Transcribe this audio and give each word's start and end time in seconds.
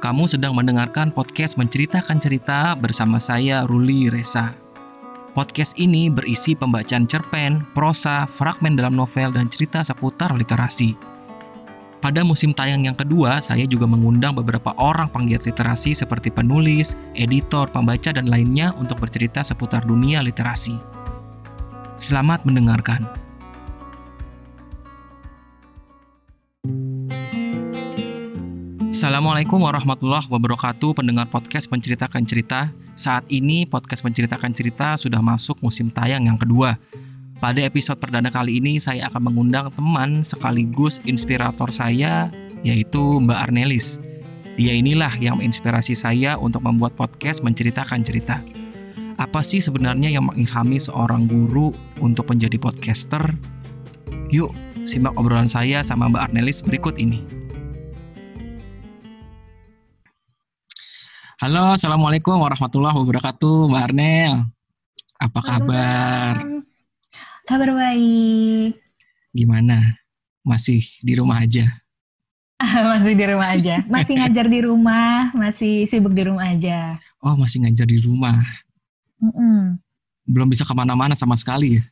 Kamu 0.00 0.24
sedang 0.24 0.56
mendengarkan 0.56 1.12
podcast 1.12 1.60
Menceritakan 1.60 2.16
Cerita 2.16 2.72
bersama 2.72 3.20
saya 3.20 3.68
Ruli 3.68 4.08
Resa. 4.08 4.56
Podcast 5.36 5.76
ini 5.76 6.08
berisi 6.08 6.56
pembacaan 6.56 7.04
cerpen, 7.04 7.68
prosa, 7.76 8.24
fragmen 8.24 8.80
dalam 8.80 8.96
novel, 8.96 9.28
dan 9.36 9.52
cerita 9.52 9.84
seputar 9.84 10.32
literasi. 10.32 10.96
Pada 12.00 12.24
musim 12.24 12.56
tayang 12.56 12.88
yang 12.88 12.96
kedua, 12.96 13.44
saya 13.44 13.68
juga 13.68 13.84
mengundang 13.84 14.32
beberapa 14.32 14.72
orang 14.80 15.12
penggiat 15.12 15.44
literasi 15.44 15.92
seperti 15.92 16.32
penulis, 16.32 16.96
editor, 17.12 17.68
pembaca, 17.68 18.08
dan 18.08 18.24
lainnya 18.24 18.72
untuk 18.80 19.04
bercerita 19.04 19.44
seputar 19.44 19.84
dunia 19.84 20.24
literasi. 20.24 20.80
Selamat 22.00 22.48
mendengarkan. 22.48 23.19
Assalamualaikum 29.00 29.64
warahmatullahi 29.64 30.28
wabarakatuh 30.28 30.92
pendengar 30.92 31.24
podcast 31.32 31.72
Menceritakan 31.72 32.20
Cerita. 32.28 32.68
Saat 32.92 33.24
ini 33.32 33.64
podcast 33.64 34.04
Menceritakan 34.04 34.52
Cerita 34.52 34.92
sudah 35.00 35.24
masuk 35.24 35.56
musim 35.64 35.88
tayang 35.88 36.28
yang 36.28 36.36
kedua. 36.36 36.76
Pada 37.40 37.64
episode 37.64 37.96
perdana 37.96 38.28
kali 38.28 38.60
ini 38.60 38.76
saya 38.76 39.08
akan 39.08 39.32
mengundang 39.32 39.72
teman 39.72 40.20
sekaligus 40.20 41.00
inspirator 41.08 41.72
saya 41.72 42.28
yaitu 42.60 43.00
Mbak 43.24 43.40
Arnelis. 43.40 43.96
Dia 44.60 44.76
inilah 44.76 45.16
yang 45.16 45.40
menginspirasi 45.40 45.96
saya 45.96 46.36
untuk 46.36 46.60
membuat 46.60 46.92
podcast 46.92 47.40
Menceritakan 47.40 48.04
Cerita. 48.04 48.44
Apa 49.16 49.40
sih 49.40 49.64
sebenarnya 49.64 50.12
yang 50.12 50.28
mengilhami 50.28 50.76
seorang 50.76 51.24
guru 51.24 51.72
untuk 52.04 52.28
menjadi 52.28 52.60
podcaster? 52.60 53.32
Yuk 54.28 54.52
simak 54.84 55.16
obrolan 55.16 55.48
saya 55.48 55.80
sama 55.80 56.12
Mbak 56.12 56.36
Arnelis 56.36 56.60
berikut 56.60 57.00
ini 57.00 57.39
Halo, 61.40 61.72
Assalamualaikum 61.72 62.36
warahmatullahi 62.36 63.00
wabarakatuh, 63.00 63.72
Mbak 63.72 63.80
Arnel. 63.88 64.44
Apa 65.16 65.40
kabar? 65.40 66.36
Kabar 67.48 67.70
baik. 67.80 68.76
Gimana? 69.32 69.96
Masih 70.44 70.84
di 71.00 71.16
rumah 71.16 71.40
aja? 71.40 71.64
masih 72.92 73.16
di 73.16 73.24
rumah 73.24 73.56
aja. 73.56 73.80
Masih 73.88 74.20
ngajar 74.20 74.52
di 74.52 74.60
rumah, 74.60 75.32
masih 75.32 75.88
sibuk 75.88 76.12
di 76.12 76.28
rumah 76.28 76.44
aja. 76.44 77.00
Oh, 77.24 77.32
masih 77.40 77.64
ngajar 77.64 77.88
di 77.88 78.04
rumah. 78.04 78.36
Mm 79.24 79.32
-mm. 79.32 79.60
Belum 80.28 80.44
bisa 80.44 80.68
ke 80.68 80.76
mana-mana 80.76 81.16
sama 81.16 81.40
sekali 81.40 81.80
ya? 81.80 81.82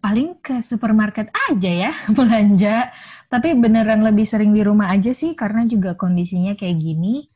Paling 0.00 0.40
ke 0.40 0.64
supermarket 0.64 1.28
aja 1.52 1.68
ya, 1.68 1.92
belanja. 2.16 2.88
Tapi 3.28 3.52
beneran 3.52 4.00
lebih 4.00 4.24
sering 4.24 4.56
di 4.56 4.64
rumah 4.64 4.88
aja 4.88 5.12
sih, 5.12 5.36
karena 5.36 5.68
juga 5.68 5.92
kondisinya 6.00 6.56
kayak 6.56 6.80
gini 6.80 7.28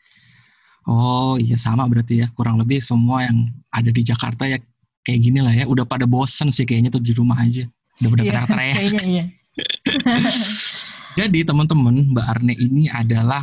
Oh 0.88 1.36
iya 1.36 1.60
sama 1.60 1.84
berarti 1.84 2.24
ya 2.24 2.32
kurang 2.32 2.56
lebih 2.56 2.80
semua 2.80 3.28
yang 3.28 3.52
ada 3.68 3.92
di 3.92 4.00
Jakarta 4.00 4.48
ya 4.48 4.56
kayak 5.04 5.20
gini 5.20 5.44
lah 5.44 5.52
ya 5.52 5.68
udah 5.68 5.84
pada 5.84 6.08
bosen 6.08 6.48
sih 6.48 6.64
kayaknya 6.64 6.88
tuh 6.88 7.04
di 7.04 7.12
rumah 7.12 7.36
aja 7.40 7.68
udah 8.00 8.08
pada 8.08 8.22
Iya, 8.24 8.30
teriak-teriak. 8.48 8.74
iya. 9.04 9.24
Jadi 11.18 11.38
teman-teman 11.42 12.14
Mbak 12.14 12.26
Arne 12.30 12.54
ini 12.56 12.86
adalah 12.88 13.42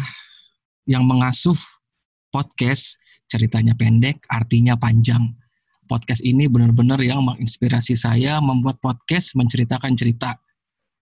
yang 0.88 1.04
mengasuh 1.06 1.58
podcast 2.32 2.98
ceritanya 3.28 3.76
pendek 3.76 4.24
artinya 4.32 4.74
panjang. 4.80 5.34
Podcast 5.86 6.26
ini 6.26 6.50
benar-benar 6.50 6.98
yang 7.04 7.22
menginspirasi 7.22 7.94
saya 7.94 8.42
membuat 8.42 8.82
podcast 8.82 9.38
menceritakan 9.38 9.94
cerita. 9.94 10.34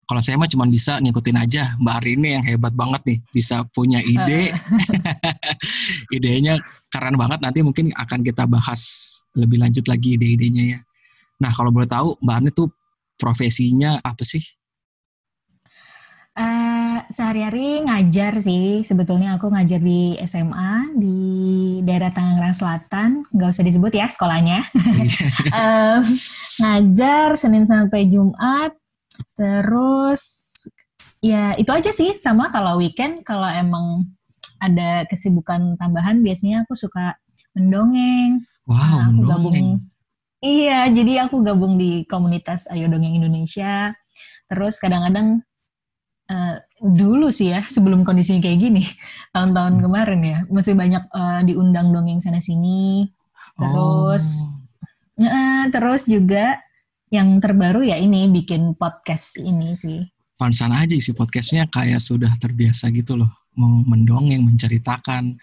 Kalau 0.04 0.20
saya 0.20 0.36
mah 0.36 0.52
cuma 0.52 0.68
bisa 0.68 1.00
ngikutin 1.00 1.38
aja 1.40 1.80
Mbak 1.80 1.96
Arini 2.04 2.36
yang 2.36 2.44
hebat 2.44 2.76
banget 2.76 3.00
nih 3.08 3.18
bisa 3.32 3.64
punya 3.72 4.04
ide 4.04 4.52
idenya 6.12 6.60
keren 6.90 7.16
banget 7.16 7.40
nanti 7.42 7.60
mungkin 7.64 7.92
akan 7.96 8.22
kita 8.22 8.44
bahas 8.46 8.82
lebih 9.34 9.62
lanjut 9.62 9.86
lagi 9.90 10.16
ide-idenya 10.16 10.78
ya. 10.78 10.80
Nah 11.42 11.52
kalau 11.52 11.74
boleh 11.74 11.90
tahu 11.90 12.16
Mbak 12.22 12.36
Arni 12.36 12.50
tuh 12.54 12.70
profesinya 13.18 13.98
apa 14.04 14.22
sih? 14.24 14.44
Eh, 16.34 16.98
sehari-hari 17.14 17.86
ngajar 17.86 18.42
sih. 18.42 18.82
Sebetulnya 18.82 19.38
aku 19.38 19.54
ngajar 19.54 19.78
di 19.78 20.18
SMA 20.26 20.98
di 20.98 21.20
daerah 21.86 22.10
Tangerang 22.10 22.58
Selatan. 22.58 23.22
Nggak 23.30 23.54
usah 23.54 23.66
disebut 23.66 23.94
ya 23.94 24.10
sekolahnya. 24.10 24.66
Em, 25.54 26.02
ngajar 26.58 27.38
Senin 27.38 27.70
sampai 27.70 28.10
Jumat. 28.10 28.74
Terus 29.38 30.24
ya 31.22 31.54
itu 31.54 31.70
aja 31.70 31.94
sih. 31.94 32.18
Sama 32.18 32.50
kalau 32.50 32.82
weekend 32.82 33.22
kalau 33.22 33.46
emang 33.54 34.10
ada 34.64 35.04
kesibukan 35.12 35.76
tambahan 35.76 36.24
biasanya 36.24 36.64
aku 36.64 36.80
suka 36.80 37.20
mendongeng. 37.52 38.48
Wow, 38.64 38.80
Nah, 38.80 39.12
aku 39.12 39.22
gabung. 39.28 39.52
mendongeng. 39.52 39.70
Iya, 40.40 40.88
jadi 40.92 41.14
aku 41.28 41.44
gabung 41.44 41.76
di 41.76 42.04
komunitas 42.08 42.68
Ayo 42.68 42.88
Dongeng 42.88 43.16
Indonesia. 43.16 43.92
Terus 44.48 44.80
kadang-kadang 44.80 45.44
eh, 46.26 46.56
dulu 46.80 47.28
sih 47.30 47.52
ya, 47.52 47.60
sebelum 47.76 48.08
kondisinya 48.08 48.40
kayak 48.42 48.60
gini, 48.60 48.84
tahun-tahun 49.36 49.74
Hmm. 49.78 49.84
kemarin 49.84 50.22
ya, 50.24 50.38
masih 50.48 50.74
banyak 50.74 51.04
eh, 51.04 51.42
diundang 51.48 51.92
dongeng 51.92 52.24
sana 52.24 52.40
sini. 52.40 53.12
Terus, 53.54 54.48
Oh. 55.20 55.24
eh, 55.24 55.64
terus 55.70 56.08
juga 56.08 56.58
yang 57.08 57.38
terbaru 57.38 57.86
ya 57.86 57.96
ini 57.96 58.26
bikin 58.28 58.74
podcast 58.74 59.38
ini 59.38 59.76
sih. 59.78 60.02
pantesan 60.34 60.74
aja 60.74 60.92
isi 60.92 61.14
podcastnya 61.14 61.70
kayak 61.70 62.02
sudah 62.02 62.34
terbiasa 62.36 62.90
gitu 62.90 63.14
loh 63.16 63.30
mendongeng 63.58 64.44
menceritakan. 64.46 65.38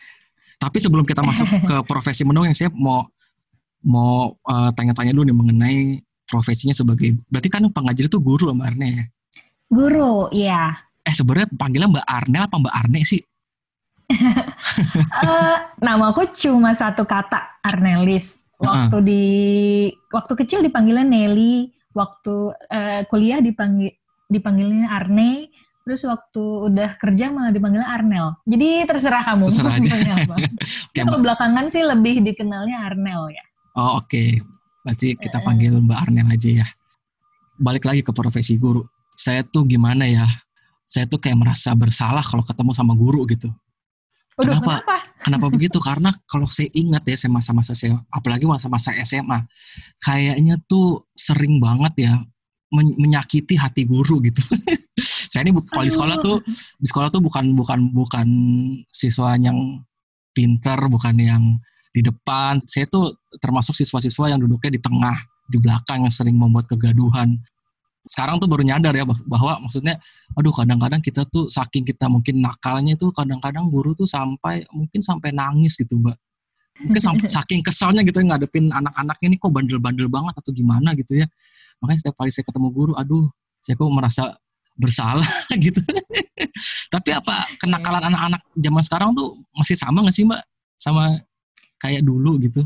Tapi 0.61 0.77
sebelum 0.77 1.09
kita 1.09 1.25
masuk 1.25 1.49
ke 1.69 1.77
profesi 1.89 2.23
mendongeng 2.27 2.55
saya 2.55 2.69
mau 2.75 3.09
mau 3.81 4.37
eh, 4.37 4.71
tanya-tanya 4.77 5.17
dulu 5.17 5.25
nih 5.29 5.37
mengenai 5.37 5.79
profesinya 6.29 6.77
sebagai 6.77 7.19
berarti 7.27 7.49
kan 7.51 7.67
pengajar 7.75 8.07
itu 8.07 8.19
guru 8.23 8.55
Mbak 8.55 8.69
Arne 8.71 8.89
ya? 8.89 9.05
Guru, 9.71 10.27
iya. 10.35 10.63
eh 11.07 11.15
sebenarnya 11.15 11.51
panggilnya 11.55 11.91
Mbak 11.91 12.07
Arnel 12.07 12.43
apa 12.47 12.57
Mbak 12.59 12.75
Arne 12.75 13.01
sih? 13.03 13.23
Eh, 15.21 15.57
nama 15.83 16.11
aku 16.11 16.27
cuma 16.35 16.75
satu 16.75 17.07
kata, 17.07 17.63
Arnelis. 17.63 18.43
Waktu 18.61 18.97
di 19.03 19.25
waktu 20.13 20.33
kecil 20.37 20.61
dipanggilnya 20.61 21.07
Nelly, 21.07 21.73
waktu 21.97 22.55
eh, 22.71 23.03
kuliah 23.09 23.41
dipanggil 23.41 23.93
dipanggilnya 24.31 24.89
Arne, 24.91 25.50
terus 25.91 26.07
waktu 26.07 26.39
udah 26.71 26.95
kerja 27.03 27.35
malah 27.35 27.51
dipanggilnya 27.51 27.91
Arnel. 27.91 28.39
Jadi 28.47 28.87
terserah 28.87 29.27
kamu 29.27 29.51
Terserah 29.51 29.75
aja. 29.83 29.91
apa. 30.23 30.35
Oke, 30.87 31.01
Kalau 31.03 31.19
belakangan 31.19 31.67
sih 31.67 31.83
lebih 31.83 32.23
dikenalnya 32.23 32.79
Arnel 32.87 33.35
ya. 33.35 33.43
oh 33.75 33.99
oke 33.99 34.39
berarti 34.83 35.15
kita 35.15 35.39
Eh. 35.39 35.45
panggil 35.47 35.75
Mbak 35.79 35.99
Arnel 35.99 36.27
aja 36.31 36.51
ya 36.63 36.67
balik 37.59 37.87
lagi 37.87 38.03
ke 38.03 38.11
profesi 38.11 38.55
guru 38.55 38.83
saya 39.13 39.43
tuh 39.43 39.63
gimana 39.63 40.07
ya 40.07 40.27
saya 40.83 41.07
tuh 41.07 41.19
kayak 41.19 41.39
merasa 41.39 41.75
bersalah 41.75 42.23
kalau 42.23 42.43
ketemu 42.43 42.71
sama 42.71 42.95
guru 42.95 43.27
gitu 43.27 43.51
Waduh, 44.35 44.57
Kenapa? 44.57 44.75
kenapa? 44.81 44.97
Kenapa 45.21 45.47
begitu? 45.53 45.79
Karena 45.91 46.11
kalau 46.25 46.47
saya 46.49 46.67
ingat 46.73 47.05
ya 47.05 47.13
saya 47.15 47.29
masa-masa 47.29 47.77
saya, 47.77 47.99
apalagi 48.09 48.49
masa-masa 48.49 48.91
SMA, 49.05 49.45
kayaknya 50.01 50.57
tuh 50.65 51.05
sering 51.13 51.61
banget 51.61 52.09
ya 52.09 52.13
men- 52.71 52.97
menyakiti 52.97 53.59
hati 53.59 53.85
guru 53.85 54.23
gitu. 54.25 54.41
saya 55.31 55.47
ini 55.47 55.55
kalau 55.71 55.85
di 55.87 55.93
sekolah 55.93 56.17
tuh 56.23 56.37
di 56.79 56.87
sekolah 56.87 57.09
tuh 57.11 57.23
bukan 57.23 57.55
bukan 57.55 57.91
bukan 57.95 58.29
siswa 58.91 59.35
yang 59.39 59.83
pinter, 60.33 60.79
bukan 60.87 61.15
yang 61.19 61.43
di 61.91 62.01
depan. 62.01 62.63
Saya 62.67 62.87
tuh 62.87 63.19
termasuk 63.43 63.75
siswa-siswa 63.75 64.31
yang 64.31 64.41
duduknya 64.41 64.79
di 64.79 64.81
tengah, 64.81 65.17
di 65.51 65.59
belakang 65.59 66.07
yang 66.07 66.15
sering 66.15 66.39
membuat 66.39 66.71
kegaduhan. 66.71 67.35
Sekarang 68.01 68.41
tuh 68.41 68.49
baru 68.49 68.65
nyadar 68.65 68.97
ya 68.97 69.05
bah- 69.05 69.27
bahwa 69.29 69.61
maksudnya 69.61 70.01
aduh 70.33 70.55
kadang-kadang 70.57 71.05
kita 71.05 71.29
tuh 71.29 71.53
saking 71.53 71.85
kita 71.85 72.09
mungkin 72.09 72.41
nakalnya 72.41 72.97
tuh 72.97 73.13
kadang-kadang 73.13 73.69
guru 73.69 73.93
tuh 73.93 74.09
sampai 74.09 74.65
mungkin 74.73 75.05
sampai 75.05 75.37
nangis 75.37 75.77
gitu 75.77 76.01
mbak 76.01 76.17
mungkin 76.81 77.03
sampai 77.03 77.29
saking 77.37 77.61
kesalnya 77.61 78.01
gitu 78.01 78.25
ngadepin 78.25 78.73
anak-anaknya 78.73 79.27
ini 79.29 79.37
kok 79.37 79.53
bandel-bandel 79.53 80.09
banget 80.09 80.33
atau 80.33 80.49
gimana 80.57 80.97
gitu 80.97 81.21
ya 81.21 81.27
makanya 81.81 81.99
setiap 81.99 82.17
kali 82.17 82.31
saya 82.31 82.45
ketemu 82.45 82.69
guru 82.71 82.93
aduh 82.95 83.27
saya 83.59 83.75
kok 83.75 83.89
merasa 83.89 84.23
bersalah 84.77 85.27
gitu 85.65 85.81
tapi 86.89 87.11
apa 87.11 87.49
kenakalan 87.57 88.05
anak-anak 88.07 88.41
zaman 88.55 88.83
sekarang 88.83 89.11
tuh 89.13 89.29
masih 89.53 89.77
sama 89.77 90.01
nggak 90.01 90.15
sih 90.15 90.25
mbak 90.25 90.41
sama 90.77 91.19
kayak 91.77 92.01
dulu 92.03 92.37
gitu 92.39 92.63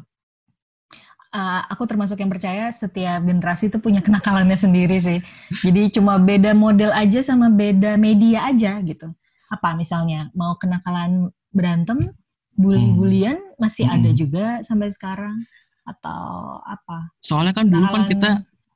Uh, 1.35 1.67
aku 1.67 1.83
termasuk 1.83 2.15
yang 2.23 2.31
percaya 2.31 2.71
setiap 2.71 3.19
generasi 3.19 3.67
itu 3.67 3.83
punya 3.83 3.99
kenakalannya 3.99 4.55
sendiri 4.55 4.95
sih. 4.95 5.19
Jadi 5.67 5.91
cuma 5.91 6.15
beda 6.15 6.55
model 6.55 6.95
aja 6.95 7.27
sama 7.27 7.51
beda 7.51 7.99
media 7.99 8.47
aja 8.47 8.79
gitu. 8.79 9.11
Apa 9.51 9.75
misalnya 9.75 10.31
mau 10.31 10.55
kenakalan 10.55 11.27
berantem, 11.51 12.15
bully-bulian 12.55 13.35
masih 13.59 13.83
Hmm. 13.83 13.99
ada 13.99 14.11
juga 14.15 14.63
sampai 14.63 14.95
sekarang 14.95 15.43
atau 15.83 16.23
apa? 16.63 17.11
soalnya 17.19 17.51
kan 17.51 17.67
dulu 17.67 17.83
kan 17.83 18.07
Kenakalan- 18.07 18.11
kita 18.15 18.31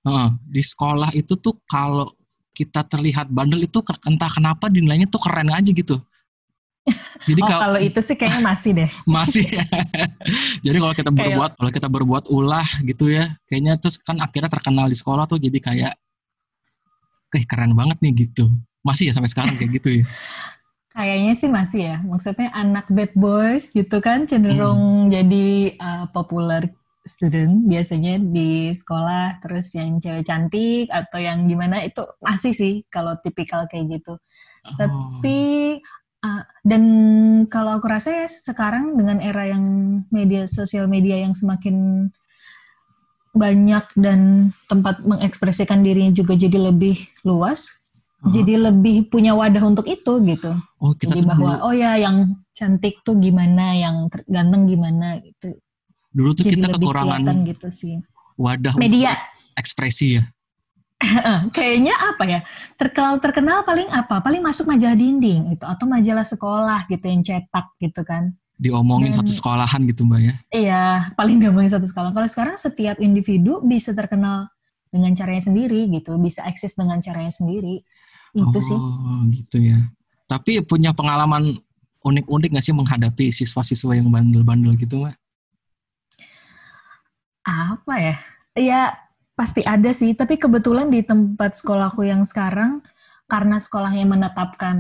eh, 0.08 0.28
di 0.48 0.62
sekolah 0.64 1.12
itu 1.12 1.36
tuh 1.36 1.60
kalau 1.68 2.08
kita 2.58 2.82
terlihat 2.90 3.30
bandel 3.30 3.62
itu 3.62 3.78
entah 4.02 4.30
kenapa 4.34 4.66
dinilainya 4.66 5.06
tuh 5.06 5.22
keren 5.22 5.54
aja 5.54 5.70
gitu 5.70 6.02
Jadi 7.28 7.40
oh, 7.44 7.48
kalau 7.60 7.78
itu 7.78 8.00
sih 8.00 8.16
kayaknya 8.16 8.42
masih 8.42 8.70
deh. 8.72 8.90
masih. 9.20 9.44
Jadi 10.64 10.76
kalau 10.80 10.94
kita 10.96 11.10
berbuat 11.12 11.52
kalau 11.60 11.70
kita 11.70 11.88
berbuat 11.92 12.24
ulah 12.32 12.64
gitu 12.88 13.12
ya, 13.12 13.36
kayaknya 13.44 13.76
terus 13.76 14.00
kan 14.00 14.18
akhirnya 14.24 14.48
terkenal 14.48 14.88
di 14.88 14.96
sekolah 14.96 15.28
tuh 15.28 15.36
jadi 15.36 15.58
kayak 15.60 15.92
kayak 17.28 17.46
keren 17.46 17.76
banget 17.76 18.00
nih 18.00 18.24
gitu. 18.24 18.48
Masih 18.80 19.12
ya 19.12 19.12
sampai 19.12 19.28
sekarang 19.28 19.52
kayak 19.60 19.76
gitu 19.76 20.00
ya. 20.00 20.04
Kayaknya 20.96 21.32
sih 21.36 21.48
masih 21.52 21.80
ya. 21.92 21.96
Maksudnya 22.08 22.48
anak 22.56 22.88
bad 22.88 23.12
boys 23.12 23.68
gitu 23.76 24.00
kan 24.00 24.24
cenderung 24.24 25.06
hmm. 25.06 25.10
jadi 25.12 25.46
uh, 25.76 26.04
populer 26.08 26.72
student 27.08 27.64
biasanya 27.64 28.20
di 28.20 28.70
sekolah 28.76 29.40
terus 29.40 29.72
yang 29.72 29.98
cewek 29.98 30.28
cantik 30.28 30.86
atau 30.92 31.18
yang 31.18 31.48
gimana 31.48 31.82
itu 31.82 32.04
masih 32.20 32.52
sih 32.52 32.74
kalau 32.92 33.16
tipikal 33.24 33.64
kayak 33.66 33.98
gitu. 33.98 34.14
Oh. 34.14 34.76
Tapi 34.76 35.38
uh, 36.22 36.44
dan 36.62 36.84
kalau 37.48 37.80
aku 37.80 37.88
rasa 37.88 38.24
ya 38.24 38.28
sekarang 38.28 38.94
dengan 38.94 39.18
era 39.24 39.48
yang 39.48 39.64
media 40.12 40.44
sosial 40.44 40.86
media 40.86 41.16
yang 41.18 41.32
semakin 41.32 42.08
banyak 43.38 43.84
dan 43.94 44.50
tempat 44.66 45.04
mengekspresikan 45.04 45.84
dirinya 45.86 46.10
juga 46.10 46.34
jadi 46.34 46.58
lebih 46.72 46.98
luas, 47.22 47.70
uh-huh. 47.70 48.34
jadi 48.34 48.72
lebih 48.72 49.06
punya 49.12 49.36
wadah 49.36 49.62
untuk 49.62 49.86
itu 49.86 50.12
gitu. 50.26 50.52
Oh, 50.82 50.92
kita 50.96 51.14
jadi 51.14 51.28
bahwa 51.28 51.52
dulu, 51.60 51.66
oh 51.70 51.74
ya 51.76 51.94
yang 52.00 52.34
cantik 52.56 52.98
tuh 53.06 53.14
gimana, 53.22 53.78
yang 53.78 54.10
ganteng 54.26 54.66
gimana 54.66 55.22
gitu. 55.22 55.54
Dulu 56.18 56.34
tuh 56.34 56.50
jadi 56.50 56.58
kita 56.58 56.68
kekurangan 56.74 57.22
gitu 57.46 57.68
sih. 57.70 58.02
Wadah 58.34 58.74
media 58.74 59.14
ekspresi 59.54 60.18
ya. 60.18 60.26
Kayaknya 61.56 61.94
apa 61.94 62.24
ya? 62.26 62.40
Terkenal 62.74 63.22
terkenal 63.22 63.62
paling 63.62 63.86
apa? 63.94 64.18
Paling 64.18 64.42
masuk 64.42 64.66
majalah 64.66 64.98
dinding 64.98 65.54
itu 65.54 65.62
atau 65.62 65.86
majalah 65.86 66.26
sekolah 66.26 66.90
gitu 66.90 67.06
yang 67.06 67.22
cetak 67.22 67.66
gitu 67.78 68.02
kan. 68.02 68.34
Diomongin 68.58 69.14
Dan, 69.14 69.22
satu 69.22 69.30
sekolahan 69.30 69.86
gitu 69.86 70.02
Mbak 70.02 70.20
ya. 70.26 70.34
Iya, 70.50 70.86
paling 71.18 71.38
diomongin 71.38 71.70
satu 71.70 71.86
sekolah. 71.86 72.10
Kalau 72.10 72.26
sekarang 72.26 72.58
setiap 72.58 72.98
individu 72.98 73.62
bisa 73.62 73.94
terkenal 73.94 74.50
dengan 74.90 75.14
caranya 75.14 75.46
sendiri 75.46 75.86
gitu, 75.94 76.18
bisa 76.18 76.42
eksis 76.50 76.74
dengan 76.74 76.98
caranya 76.98 77.30
sendiri. 77.30 77.86
Itu 78.34 78.58
oh, 78.58 78.62
sih. 78.62 78.74
Oh, 78.74 79.22
gitu 79.30 79.62
ya. 79.62 79.78
Tapi 80.26 80.66
punya 80.66 80.90
pengalaman 80.90 81.62
unik-unik 82.02 82.58
gak 82.58 82.66
sih 82.66 82.74
menghadapi 82.74 83.30
siswa-siswa 83.30 83.94
yang 83.94 84.10
bandel-bandel 84.10 84.74
gitu 84.74 85.06
Mbak? 85.06 85.14
Apa 87.48 87.94
ya? 87.96 88.16
Ya 88.52 88.82
Pasti 89.38 89.62
ada 89.62 89.94
sih, 89.94 90.18
tapi 90.18 90.34
kebetulan 90.34 90.90
di 90.90 90.98
tempat 91.06 91.54
sekolahku 91.54 92.02
yang 92.02 92.26
sekarang 92.26 92.82
karena 93.30 93.62
sekolahnya 93.62 94.02
menetapkan 94.02 94.76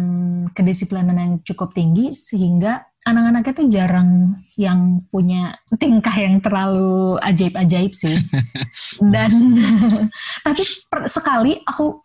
kedisiplinan 0.50 1.14
yang 1.14 1.32
cukup 1.46 1.70
tinggi 1.78 2.10
sehingga 2.10 2.82
anak-anaknya 3.06 3.54
tuh 3.54 3.68
jarang 3.70 4.34
yang 4.58 5.06
punya 5.14 5.54
tingkah 5.78 6.10
yang 6.10 6.42
terlalu 6.42 7.22
ajaib-ajaib 7.22 7.94
sih. 7.94 8.18
Dan 9.14 9.30
tapi 10.46 10.62
per, 10.90 11.06
sekali 11.06 11.62
aku 11.62 12.02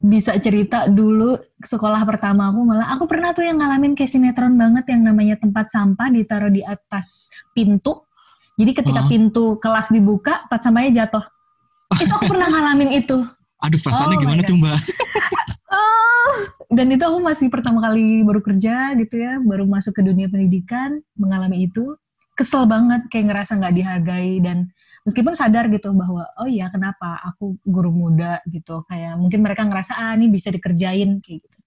bisa 0.00 0.40
cerita 0.40 0.88
dulu 0.88 1.36
sekolah 1.60 2.00
pertama 2.08 2.48
aku 2.48 2.64
malah 2.64 2.96
aku 2.96 3.04
pernah 3.04 3.36
tuh 3.36 3.44
yang 3.44 3.60
ngalamin 3.60 3.92
kayak 3.92 4.08
sinetron 4.08 4.56
banget 4.56 4.88
yang 4.88 5.04
namanya 5.04 5.36
tempat 5.36 5.68
sampah 5.68 6.08
ditaruh 6.08 6.48
di 6.48 6.64
atas 6.64 7.28
pintu. 7.52 8.08
Jadi 8.54 8.70
ketika 8.70 9.02
pintu 9.10 9.58
kelas 9.58 9.90
dibuka, 9.90 10.46
tempat 10.46 10.60
sampahnya 10.62 10.92
jatuh 11.04 11.24
itu 12.02 12.12
aku 12.12 12.24
pernah 12.30 12.48
ngalamin 12.50 12.90
itu. 13.02 13.18
Aduh, 13.62 13.80
perasaannya 13.80 14.16
oh 14.18 14.20
gimana 14.20 14.40
tuh 14.44 14.56
Mbak? 14.60 14.78
oh, 15.78 16.36
dan 16.74 16.86
itu 16.92 17.04
aku 17.06 17.18
masih 17.22 17.46
pertama 17.48 17.80
kali 17.80 18.20
baru 18.26 18.40
kerja 18.44 18.92
gitu 18.98 19.14
ya, 19.16 19.40
baru 19.40 19.64
masuk 19.64 19.96
ke 19.96 20.02
dunia 20.04 20.28
pendidikan, 20.28 21.00
mengalami 21.16 21.68
itu. 21.68 21.96
Kesel 22.34 22.66
banget, 22.66 23.06
kayak 23.14 23.30
ngerasa 23.30 23.62
nggak 23.62 23.74
dihargai 23.78 24.42
dan 24.42 24.66
meskipun 25.06 25.38
sadar 25.38 25.70
gitu 25.70 25.94
bahwa 25.94 26.26
oh 26.42 26.50
iya 26.50 26.66
kenapa 26.66 27.22
aku 27.22 27.54
guru 27.62 27.94
muda 27.94 28.42
gitu, 28.50 28.82
kayak 28.90 29.14
mungkin 29.22 29.38
mereka 29.38 29.62
ngerasa 29.62 29.94
ah 29.94 30.18
ini 30.18 30.34
bisa 30.34 30.50
dikerjain 30.50 31.22
kayak 31.22 31.46
gitu. 31.46 31.58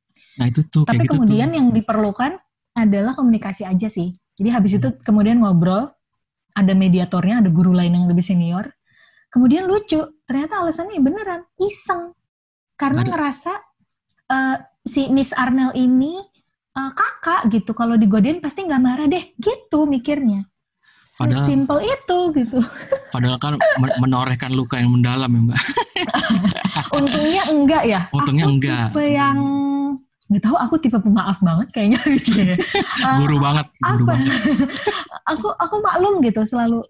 Nah 0.44 0.45
itu 0.51 0.62
tuh. 0.68 0.83
Tapi 0.83 1.07
gitu 1.07 1.16
kemudian 1.16 1.50
tuh. 1.50 1.56
yang 1.56 1.68
diperlukan 1.72 2.36
adalah 2.75 3.16
komunikasi 3.16 3.63
aja 3.63 3.88
sih. 3.88 4.12
Jadi 4.36 4.50
habis 4.51 4.75
hmm. 4.75 4.80
itu 4.83 4.90
kemudian 5.07 5.40
ngobrol, 5.40 5.88
ada 6.57 6.74
mediatornya, 6.74 7.45
ada 7.45 7.50
guru 7.54 7.77
lain 7.77 7.94
yang 7.94 8.06
lebih 8.09 8.25
senior, 8.25 8.65
Kemudian 9.27 9.68
lucu, 9.68 10.00
ternyata 10.24 10.63
alasannya 10.63 11.04
beneran 11.04 11.44
iseng. 11.59 12.15
Karena 12.80 13.04
Aduh. 13.04 13.12
ngerasa 13.12 13.54
uh, 14.31 14.57
si 14.88 15.12
Miss 15.12 15.36
Arnel 15.36 15.75
ini 15.75 16.15
uh, 16.77 16.92
kakak 16.95 17.51
gitu. 17.51 17.75
Kalau 17.75 18.00
digodain 18.00 18.39
pasti 18.39 18.63
nggak 18.63 18.81
marah 18.83 19.07
deh, 19.09 19.36
gitu 19.36 19.83
mikirnya. 19.83 20.48
Sesimpel 21.04 21.88
itu 21.88 22.19
gitu. 22.36 22.59
Padahal 23.15 23.39
kan 23.39 23.56
menorehkan 24.00 24.51
luka 24.51 24.75
yang 24.75 24.92
mendalam 24.92 25.31
ya 25.31 25.42
mbak. 25.51 25.59
Untungnya 26.92 27.44
enggak 27.48 27.83
ya. 27.88 28.01
Untungnya 28.12 28.45
aku 28.48 28.54
enggak. 28.59 28.88
Tipe 28.92 29.04
yang 29.15 29.38
nggak 30.27 30.44
tahu 30.44 30.56
aku 30.59 30.75
tipe 30.83 31.00
pemaaf 31.00 31.39
banget 31.39 31.68
kayaknya. 31.71 32.00
Gitu 32.19 32.31
ya. 32.35 32.56
guru 33.24 33.39
banget, 33.39 33.65
guru 33.79 34.03
apa? 34.03 34.12
banget. 34.15 34.31
aku 35.31 35.47
aku 35.56 35.75
maklum 35.83 36.15
gitu 36.24 36.41
selalu 36.44 36.83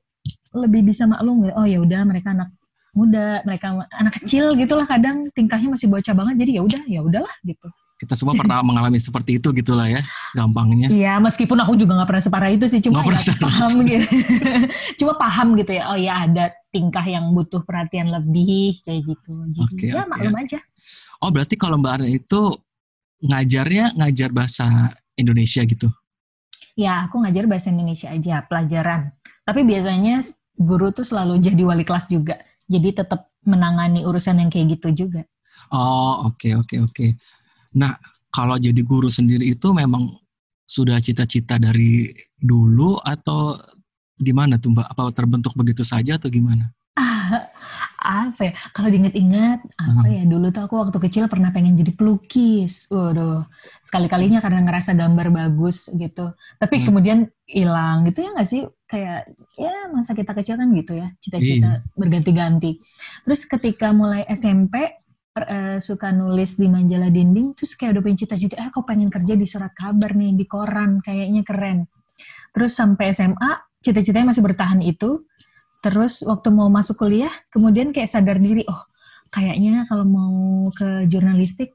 lebih 0.53 0.89
bisa 0.89 1.05
maklum 1.05 1.45
oh 1.53 1.65
ya 1.65 1.81
udah 1.81 2.01
mereka 2.05 2.33
anak 2.33 2.49
muda 2.97 3.45
mereka 3.45 3.77
anak 3.93 4.13
kecil 4.17 4.57
gitulah 4.57 4.89
kadang. 4.89 5.29
Tingkahnya 5.37 5.69
masih 5.69 5.85
bocah 5.85 6.13
banget 6.17 6.35
jadi 6.41 6.51
ya 6.57 6.61
udah 6.65 6.81
ya 6.89 6.99
udahlah 7.05 7.35
gitu. 7.45 7.67
Kita 7.97 8.17
semua 8.17 8.33
pernah 8.41 8.65
mengalami 8.65 8.97
seperti 8.97 9.37
itu 9.37 9.53
gitulah 9.53 9.85
ya 9.85 10.01
gampangnya. 10.33 10.89
Iya 10.89 11.21
meskipun 11.21 11.61
aku 11.61 11.77
juga 11.77 11.93
nggak 12.01 12.09
pernah 12.09 12.23
separah 12.25 12.49
itu 12.49 12.65
sih 12.65 12.81
cuma 12.81 13.05
ya, 13.05 13.21
paham 13.37 13.85
gitu. 13.85 14.07
Cuma 14.97 15.13
paham 15.13 15.53
gitu 15.61 15.77
ya 15.77 15.93
oh 15.93 15.97
ya 15.97 16.25
ada 16.25 16.49
tingkah 16.73 17.05
yang 17.05 17.29
butuh 17.37 17.61
perhatian 17.61 18.09
lebih 18.09 18.81
kayak 18.81 19.05
gitu. 19.13 19.33
Jadi 19.53 19.61
okay, 19.61 19.89
ya 19.93 20.01
okay. 20.01 20.09
maklum 20.09 20.33
aja. 20.41 20.59
Oh 21.21 21.29
berarti 21.29 21.53
kalau 21.57 21.77
mbak 21.81 22.01
Arna 22.01 22.09
itu 22.09 22.53
ngajarnya 23.23 23.97
ngajar 23.97 24.29
bahasa 24.29 24.93
Indonesia 25.17 25.65
gitu 25.65 25.89
ya 26.77 27.09
aku 27.09 27.21
ngajar 27.25 27.49
bahasa 27.49 27.73
Indonesia 27.73 28.13
aja 28.13 28.45
pelajaran 28.45 29.13
tapi 29.47 29.63
biasanya 29.63 30.19
guru 30.57 30.89
tuh 30.89 31.05
selalu 31.05 31.39
jadi 31.47 31.61
wali 31.63 31.85
kelas 31.85 32.09
juga. 32.09 32.41
Jadi 32.67 32.99
tetap 32.99 33.31
menangani 33.47 34.03
urusan 34.03 34.43
yang 34.43 34.51
kayak 34.51 34.75
gitu 34.75 35.07
juga. 35.07 35.23
Oh, 35.71 36.27
oke 36.27 36.35
okay, 36.35 36.51
oke 36.59 36.67
okay, 36.67 36.79
oke. 36.83 36.91
Okay. 36.91 37.09
Nah, 37.79 37.95
kalau 38.27 38.59
jadi 38.59 38.81
guru 38.83 39.07
sendiri 39.07 39.55
itu 39.55 39.71
memang 39.71 40.11
sudah 40.67 40.99
cita-cita 40.99 41.55
dari 41.55 42.11
dulu 42.35 42.99
atau 42.99 43.55
gimana 44.19 44.59
tuh 44.59 44.75
Mbak? 44.75 44.87
Apa 44.91 45.01
terbentuk 45.15 45.55
begitu 45.55 45.87
saja 45.87 46.19
atau 46.19 46.27
gimana? 46.27 46.75
Apa 48.07 48.41
ya? 48.47 48.53
Kalau 48.71 48.87
diinget-inget 48.87 49.59
apa 49.75 50.07
ya? 50.07 50.23
Dulu 50.23 50.47
tuh 50.55 50.63
aku 50.63 50.79
waktu 50.79 50.97
kecil 51.03 51.27
pernah 51.27 51.51
pengen 51.51 51.75
jadi 51.75 51.91
pelukis. 51.91 52.87
Waduh 52.87 53.43
sekali 53.83 54.07
kalinya 54.07 54.39
karena 54.39 54.63
ngerasa 54.63 54.95
gambar 54.95 55.27
bagus 55.27 55.91
gitu. 55.91 56.31
Tapi 56.55 56.75
hmm. 56.79 56.85
kemudian 56.87 57.19
hilang 57.43 58.07
gitu 58.07 58.23
ya 58.23 58.29
nggak 58.31 58.47
sih? 58.47 58.63
Kayak 58.87 59.35
ya 59.59 59.91
masa 59.91 60.15
kita 60.15 60.31
kecil 60.31 60.55
kan 60.55 60.71
gitu 60.71 60.95
ya 60.95 61.11
cita-cita 61.19 61.83
iya. 61.83 61.91
berganti-ganti. 61.99 62.79
Terus 63.27 63.41
ketika 63.43 63.91
mulai 63.91 64.23
SMP 64.31 64.87
uh, 65.35 65.77
suka 65.83 66.15
nulis 66.15 66.55
di 66.55 66.71
majalah 66.71 67.11
dinding 67.11 67.53
terus 67.53 67.75
kayak 67.75 67.99
udah 67.99 68.03
punya 68.07 68.17
cita-cita 68.23 68.55
eh 68.57 68.71
kok 68.71 68.87
pengen 68.87 69.11
kerja 69.11 69.35
di 69.35 69.43
surat 69.43 69.75
kabar 69.75 70.15
nih 70.15 70.33
di 70.33 70.45
koran 70.47 71.03
kayaknya 71.03 71.43
keren. 71.43 71.85
Terus 72.55 72.73
sampai 72.73 73.11
SMA 73.11 73.51
cita-citanya 73.83 74.33
masih 74.33 74.43
bertahan 74.43 74.81
itu 74.81 75.27
Terus 75.87 76.19
waktu 76.27 76.51
mau 76.51 76.67
masuk 76.67 76.99
kuliah, 76.99 77.31
kemudian 77.47 77.95
kayak 77.95 78.11
sadar 78.11 78.43
diri, 78.43 78.67
oh 78.67 78.83
kayaknya 79.31 79.87
kalau 79.87 80.03
mau 80.03 80.67
ke 80.75 81.07
jurnalistik 81.07 81.71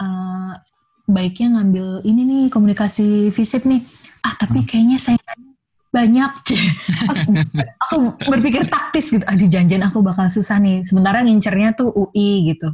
uh, 0.00 0.56
baiknya 1.04 1.60
ngambil 1.60 2.00
ini 2.08 2.24
nih 2.24 2.42
komunikasi 2.48 3.28
fisik 3.28 3.68
nih. 3.68 3.84
Ah 4.24 4.32
tapi 4.40 4.64
hmm. 4.64 4.68
kayaknya 4.68 4.96
saya 4.96 5.20
banyak. 5.92 6.32
aku, 7.12 7.30
aku 7.84 7.96
berpikir 8.32 8.64
taktis 8.64 9.12
gitu. 9.12 9.24
Ah 9.28 9.36
di 9.36 9.44
janjian 9.44 9.84
aku 9.84 10.00
bakal 10.00 10.32
susah 10.32 10.56
nih. 10.56 10.88
Sementara 10.88 11.20
ngincernya 11.20 11.76
tuh 11.76 11.92
UI 11.92 12.56
gitu. 12.56 12.72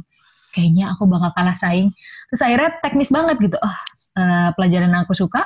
Kayaknya 0.55 0.95
aku 0.95 1.03
bakal 1.03 1.35
kalah 1.35 1.57
saing. 1.57 1.91
Terus 2.31 2.41
akhirnya 2.47 2.79
teknis 2.79 3.11
banget 3.11 3.35
gitu. 3.43 3.59
Oh, 3.59 3.77
uh, 4.23 4.49
pelajaran 4.55 4.87
yang 4.87 5.03
aku 5.03 5.11
suka 5.19 5.43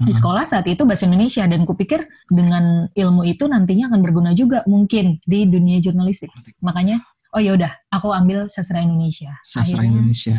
di 0.00 0.12
sekolah 0.16 0.48
saat 0.48 0.64
itu 0.64 0.82
bahasa 0.88 1.04
Indonesia 1.04 1.44
dan 1.44 1.68
kupikir 1.68 2.08
dengan 2.32 2.88
ilmu 2.96 3.22
itu 3.28 3.44
nantinya 3.44 3.92
akan 3.92 4.00
berguna 4.00 4.30
juga 4.32 4.64
mungkin 4.64 5.20
di 5.28 5.44
dunia 5.44 5.76
jurnalistik. 5.78 6.32
Makanya 6.64 7.04
oh 7.36 7.40
ya 7.40 7.54
udah 7.54 7.72
aku 7.92 8.10
ambil 8.10 8.48
sastra 8.48 8.80
Indonesia. 8.80 9.36
Sastra 9.44 9.84
Akhirnya 9.84 9.90
Indonesia. 9.92 10.38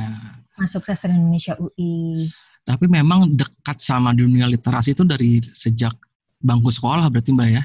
Masuk 0.57 0.81
sastra 0.83 1.13
Indonesia 1.13 1.53
UI. 1.61 2.27
Tapi 2.61 2.85
memang 2.85 3.33
dekat 3.33 3.81
sama 3.81 4.13
dunia 4.13 4.45
literasi 4.45 4.93
itu 4.93 5.05
dari 5.05 5.41
sejak 5.41 5.93
bangku 6.41 6.69
sekolah 6.69 7.05
berarti 7.09 7.33
Mbak 7.33 7.49
ya? 7.49 7.63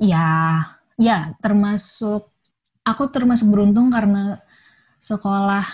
Ya, 0.00 0.28
ya 0.96 1.18
termasuk 1.44 2.32
aku 2.84 3.04
termasuk 3.12 3.52
beruntung 3.52 3.92
karena 3.92 4.40
sekolah 5.00 5.64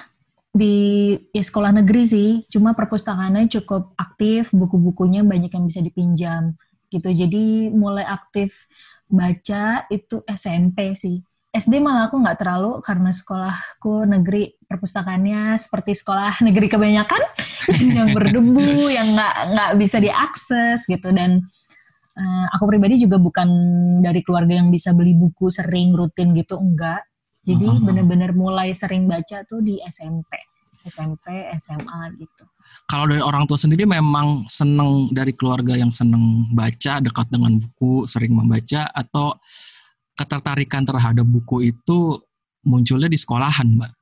di 0.57 1.13
ya 1.31 1.45
sekolah 1.45 1.77
negeri 1.85 2.03
sih, 2.09 2.31
cuma 2.49 2.73
perpustakaannya 2.73 3.53
cukup 3.53 3.93
aktif, 4.01 4.51
buku-bukunya 4.57 5.21
banyak 5.23 5.53
yang 5.53 5.65
bisa 5.69 5.85
dipinjam 5.85 6.57
gitu. 6.89 7.13
Jadi 7.13 7.71
mulai 7.71 8.09
aktif 8.09 8.67
baca 9.07 9.87
itu 9.93 10.25
SMP 10.27 10.97
sih. 10.97 11.21
SD 11.57 11.81
malah 11.81 12.13
aku 12.13 12.21
nggak 12.21 12.37
terlalu 12.37 12.85
karena 12.85 13.09
sekolahku 13.17 14.05
negeri 14.05 14.61
perpustakaannya 14.69 15.57
seperti 15.57 15.97
sekolah 15.97 16.41
negeri 16.47 16.69
kebanyakan 16.69 17.23
yang 17.81 18.13
berdebu 18.13 18.93
yang 18.93 19.09
nggak 19.17 19.35
nggak 19.57 19.71
bisa 19.81 19.97
diakses 19.97 20.85
gitu 20.85 21.09
dan 21.17 21.41
uh, 22.21 22.47
aku 22.53 22.69
pribadi 22.69 23.01
juga 23.01 23.17
bukan 23.17 23.49
dari 24.05 24.21
keluarga 24.21 24.61
yang 24.61 24.69
bisa 24.69 24.93
beli 24.93 25.17
buku 25.17 25.49
sering 25.49 25.97
rutin 25.97 26.37
gitu 26.37 26.61
enggak 26.61 27.09
jadi 27.47 27.67
uh 27.71 27.79
-huh. 27.79 27.85
bener-bener 27.87 28.35
mulai 28.35 28.75
sering 28.75 29.07
baca 29.07 29.47
tuh 29.47 29.63
di 29.63 29.79
SMP, 29.87 30.35
SMP, 30.83 31.47
SMA 31.55 32.01
gitu. 32.19 32.45
Kalau 32.91 33.07
dari 33.07 33.23
orang 33.23 33.47
tua 33.47 33.55
sendiri 33.55 33.87
memang 33.87 34.51
seneng 34.51 35.11
dari 35.15 35.31
keluarga 35.31 35.79
yang 35.79 35.95
seneng 35.95 36.51
baca, 36.51 36.99
dekat 36.99 37.27
dengan 37.31 37.63
buku, 37.63 38.07
sering 38.11 38.35
membaca, 38.35 38.91
atau 38.91 39.39
ketertarikan 40.19 40.83
terhadap 40.83 41.23
buku 41.23 41.71
itu 41.71 42.19
munculnya 42.67 43.07
di 43.07 43.19
sekolahan, 43.19 43.79
Mbak? 43.79 43.93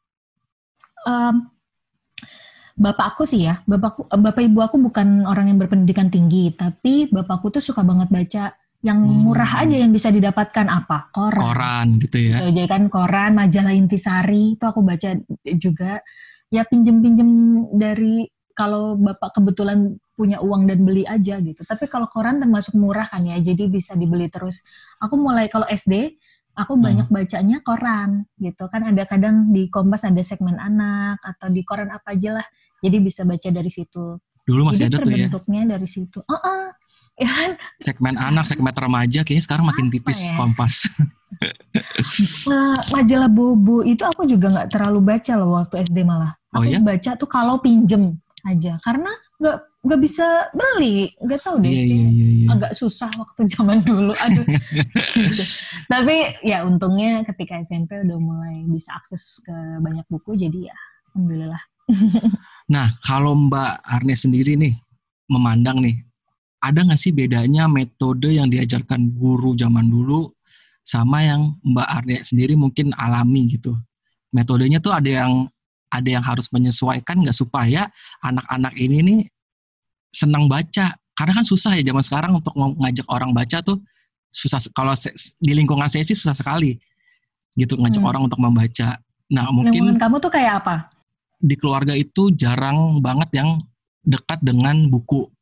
Um, 1.05 1.53
bapakku 2.81 3.29
sih 3.29 3.45
ya, 3.45 3.61
bapakku, 3.69 4.09
bapak 4.09 4.41
ibu 4.49 4.65
aku 4.65 4.81
bukan 4.81 5.29
orang 5.29 5.53
yang 5.53 5.61
berpendidikan 5.61 6.09
tinggi, 6.09 6.53
tapi 6.57 7.13
bapakku 7.13 7.53
tuh 7.53 7.61
suka 7.61 7.85
banget 7.85 8.09
baca 8.09 8.57
yang 8.85 9.01
hmm. 9.01 9.25
murah 9.25 9.65
aja 9.65 9.81
yang 9.81 9.91
bisa 9.97 10.13
didapatkan 10.13 10.69
apa? 10.69 11.09
Koran. 11.09 11.41
Koran 11.41 11.87
gitu 11.97 12.21
ya. 12.21 12.37
Gitu, 12.45 12.61
jadi 12.61 12.69
kan? 12.69 12.83
Koran 12.93 13.33
majalah 13.33 13.73
intisari 13.73 14.61
itu 14.61 14.65
aku 14.65 14.85
baca 14.85 15.17
juga. 15.57 16.05
Ya 16.53 16.69
pinjem 16.69 17.01
pinjem 17.01 17.31
dari 17.73 18.29
kalau 18.53 18.95
bapak 19.01 19.41
kebetulan 19.41 19.97
punya 20.15 20.39
uang 20.39 20.69
dan 20.69 20.85
beli 20.85 21.03
aja 21.09 21.41
gitu. 21.41 21.65
Tapi 21.65 21.91
kalau 21.91 22.07
koran 22.07 22.39
termasuk 22.39 22.77
murah 22.79 23.09
kan 23.09 23.25
ya 23.27 23.41
jadi 23.41 23.67
bisa 23.67 23.97
dibeli 23.97 24.29
terus. 24.29 24.63
Aku 25.03 25.17
mulai 25.17 25.49
kalau 25.49 25.67
SD 25.67 26.21
aku 26.55 26.79
hmm. 26.79 26.85
banyak 26.85 27.09
bacanya 27.11 27.59
koran 27.65 28.29
gitu. 28.39 28.69
Kan 28.69 28.85
ada 28.85 29.03
kadang 29.09 29.51
di 29.51 29.67
Kompas 29.73 30.07
ada 30.07 30.21
segmen 30.21 30.61
anak 30.61 31.19
atau 31.25 31.51
di 31.51 31.65
koran 31.67 31.91
apa 31.91 32.15
aja 32.15 32.39
lah. 32.39 32.47
Jadi 32.85 32.97
bisa 33.01 33.25
baca 33.25 33.49
dari 33.49 33.73
situ. 33.73 34.21
Dulu 34.45 34.71
masih 34.71 34.87
jadi 34.87 34.93
ada 34.93 34.97
tuh 35.01 35.01
ya. 35.01 35.17
terbentuknya 35.25 35.61
dari 35.75 35.89
situ. 35.89 36.19
Oh, 36.21 36.37
oh 36.37 36.69
ya 37.21 37.31
kan? 37.31 37.51
Segmen 37.79 38.15
anak, 38.19 38.45
segmen 38.47 38.75
remaja 38.75 39.23
kayaknya 39.23 39.45
sekarang 39.45 39.67
makin 39.67 39.91
tipis 39.91 40.31
ya? 40.31 40.37
Kompas. 40.39 40.87
uh, 42.49 42.79
majalah 42.95 43.31
Bobo 43.31 43.83
itu 43.87 44.03
aku 44.03 44.27
juga 44.27 44.51
nggak 44.51 44.69
terlalu 44.75 45.01
baca 45.03 45.33
loh 45.39 45.59
waktu 45.59 45.87
SD 45.87 46.03
malah. 46.03 46.35
Oh 46.55 46.63
aku 46.63 46.71
oh, 46.71 46.75
ya? 46.75 46.79
baca 46.83 47.11
tuh 47.19 47.29
kalau 47.31 47.59
pinjem 47.59 48.19
aja 48.45 48.77
karena 48.85 49.11
nggak 49.41 49.57
nggak 49.85 50.01
bisa 50.01 50.27
beli 50.57 51.13
nggak 51.21 51.41
tahu 51.45 51.61
deh 51.61 51.69
yeah, 51.69 51.85
yeah, 51.85 52.11
yeah, 52.13 52.31
yeah. 52.45 52.51
agak 52.57 52.73
susah 52.73 53.13
waktu 53.21 53.45
zaman 53.53 53.81
dulu 53.85 54.17
aduh 54.25 54.47
tapi 55.93 56.17
ya 56.41 56.65
untungnya 56.65 57.21
ketika 57.29 57.61
SMP 57.61 58.01
udah 58.01 58.19
mulai 58.21 58.65
bisa 58.69 58.97
akses 58.97 59.45
ke 59.45 59.53
banyak 59.85 60.05
buku 60.09 60.37
jadi 60.41 60.73
ya 60.73 60.77
alhamdulillah 61.13 61.63
nah 62.73 62.89
kalau 63.05 63.37
Mbak 63.37 63.73
Arne 63.85 64.17
sendiri 64.17 64.57
nih 64.57 64.73
memandang 65.29 65.85
nih 65.85 66.01
ada 66.65 66.81
nggak 66.81 66.97
sih 66.97 67.13
bedanya 67.13 67.69
metode 67.69 68.33
yang 68.33 68.49
diajarkan 68.49 69.13
guru 69.13 69.53
zaman 69.53 69.85
dulu 69.93 70.33
sama 70.81 71.21
yang 71.21 71.53
Mbak 71.61 71.89
Arya 72.01 72.19
sendiri 72.25 72.57
mungkin 72.57 72.97
alami 72.97 73.53
gitu. 73.53 73.77
Metodenya 74.33 74.81
tuh 74.81 74.97
ada 74.97 75.09
yang 75.25 75.49
ada 75.93 76.09
yang 76.09 76.25
harus 76.25 76.49
menyesuaikan 76.51 77.21
nggak 77.21 77.37
supaya 77.37 77.93
anak-anak 78.25 78.73
ini 78.81 78.97
nih 79.05 79.21
senang 80.09 80.49
baca. 80.49 80.97
Karena 81.15 81.33
kan 81.37 81.47
susah 81.47 81.77
ya 81.79 81.85
zaman 81.85 82.03
sekarang 82.03 82.33
untuk 82.41 82.57
ngajak 82.57 83.07
orang 83.13 83.37
baca 83.37 83.61
tuh 83.61 83.79
susah. 84.33 84.61
Kalau 84.73 84.97
di 85.41 85.53
lingkungan 85.53 85.87
saya 85.87 86.03
sih 86.03 86.17
susah 86.17 86.35
sekali 86.35 86.81
gitu 87.55 87.77
ngajak 87.77 88.01
hmm. 88.01 88.11
orang 88.11 88.23
untuk 88.25 88.41
membaca. 88.41 88.99
Nah 89.29 89.53
mungkin 89.53 89.85
lingkungan 89.85 90.01
kamu 90.01 90.17
tuh 90.21 90.33
kayak 90.33 90.65
apa? 90.65 90.77
Di 91.45 91.61
keluarga 91.61 91.93
itu 91.93 92.33
jarang 92.33 93.05
banget 93.05 93.31
yang 93.37 93.61
dekat 94.05 94.41
dengan 94.41 94.89
buku 94.89 95.34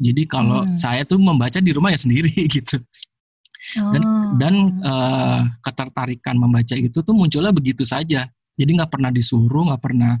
jadi 0.00 0.22
kalau 0.24 0.64
hmm. 0.64 0.72
saya 0.72 1.04
tuh 1.04 1.20
membaca 1.20 1.60
di 1.60 1.70
rumah 1.76 1.92
ya 1.92 2.00
sendiri 2.00 2.32
gitu. 2.56 2.80
Dan 3.76 4.00
oh. 4.00 4.32
dan 4.40 4.54
uh, 4.80 5.44
ketertarikan 5.60 6.40
membaca 6.40 6.72
itu 6.72 7.04
tuh 7.04 7.12
munculnya 7.12 7.52
begitu 7.52 7.84
saja. 7.84 8.24
Jadi 8.56 8.70
nggak 8.80 8.88
pernah 8.88 9.12
disuruh, 9.12 9.68
nggak 9.68 9.82
pernah 9.84 10.16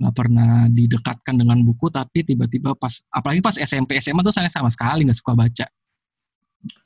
nggak 0.00 0.14
pernah 0.16 0.64
didekatkan 0.72 1.36
dengan 1.36 1.60
buku, 1.60 1.92
tapi 1.92 2.24
tiba-tiba 2.24 2.72
pas 2.72 3.04
apalagi 3.12 3.44
pas 3.44 3.52
SMP 3.60 4.00
SMA 4.00 4.24
tuh 4.24 4.32
saya 4.32 4.48
sama 4.48 4.72
sekali 4.72 5.04
nggak 5.04 5.20
suka 5.20 5.36
baca. 5.36 5.66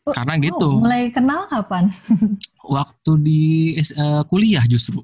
Oh, 0.06 0.12
Karena 0.14 0.34
gitu. 0.42 0.68
Oh, 0.78 0.82
mulai 0.82 1.14
kenal 1.14 1.46
kapan? 1.46 1.94
Waktu 2.74 3.12
di 3.22 3.42
uh, 3.94 4.26
kuliah 4.26 4.66
justru. 4.66 5.02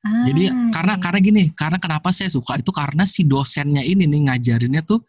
Ah, 0.00 0.24
Jadi 0.24 0.48
karena 0.72 0.96
iya. 0.96 1.02
karena 1.04 1.18
gini, 1.20 1.42
karena 1.52 1.76
kenapa 1.76 2.08
saya 2.08 2.32
suka 2.32 2.56
itu 2.56 2.72
karena 2.72 3.04
si 3.04 3.28
dosennya 3.28 3.84
ini 3.84 4.08
nih 4.08 4.32
ngajarinnya 4.32 4.80
tuh 4.88 5.04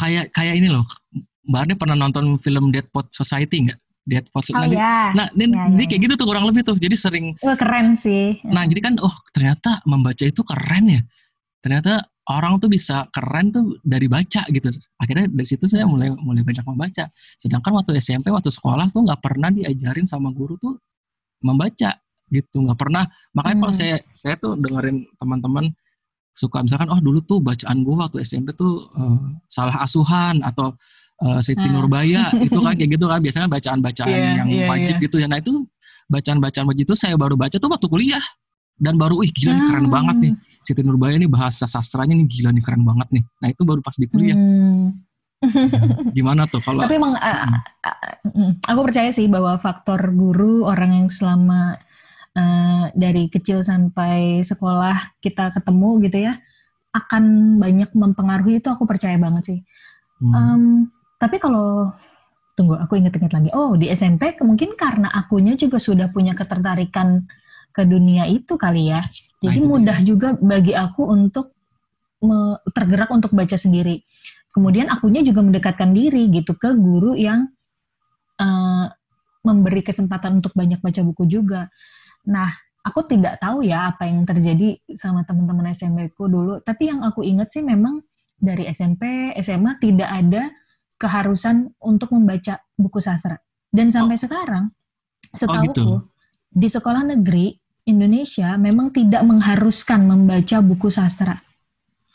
kayak 0.00 0.32
kayak 0.32 0.54
ini 0.56 0.72
loh 0.72 0.88
Mbak 1.50 1.60
Arne 1.66 1.74
pernah 1.74 1.96
nonton 1.98 2.38
film 2.38 2.70
Dead 2.70 2.86
Pot 2.94 3.10
Society 3.10 3.66
nggak? 3.66 3.78
Dead 4.06 4.24
Pot 4.30 4.46
Society. 4.46 4.78
Oh, 4.78 4.80
iya. 4.80 5.10
Nah, 5.12 5.26
ini, 5.34 5.50
ya, 5.50 5.66
ini 5.66 5.84
kayak 5.90 6.00
gitu 6.06 6.14
tuh 6.14 6.26
kurang 6.30 6.46
lebih 6.46 6.62
tuh. 6.62 6.78
Jadi 6.78 6.94
sering. 6.94 7.26
Oh, 7.42 7.54
keren 7.58 7.98
sih. 7.98 8.38
Nah, 8.46 8.64
jadi 8.64 8.80
kan, 8.80 8.94
oh 9.02 9.12
ternyata 9.34 9.82
membaca 9.84 10.22
itu 10.22 10.40
keren 10.46 10.84
ya. 10.86 11.02
Ternyata 11.60 12.06
orang 12.30 12.62
tuh 12.62 12.70
bisa 12.70 13.10
keren 13.10 13.50
tuh 13.50 13.76
dari 13.82 14.06
baca 14.06 14.46
gitu. 14.48 14.70
Akhirnya 15.02 15.26
dari 15.26 15.46
situ 15.46 15.66
saya 15.66 15.84
mulai 15.84 16.14
mulai 16.14 16.46
banyak 16.46 16.64
membaca. 16.64 17.10
Sedangkan 17.36 17.72
waktu 17.74 17.98
SMP, 17.98 18.30
waktu 18.30 18.48
sekolah 18.48 18.88
tuh 18.94 19.04
nggak 19.04 19.20
pernah 19.20 19.50
diajarin 19.50 20.06
sama 20.06 20.30
guru 20.30 20.54
tuh 20.56 20.78
membaca 21.42 21.98
gitu. 22.30 22.56
Nggak 22.62 22.78
pernah. 22.78 23.04
Makanya 23.34 23.56
hmm. 23.58 23.62
kalau 23.66 23.74
saya 23.74 23.96
saya 24.14 24.34
tuh 24.38 24.54
dengerin 24.56 25.04
teman-teman 25.18 25.74
suka 26.30 26.62
misalkan 26.62 26.88
oh 26.88 27.00
dulu 27.02 27.18
tuh 27.26 27.38
bacaan 27.42 27.82
gue 27.82 27.94
waktu 27.94 28.22
SMP 28.22 28.54
tuh 28.54 28.86
uh, 28.94 29.18
salah 29.50 29.82
asuhan 29.82 30.40
atau 30.46 30.72
uh, 31.26 31.40
Siti 31.42 31.66
uh. 31.66 31.72
Nurbaya 31.74 32.30
itu 32.38 32.58
kan 32.58 32.74
kayak 32.78 32.90
gitu 32.96 33.06
kan 33.10 33.20
biasanya 33.20 33.48
bacaan-bacaan 33.50 34.10
yeah, 34.10 34.34
yang 34.42 34.48
yeah, 34.48 34.68
wajib 34.70 34.96
yeah. 34.98 35.04
gitu 35.04 35.16
ya 35.18 35.26
nah 35.26 35.38
itu 35.42 35.66
bacaan-bacaan 36.10 36.66
wajib 36.70 36.84
itu 36.86 36.96
saya 36.96 37.14
baru 37.18 37.34
baca 37.34 37.56
tuh 37.58 37.70
waktu 37.70 37.86
kuliah 37.90 38.22
dan 38.80 38.96
baru 38.96 39.20
ih 39.20 39.30
gila 39.30 39.52
nih 39.52 39.64
keren 39.68 39.86
ah. 39.86 39.92
banget 39.92 40.16
nih 40.24 40.32
Siti 40.64 40.82
Nurbaya 40.86 41.16
nih 41.20 41.30
bahasa 41.30 41.68
sastranya 41.68 42.16
nih 42.16 42.26
gila 42.30 42.50
nih 42.54 42.62
keren 42.64 42.82
banget 42.86 43.08
nih 43.12 43.22
nah 43.42 43.48
itu 43.50 43.62
baru 43.66 43.80
pas 43.82 43.96
di 43.98 44.06
kuliah 44.08 44.38
hmm. 44.38 45.10
Gimana 46.16 46.44
tuh 46.52 46.60
kalau? 46.60 46.84
Tapi 46.84 47.00
emang 47.00 47.16
uh, 47.16 47.48
uh, 47.56 48.52
aku 48.68 48.80
percaya 48.84 49.08
sih 49.08 49.24
bahwa 49.24 49.56
faktor 49.56 50.12
guru 50.12 50.68
orang 50.68 50.92
yang 50.92 51.08
selama 51.08 51.80
uh, 52.36 52.84
dari 52.94 53.26
kecil 53.32 53.64
sampai 53.64 54.44
sekolah 54.44 55.18
kita 55.22 55.54
ketemu 55.54 55.90
gitu 56.06 56.18
ya 56.30 56.34
akan 56.90 57.56
banyak 57.62 57.90
mempengaruhi 57.94 58.58
itu 58.58 58.68
aku 58.70 58.82
percaya 58.86 59.14
banget 59.14 59.42
sih. 59.46 59.60
Hmm. 60.18 60.34
Um, 60.34 60.64
tapi 61.22 61.38
kalau 61.38 61.94
tunggu 62.58 62.76
aku 62.76 62.98
inget-inget 62.98 63.32
lagi. 63.32 63.50
Oh 63.54 63.78
di 63.78 63.88
SMP 63.88 64.34
mungkin 64.42 64.74
karena 64.74 65.08
akunya 65.08 65.54
juga 65.54 65.78
sudah 65.78 66.10
punya 66.10 66.34
ketertarikan 66.34 67.24
ke 67.70 67.86
dunia 67.86 68.26
itu 68.26 68.58
kali 68.58 68.90
ya. 68.90 69.00
Jadi 69.40 69.64
nah, 69.64 69.68
mudah 69.70 69.98
dia. 70.02 70.06
juga 70.06 70.28
bagi 70.36 70.74
aku 70.74 71.06
untuk 71.06 71.54
me, 72.20 72.58
tergerak 72.74 73.08
untuk 73.14 73.32
baca 73.32 73.54
sendiri. 73.54 74.02
Kemudian 74.50 74.90
akunya 74.90 75.22
juga 75.22 75.46
mendekatkan 75.46 75.94
diri 75.94 76.26
gitu 76.34 76.58
ke 76.58 76.74
guru 76.74 77.14
yang 77.14 77.46
uh, 78.42 78.90
memberi 79.46 79.80
kesempatan 79.86 80.42
untuk 80.42 80.52
banyak 80.58 80.82
baca 80.82 81.00
buku 81.06 81.24
juga. 81.30 81.70
Nah, 82.28 82.50
aku 82.84 83.08
tidak 83.08 83.40
tahu 83.40 83.64
ya 83.64 83.94
apa 83.94 84.04
yang 84.04 84.28
terjadi 84.28 84.76
sama 84.98 85.24
teman-teman 85.24 85.72
SMP 85.72 86.12
ku 86.12 86.28
dulu, 86.28 86.60
tapi 86.60 86.92
yang 86.92 87.00
aku 87.06 87.24
ingat 87.24 87.48
sih 87.48 87.64
memang 87.64 88.04
dari 88.36 88.68
SMP, 88.68 89.32
SMA 89.40 89.80
tidak 89.80 90.08
ada 90.08 90.52
keharusan 91.00 91.72
untuk 91.80 92.12
membaca 92.12 92.60
buku 92.76 93.00
sastra. 93.00 93.40
Dan 93.70 93.88
sampai 93.88 94.16
oh. 94.16 94.20
sekarang, 94.20 94.64
setahu 95.32 95.56
oh, 95.56 95.64
gitu. 95.70 95.86
di 96.50 96.68
sekolah 96.68 97.02
negeri 97.16 97.56
Indonesia 97.88 98.54
memang 98.60 98.92
tidak 98.92 99.24
mengharuskan 99.24 100.04
membaca 100.04 100.60
buku 100.60 100.92
sastra 100.92 101.49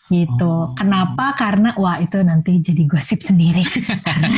gitu. 0.10 0.70
Oh. 0.70 0.74
Kenapa? 0.78 1.34
Karena 1.34 1.74
wah 1.78 1.98
itu 1.98 2.22
nanti 2.22 2.62
jadi 2.62 2.86
gosip 2.86 3.26
sendiri. 3.26 3.66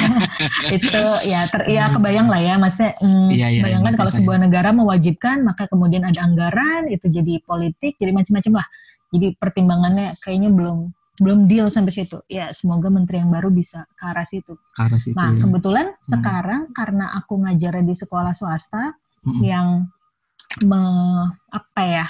itu 0.75 1.03
ya 1.27 1.43
ter, 1.51 1.67
ya 1.67 1.87
hmm. 1.87 1.93
kebayang 1.99 2.27
lah 2.31 2.39
ya, 2.39 2.55
maksudnya 2.55 2.95
mm, 3.03 3.29
iya, 3.35 3.47
iya, 3.51 3.61
bayangkan 3.63 3.93
iya, 3.95 3.99
kalau 3.99 4.11
sebuah 4.11 4.37
negara 4.47 4.69
mewajibkan, 4.71 5.43
maka 5.43 5.67
kemudian 5.67 6.07
ada 6.07 6.23
anggaran, 6.23 6.87
itu 6.87 7.11
jadi 7.11 7.43
politik, 7.43 7.99
jadi 7.99 8.11
macam-macam 8.15 8.63
lah. 8.63 8.67
Jadi 9.11 9.27
pertimbangannya 9.39 10.07
kayaknya 10.19 10.51
belum 10.51 10.91
belum 11.17 11.49
deal 11.49 11.67
sampai 11.73 11.93
situ. 11.95 12.21
Ya 12.29 12.53
semoga 12.53 12.93
menteri 12.93 13.19
yang 13.19 13.33
baru 13.33 13.49
bisa 13.49 13.89
ke 13.97 14.03
arah 14.05 14.27
situ. 14.27 14.53
Ke 14.75 14.85
arah 14.85 14.99
situ 15.01 15.17
nah 15.17 15.33
ya. 15.33 15.41
kebetulan 15.41 15.87
hmm. 15.91 16.03
sekarang 16.03 16.61
karena 16.71 17.05
aku 17.17 17.41
ngajar 17.41 17.81
di 17.81 17.95
sekolah 17.95 18.37
swasta 18.37 18.93
hmm. 19.25 19.41
yang 19.41 19.67
me, 20.61 20.81
apa 21.51 21.81
ya 21.83 22.07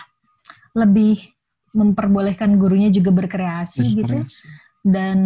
lebih 0.77 1.37
memperbolehkan 1.77 2.57
gurunya 2.57 2.89
juga 2.89 3.13
berkreasi, 3.13 4.01
gitu. 4.01 4.25
Dan 4.81 5.19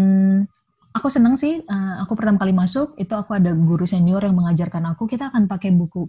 aku 0.91 1.07
senang 1.07 1.39
sih, 1.39 1.63
uh, 1.63 2.03
aku 2.03 2.19
pertama 2.19 2.35
kali 2.35 2.51
masuk 2.51 2.99
itu 2.99 3.15
aku 3.15 3.39
ada 3.39 3.55
guru 3.55 3.87
senior 3.87 4.19
yang 4.27 4.35
mengajarkan 4.35 4.91
aku. 4.91 5.07
Kita 5.07 5.31
akan 5.31 5.47
pakai 5.47 5.71
buku 5.71 6.03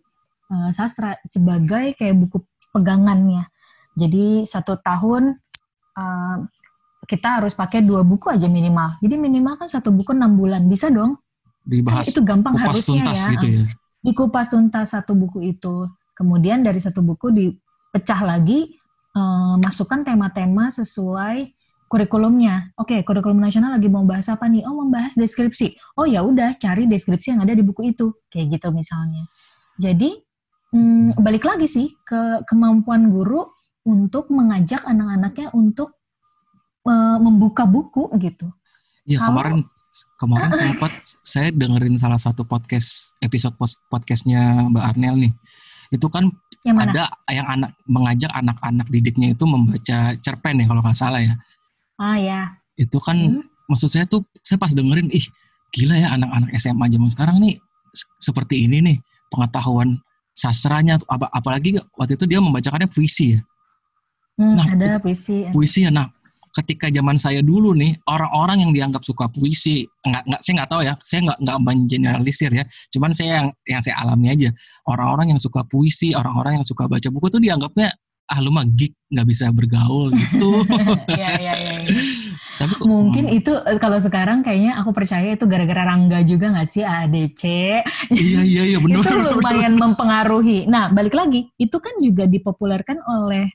uh, 0.50 0.70
sastra 0.74 1.14
sebagai 1.22 1.94
kayak 1.94 2.18
buku 2.18 2.42
pegangannya. 2.74 3.46
Jadi 3.94 4.42
satu 4.42 4.80
tahun 4.82 5.38
uh, 5.94 6.36
kita 7.06 7.38
harus 7.42 7.52
pakai 7.54 7.84
dua 7.84 8.02
buku 8.02 8.32
aja 8.32 8.48
minimal. 8.48 8.98
Jadi 8.98 9.14
minimal 9.14 9.60
kan 9.62 9.68
satu 9.70 9.94
buku 9.94 10.16
enam 10.16 10.34
bulan 10.34 10.66
bisa 10.66 10.90
dong. 10.90 11.20
Dibahas. 11.62 12.08
Kan 12.08 12.12
itu 12.16 12.22
gampang 12.26 12.54
harusnya 12.58 13.06
tuntas 13.06 13.20
ya. 13.22 13.30
Gitu 13.36 13.46
ya. 13.46 13.62
Dikupas 14.02 14.50
tuntas 14.50 14.96
satu 14.96 15.14
buku 15.14 15.54
itu. 15.54 15.86
Kemudian 16.16 16.66
dari 16.66 16.82
satu 16.82 17.04
buku 17.04 17.30
dipecah 17.30 18.20
lagi, 18.24 18.74
uh, 19.16 19.54
masukkan 19.60 20.04
tema-tema 20.04 20.68
sesuai 20.72 21.52
kurikulumnya. 21.92 22.72
Oke, 22.80 22.96
okay, 22.96 23.00
kurikulum 23.04 23.36
nasional 23.36 23.76
lagi 23.76 23.92
mau 23.92 24.04
bahas 24.08 24.32
apa 24.32 24.48
nih? 24.48 24.64
Oh, 24.64 24.80
membahas 24.80 25.12
deskripsi. 25.12 25.76
Oh 26.00 26.08
ya 26.08 26.24
udah, 26.24 26.56
cari 26.56 26.88
deskripsi 26.88 27.36
yang 27.36 27.44
ada 27.44 27.52
di 27.52 27.60
buku 27.60 27.92
itu. 27.92 28.16
Kayak 28.32 28.56
gitu 28.56 28.68
misalnya. 28.72 29.28
Jadi 29.76 30.16
hmm, 30.72 31.20
balik 31.20 31.44
lagi 31.44 31.68
sih 31.68 31.92
ke 32.00 32.48
kemampuan 32.48 33.12
guru 33.12 33.44
untuk 33.84 34.32
mengajak 34.32 34.80
anak-anaknya 34.88 35.52
untuk 35.52 36.00
uh, 36.88 37.18
membuka 37.20 37.68
buku 37.68 38.08
gitu. 38.16 38.48
Iya 39.04 39.28
kemarin 39.28 39.66
kemarin 40.16 40.50
sempat 40.62 40.92
saya 41.26 41.52
dengerin 41.52 41.98
salah 42.00 42.18
satu 42.18 42.46
podcast 42.46 43.12
episode 43.20 43.52
podcastnya 43.92 44.70
Mbak 44.72 44.84
Arnel 44.96 45.28
nih. 45.28 45.32
Itu 45.92 46.08
kan 46.08 46.32
yang 46.64 46.80
ada 46.80 47.12
yang 47.28 47.46
anak 47.46 47.76
mengajak 47.84 48.32
anak-anak 48.32 48.86
didiknya 48.88 49.36
itu 49.36 49.44
membaca 49.44 50.16
cerpen 50.24 50.62
ya 50.62 50.66
kalau 50.66 50.80
nggak 50.80 50.98
salah 50.98 51.20
ya. 51.20 51.34
Ah 52.00 52.16
ya. 52.16 52.40
Itu 52.80 52.98
kan 52.98 53.38
hmm. 53.38 53.68
maksud 53.68 53.92
saya 53.92 54.08
tuh 54.08 54.24
saya 54.40 54.56
pas 54.56 54.72
dengerin 54.72 55.12
ih 55.12 55.26
gila 55.76 55.96
ya 56.00 56.08
anak-anak 56.16 56.48
SMA 56.56 56.86
zaman 56.88 57.10
sekarang 57.12 57.36
nih 57.44 57.60
seperti 58.20 58.64
ini 58.64 58.80
nih 58.80 58.96
pengetahuan 59.28 60.00
sastranya 60.32 60.96
ap 61.12 61.28
apalagi 61.28 61.76
waktu 61.96 62.16
itu 62.16 62.24
dia 62.24 62.40
membacakannya 62.40 62.88
puisi 62.88 63.36
ya. 63.36 63.40
Hmm, 64.40 64.56
nah, 64.56 64.64
ada 64.64 64.96
puisi. 64.96 65.44
Puisi 65.52 65.84
ya. 65.84 65.92
Nah, 65.92 66.08
ketika 66.52 66.92
zaman 66.92 67.16
saya 67.16 67.40
dulu 67.40 67.72
nih 67.72 67.96
orang-orang 68.08 68.64
yang 68.68 68.72
dianggap 68.76 69.02
suka 69.02 69.28
puisi 69.32 69.88
nggak 70.04 70.24
nggak 70.28 70.40
saya 70.44 70.54
nggak 70.60 70.70
tahu 70.70 70.82
ya 70.84 70.94
saya 71.00 71.20
nggak 71.28 71.38
nggak 71.40 71.58
mengeneralisir 71.64 72.50
ya 72.52 72.64
cuman 72.92 73.10
saya 73.16 73.30
yang 73.40 73.48
yang 73.64 73.80
saya 73.80 73.94
alami 74.04 74.26
aja 74.32 74.48
orang-orang 74.84 75.36
yang 75.36 75.40
suka 75.40 75.64
puisi 75.64 76.12
orang-orang 76.12 76.60
yang 76.60 76.66
suka 76.66 76.84
baca 76.84 77.08
buku 77.08 77.26
tuh 77.32 77.40
dianggapnya 77.40 77.88
ah 78.32 78.38
lu 78.40 78.48
mah 78.54 78.64
geek 78.64 78.92
nggak 79.12 79.26
bisa 79.28 79.52
bergaul 79.52 80.08
gitu 80.14 80.64
ya, 81.20 81.36
ya, 81.36 81.52
ya, 81.52 81.74
ya. 81.84 82.00
Tapi 82.62 82.74
mungkin 82.86 83.26
hmm. 83.26 83.38
itu 83.42 83.52
eh, 83.66 83.80
kalau 83.82 83.98
sekarang 83.98 84.46
kayaknya 84.46 84.78
aku 84.78 84.94
percaya 84.94 85.34
itu 85.34 85.44
gara-gara 85.50 85.82
Rangga 85.82 86.22
juga 86.22 86.54
nggak 86.54 86.68
sih 86.68 86.86
ADC. 86.86 87.42
Iya 88.14 88.40
iya 88.46 88.62
iya 88.70 88.78
benar. 88.84 89.02
itu 89.02 89.18
lumayan 89.34 89.74
mempengaruhi. 89.74 90.70
Nah 90.70 90.92
balik 90.94 91.18
lagi 91.18 91.50
itu 91.58 91.76
kan 91.82 91.98
juga 91.98 92.30
dipopulerkan 92.30 93.02
oleh 93.02 93.50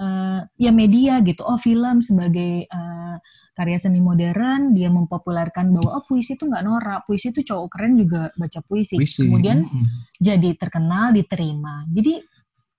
uh, 0.00 0.40
ya 0.56 0.72
media 0.72 1.20
gitu. 1.20 1.44
Oh 1.44 1.60
film 1.60 2.00
sebagai 2.00 2.64
uh, 2.66 3.16
karya 3.52 3.76
seni 3.76 4.00
modern 4.00 4.72
dia 4.72 4.88
mempopulerkan 4.88 5.68
bahwa 5.76 6.00
oh 6.00 6.04
puisi 6.08 6.34
itu 6.34 6.48
nggak 6.48 6.64
norak, 6.64 7.00
puisi 7.04 7.28
itu 7.28 7.44
cowok 7.44 7.68
keren 7.68 8.00
juga 8.00 8.32
baca 8.34 8.60
puisi. 8.64 8.96
puisi. 8.96 9.28
Kemudian 9.28 9.68
mm 9.68 9.68
-hmm. 9.68 9.86
jadi 10.16 10.50
terkenal, 10.56 11.12
diterima. 11.12 11.84
Jadi 11.92 12.24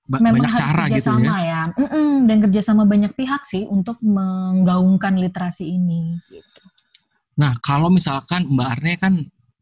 ba 0.09 0.17
memang 0.19 0.43
banyak 0.43 0.51
harus 0.51 0.61
cara 0.65 0.83
gitu 0.89 1.11
ya. 1.21 1.37
ya. 1.39 1.61
Mm 1.77 1.87
-mm, 1.87 2.11
dan 2.27 2.37
kerjasama 2.49 2.83
banyak 2.89 3.13
pihak 3.13 3.45
sih 3.45 3.63
untuk 3.69 4.01
menggaungkan 4.01 5.21
literasi 5.21 5.69
ini. 5.69 6.17
Gitu. 6.27 6.61
Nah 7.37 7.55
kalau 7.61 7.87
misalkan 7.93 8.49
Mbak 8.49 8.67
Arne 8.67 8.93
kan 8.97 9.13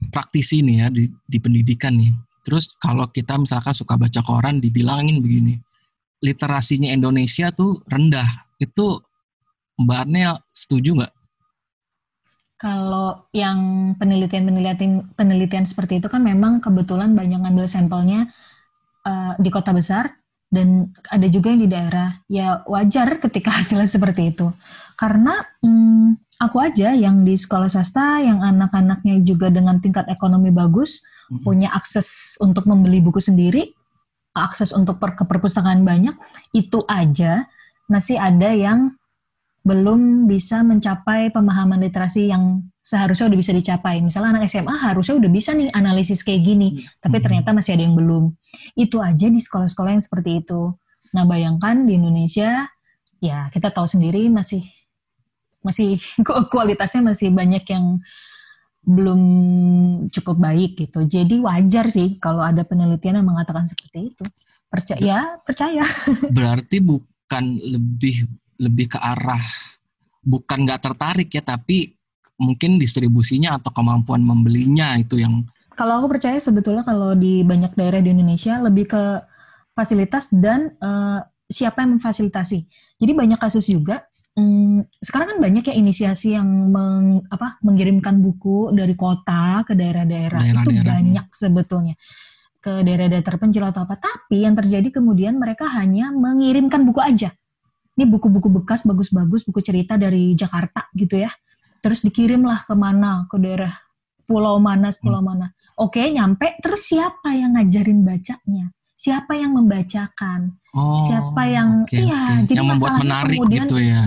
praktisi 0.10 0.64
nih 0.64 0.76
ya 0.82 0.88
di, 0.90 1.12
di 1.28 1.38
pendidikan 1.38 2.00
nih. 2.00 2.16
Terus 2.48 2.72
kalau 2.80 3.06
kita 3.12 3.36
misalkan 3.36 3.76
suka 3.76 4.00
baca 4.00 4.24
koran 4.24 4.64
dibilangin 4.64 5.20
begini, 5.20 5.60
literasinya 6.24 6.92
Indonesia 6.92 7.52
tuh 7.52 7.84
rendah. 7.88 8.28
Itu 8.60 9.00
Mbak 9.80 10.00
Arne 10.04 10.22
setuju 10.52 11.00
nggak? 11.00 11.14
Kalau 12.60 13.32
yang 13.32 13.92
penelitian-penelitian 13.96 15.16
penelitian 15.16 15.64
seperti 15.64 16.04
itu 16.04 16.12
kan 16.12 16.20
memang 16.20 16.60
kebetulan 16.60 17.16
banyak 17.16 17.40
ngambil 17.40 17.72
sampelnya 17.72 18.28
uh, 19.08 19.40
di 19.40 19.48
kota 19.48 19.72
besar 19.72 20.20
dan 20.50 20.92
ada 21.08 21.30
juga 21.30 21.54
yang 21.54 21.62
di 21.64 21.70
daerah 21.70 22.10
ya 22.28 22.66
wajar 22.66 23.22
ketika 23.22 23.54
hasilnya 23.64 23.88
seperti 23.88 24.36
itu 24.36 24.52
karena 25.00 25.40
hmm, 25.64 26.20
aku 26.42 26.58
aja 26.60 26.92
yang 26.92 27.24
di 27.24 27.40
sekolah 27.40 27.72
swasta 27.72 28.20
yang 28.20 28.44
anak-anaknya 28.44 29.24
juga 29.24 29.48
dengan 29.54 29.80
tingkat 29.80 30.10
ekonomi 30.12 30.52
bagus 30.52 31.00
mm-hmm. 31.00 31.46
punya 31.46 31.70
akses 31.72 32.36
untuk 32.44 32.68
membeli 32.68 33.00
buku 33.00 33.22
sendiri 33.22 33.72
akses 34.34 34.72
untuk 34.72 35.02
per, 35.02 35.18
ke 35.18 35.24
perpustakaan 35.26 35.82
banyak 35.84 36.14
itu 36.54 36.86
aja 36.86 37.50
masih 37.90 38.22
ada 38.22 38.54
yang 38.54 38.94
belum 39.66 40.26
bisa 40.30 40.64
mencapai 40.64 41.30
pemahaman 41.36 41.84
literasi 41.84 42.32
yang 42.32 42.64
seharusnya 42.80 43.30
udah 43.30 43.40
bisa 43.40 43.52
dicapai. 43.54 44.02
Misalnya 44.02 44.40
anak 44.40 44.50
SMA 44.50 44.72
harusnya 44.82 45.20
udah 45.20 45.30
bisa 45.30 45.54
nih 45.54 45.70
analisis 45.76 46.26
kayak 46.26 46.42
gini, 46.42 46.70
hmm. 46.80 47.04
tapi 47.04 47.22
ternyata 47.22 47.52
masih 47.52 47.76
ada 47.76 47.84
yang 47.86 47.94
belum. 47.94 48.34
Itu 48.74 49.04
aja 49.04 49.28
di 49.30 49.38
sekolah-sekolah 49.38 49.92
yang 49.94 50.04
seperti 50.04 50.42
itu. 50.42 50.74
Nah, 51.14 51.26
bayangkan 51.28 51.86
di 51.86 51.98
Indonesia 52.00 52.66
ya 53.20 53.52
kita 53.52 53.70
tahu 53.70 53.84
sendiri 53.84 54.32
masih 54.32 54.64
masih 55.60 56.00
kualitasnya 56.54 57.04
masih 57.04 57.30
banyak 57.36 57.68
yang 57.68 58.00
belum 58.90 59.22
cukup 60.10 60.38
baik 60.42 60.72
gitu. 60.82 61.06
Jadi 61.06 61.38
wajar 61.38 61.86
sih 61.94 62.18
kalau 62.18 62.42
ada 62.42 62.66
penelitian 62.66 63.22
yang 63.22 63.30
mengatakan 63.30 63.70
seperti 63.70 64.10
itu. 64.14 64.26
Percaya, 64.70 65.02
ya 65.02 65.20
percaya. 65.46 65.86
Berarti 66.38 66.82
bukan 66.82 67.44
lebih 67.62 68.26
lebih 68.58 68.98
ke 68.98 69.00
arah 69.00 69.42
bukan 70.26 70.66
nggak 70.66 70.82
tertarik 70.82 71.30
ya, 71.30 71.42
tapi 71.46 71.94
mungkin 72.42 72.82
distribusinya 72.82 73.62
atau 73.62 73.70
kemampuan 73.74 74.24
membelinya 74.24 74.96
itu 74.98 75.20
yang 75.20 75.46
kalau 75.80 76.04
aku 76.04 76.20
percaya 76.20 76.36
sebetulnya 76.44 76.84
kalau 76.84 77.16
di 77.16 77.40
banyak 77.40 77.72
daerah 77.72 78.04
di 78.04 78.12
Indonesia 78.12 78.60
lebih 78.60 78.92
ke 78.92 79.04
fasilitas 79.72 80.28
dan 80.36 80.76
uh, 80.84 81.24
siapa 81.48 81.88
yang 81.88 81.96
memfasilitasi. 81.96 82.68
Jadi 83.00 83.12
banyak 83.16 83.40
kasus 83.40 83.72
juga. 83.72 84.04
Um, 84.40 84.88
sekarang 85.04 85.36
kan 85.36 85.40
banyak 85.44 85.68
ya 85.68 85.76
inisiasi 85.76 86.40
yang 86.40 86.48
meng, 86.72 87.28
apa, 87.28 87.60
mengirimkan 87.60 88.24
buku 88.24 88.72
dari 88.72 88.96
kota 88.96 89.68
ke 89.68 89.76
daerah-daerah. 89.76 90.64
Itu 90.64 90.72
banyak 90.72 91.28
sebetulnya 91.36 92.00
ke 92.64 92.88
daerah-daerah 92.88 93.26
terpencil 93.28 93.68
atau 93.68 93.84
apa. 93.84 94.00
Tapi 94.00 94.48
yang 94.48 94.56
terjadi 94.56 94.88
kemudian 95.04 95.36
mereka 95.36 95.68
hanya 95.76 96.16
mengirimkan 96.16 96.88
buku 96.88 97.04
aja. 97.04 97.36
Ini 98.00 98.08
buku-buku 98.08 98.48
bekas 98.64 98.88
bagus-bagus, 98.88 99.44
buku 99.44 99.60
cerita 99.60 100.00
dari 100.00 100.32
Jakarta 100.32 100.88
gitu 100.96 101.20
ya 101.20 101.32
terus 101.80 102.04
dikirimlah 102.04 102.68
ke 102.68 102.76
mana 102.76 103.26
ke 103.32 103.40
daerah 103.40 103.72
pulau 104.28 104.60
mana 104.60 104.92
pulau 105.00 105.24
hmm. 105.24 105.28
mana 105.28 105.48
oke 105.80 106.00
nyampe 106.00 106.60
terus 106.60 106.92
siapa 106.92 107.34
yang 107.34 107.56
ngajarin 107.56 108.04
bacanya 108.04 108.66
siapa 109.00 109.40
yang 109.40 109.56
membacakan 109.56 110.60
oh, 110.76 111.00
siapa 111.08 111.42
yang 111.48 111.88
okay, 111.88 112.04
iya 112.04 112.44
okay. 112.44 112.46
jadi 112.52 112.60
yang 112.60 112.70
membuat 112.76 112.94
menarik 113.00 113.38
kemudian, 113.40 113.66
gitu 113.66 113.78
ya 113.80 114.04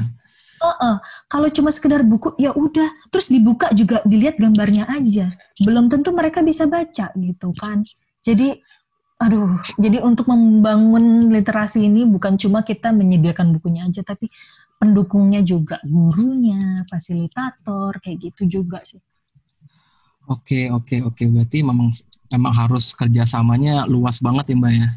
Uh, 0.63 0.71
uh, 0.79 0.97
kalau 1.27 1.51
cuma 1.51 1.75
sekedar 1.75 2.07
buku 2.07 2.39
ya 2.39 2.55
udah 2.55 2.87
terus 3.11 3.35
dibuka 3.35 3.67
juga 3.75 3.99
dilihat 4.07 4.39
gambarnya 4.39 4.87
aja 4.87 5.35
belum 5.59 5.91
tentu 5.91 6.15
mereka 6.15 6.39
bisa 6.39 6.71
baca 6.71 7.11
gitu 7.19 7.51
kan 7.59 7.83
jadi 8.23 8.63
aduh 9.19 9.59
jadi 9.75 10.07
untuk 10.07 10.31
membangun 10.31 11.35
literasi 11.35 11.91
ini 11.91 12.07
bukan 12.07 12.39
cuma 12.39 12.63
kita 12.63 12.95
menyediakan 12.95 13.51
bukunya 13.59 13.91
aja 13.91 14.07
tapi 14.07 14.31
pendukungnya 14.83 15.47
juga 15.47 15.79
gurunya, 15.87 16.83
fasilitator 16.91 18.03
kayak 18.03 18.19
gitu 18.19 18.59
juga 18.59 18.83
sih. 18.83 18.99
Oke 20.27 20.75
oke 20.75 21.07
oke 21.07 21.23
berarti 21.31 21.63
memang 21.63 21.95
memang 22.35 22.55
harus 22.55 22.91
kerjasamanya 22.91 23.87
luas 23.87 24.19
banget 24.19 24.51
ya 24.51 24.57
mbak 24.59 24.73
ya. 24.75 24.89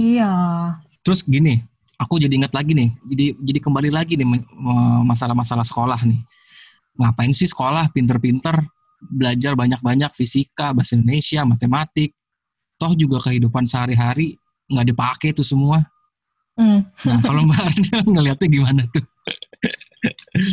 Iya. 0.00 0.32
Terus 1.04 1.20
gini, 1.28 1.60
aku 2.00 2.16
jadi 2.16 2.32
ingat 2.32 2.56
lagi 2.56 2.72
nih, 2.72 2.88
jadi 3.12 3.26
jadi 3.44 3.58
kembali 3.60 3.90
lagi 3.92 4.16
nih 4.16 4.26
masalah-masalah 5.04 5.68
sekolah 5.68 6.00
nih. 6.08 6.20
Ngapain 6.96 7.32
sih 7.36 7.48
sekolah 7.48 7.92
pinter-pinter 7.92 8.56
belajar 9.00 9.52
banyak-banyak 9.56 10.12
fisika, 10.16 10.72
bahasa 10.72 10.96
Indonesia, 10.96 11.44
matematik. 11.44 12.16
Toh 12.80 12.96
juga 12.96 13.20
kehidupan 13.20 13.68
sehari-hari 13.68 14.40
nggak 14.72 14.86
dipakai 14.88 15.28
itu 15.36 15.44
semua. 15.44 15.84
Hmm. 16.56 16.84
Nah, 17.08 17.20
kalau 17.24 17.44
Mbak 17.48 17.60
Arna 17.60 17.98
ngeliatnya 18.16 18.48
gimana 18.48 18.82
tuh? 18.92 19.04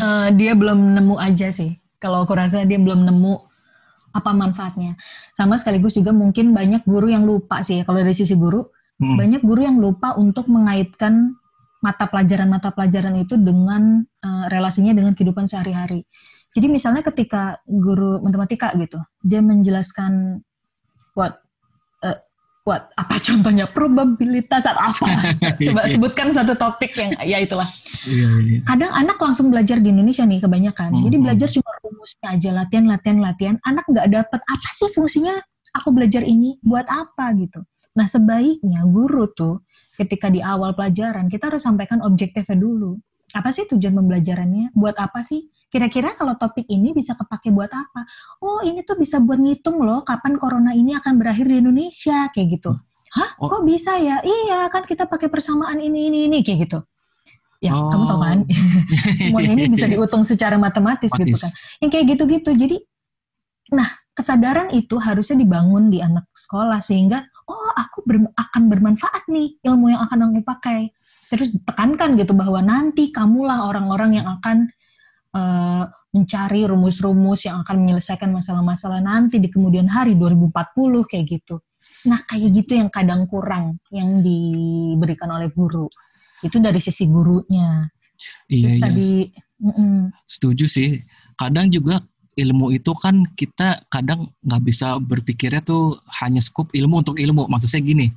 uh, 0.03 0.27
dia 0.35 0.51
belum 0.55 0.95
nemu 0.99 1.15
aja 1.19 1.47
sih. 1.51 1.79
Kalau 1.97 2.23
aku 2.27 2.35
rasa 2.35 2.67
dia 2.67 2.79
belum 2.79 3.07
nemu 3.07 3.33
apa 4.15 4.31
manfaatnya. 4.33 4.95
Sama 5.35 5.59
sekaligus 5.59 5.95
juga 5.95 6.11
mungkin 6.15 6.51
banyak 6.51 6.83
guru 6.87 7.11
yang 7.11 7.23
lupa 7.27 7.61
sih. 7.61 7.83
Kalau 7.83 8.01
dari 8.01 8.15
sisi 8.15 8.33
guru, 8.35 8.65
hmm. 9.01 9.17
banyak 9.17 9.41
guru 9.45 9.61
yang 9.65 9.77
lupa 9.77 10.17
untuk 10.17 10.49
mengaitkan 10.49 11.37
mata 11.81 12.09
pelajaran-mata 12.09 12.73
pelajaran 12.73 13.15
itu 13.21 13.37
dengan 13.37 14.01
uh, 14.25 14.45
relasinya 14.49 14.97
dengan 14.97 15.13
kehidupan 15.13 15.45
sehari-hari. 15.45 16.03
Jadi 16.57 16.67
misalnya 16.73 17.05
ketika 17.05 17.61
guru 17.69 18.17
matematika 18.25 18.73
gitu, 18.73 18.97
dia 19.21 19.45
menjelaskan 19.45 20.41
what 21.13 21.37
uh, 22.01 22.17
what 22.65 22.89
apa 22.97 23.15
contohnya 23.27 23.69
probabilitas 23.69 24.65
atau 24.65 24.81
apa? 24.81 25.07
Coba 25.69 25.85
sebutkan 25.85 26.33
satu 26.33 26.57
topik 26.57 26.97
yang 26.97 27.13
ya 27.21 27.37
itulah. 27.45 27.67
Iya, 28.09 28.29
iya. 28.41 28.59
Kadang 28.65 28.89
anak 28.89 29.21
langsung 29.21 29.53
belajar 29.53 29.77
di 29.77 29.93
Indonesia 29.93 30.25
nih 30.25 30.41
kebanyakan. 30.41 30.97
Jadi 30.97 31.05
hmm, 31.05 31.13
hmm. 31.13 31.23
belajar 31.23 31.49
cuma 31.53 31.71
rumusnya 31.85 32.27
aja 32.33 32.49
latihan 32.57 32.85
latihan 32.89 33.19
latihan. 33.21 33.55
Anak 33.61 33.85
nggak 33.85 34.07
dapat 34.09 34.41
apa 34.41 34.69
sih 34.73 34.89
fungsinya 34.97 35.37
aku 35.77 35.93
belajar 35.93 36.25
ini 36.25 36.57
buat 36.65 36.89
apa 36.89 37.37
gitu. 37.37 37.61
Nah 37.97 38.05
sebaiknya 38.05 38.85
guru 38.85 39.25
tuh 39.33 39.65
ketika 39.97 40.29
di 40.29 40.45
awal 40.45 40.77
pelajaran 40.77 41.25
kita 41.27 41.49
harus 41.49 41.65
sampaikan 41.65 42.05
objektifnya 42.05 42.53
dulu. 42.53 43.01
Apa 43.33 43.49
sih 43.51 43.65
tujuan 43.67 43.97
pembelajarannya? 43.97 44.71
Buat 44.77 45.01
apa 45.01 45.25
sih? 45.25 45.49
Kira-kira 45.67 46.15
kalau 46.15 46.39
topik 46.39 46.63
ini 46.71 46.95
bisa 46.95 47.17
kepake 47.17 47.51
buat 47.51 47.67
apa? 47.67 48.07
Oh 48.39 48.63
ini 48.63 48.87
tuh 48.87 48.95
bisa 48.95 49.19
buat 49.19 49.41
ngitung 49.41 49.83
loh 49.83 50.05
kapan 50.05 50.39
corona 50.39 50.71
ini 50.71 50.95
akan 50.95 51.19
berakhir 51.19 51.49
di 51.49 51.59
Indonesia 51.59 52.31
kayak 52.31 52.47
gitu. 52.61 52.71
Hah? 53.17 53.29
Oh. 53.41 53.49
Kok 53.51 53.67
bisa 53.67 53.99
ya? 53.99 54.23
Iya 54.23 54.69
kan 54.71 54.87
kita 54.87 55.09
pakai 55.09 55.27
persamaan 55.27 55.81
ini 55.81 56.07
ini 56.07 56.19
ini 56.29 56.39
kayak 56.45 56.69
gitu. 56.69 56.79
Ya 57.59 57.73
oh. 57.75 57.89
kamu 57.91 58.05
tahu 58.07 58.19
kan? 58.21 58.39
Semuanya 59.17 59.51
ini 59.57 59.65
bisa 59.73 59.85
dihitung 59.89 60.23
secara 60.23 60.55
matematis 60.55 61.11
Matis. 61.11 61.19
gitu 61.25 61.35
kan. 61.35 61.51
Yang 61.83 61.89
kayak 61.91 62.05
gitu-gitu. 62.15 62.51
Jadi, 62.55 62.77
nah 63.73 63.89
kesadaran 64.15 64.71
itu 64.71 64.95
harusnya 64.97 65.37
dibangun 65.37 65.91
di 65.91 65.99
anak 66.01 66.25
sekolah 66.33 66.79
sehingga 66.81 67.27
oh 67.47 67.71
aku 67.73 68.03
ber, 68.03 68.27
akan 68.35 68.63
bermanfaat 68.67 69.27
nih 69.31 69.59
ilmu 69.63 69.95
yang 69.95 70.03
akan 70.03 70.31
aku 70.31 70.43
pakai. 70.43 70.91
Terus 71.27 71.55
tekankan 71.63 72.15
gitu 72.15 72.31
bahwa 72.35 72.59
nanti 72.63 73.11
kamulah 73.11 73.67
orang-orang 73.67 74.19
yang 74.23 74.27
akan 74.39 74.71
uh, 75.35 75.83
mencari 76.11 76.63
rumus-rumus 76.67 77.47
yang 77.47 77.63
akan 77.63 77.83
menyelesaikan 77.83 78.31
masalah-masalah 78.31 79.03
nanti 79.03 79.39
di 79.39 79.51
kemudian 79.51 79.87
hari 79.91 80.15
2040 80.15 81.09
kayak 81.09 81.25
gitu. 81.27 81.59
Nah, 82.07 82.23
kayak 82.23 82.49
gitu 82.63 82.71
yang 82.79 82.89
kadang 82.93 83.27
kurang 83.27 83.81
yang 83.91 84.21
diberikan 84.23 85.27
oleh 85.33 85.51
guru. 85.51 85.89
Itu 86.39 86.61
dari 86.61 86.79
sisi 86.79 87.09
gurunya. 87.09 87.89
Iya, 88.49 88.65
Terus 88.65 88.75
iya. 88.77 88.81
tadi 88.81 89.09
mm 89.59 89.73
-mm. 89.73 89.97
setuju 90.23 90.65
sih. 90.69 90.89
Kadang 91.37 91.69
juga 91.69 92.01
ilmu 92.37 92.69
itu 92.71 92.93
kan 93.01 93.25
kita 93.33 93.81
kadang 93.89 94.29
nggak 94.45 94.61
bisa 94.61 95.01
berpikirnya 95.01 95.65
tuh 95.65 95.97
hanya 96.21 96.39
skup 96.39 96.69
ilmu 96.71 97.01
untuk 97.01 97.17
ilmu. 97.17 97.49
Maksudnya 97.49 97.81
gini, 97.81 98.07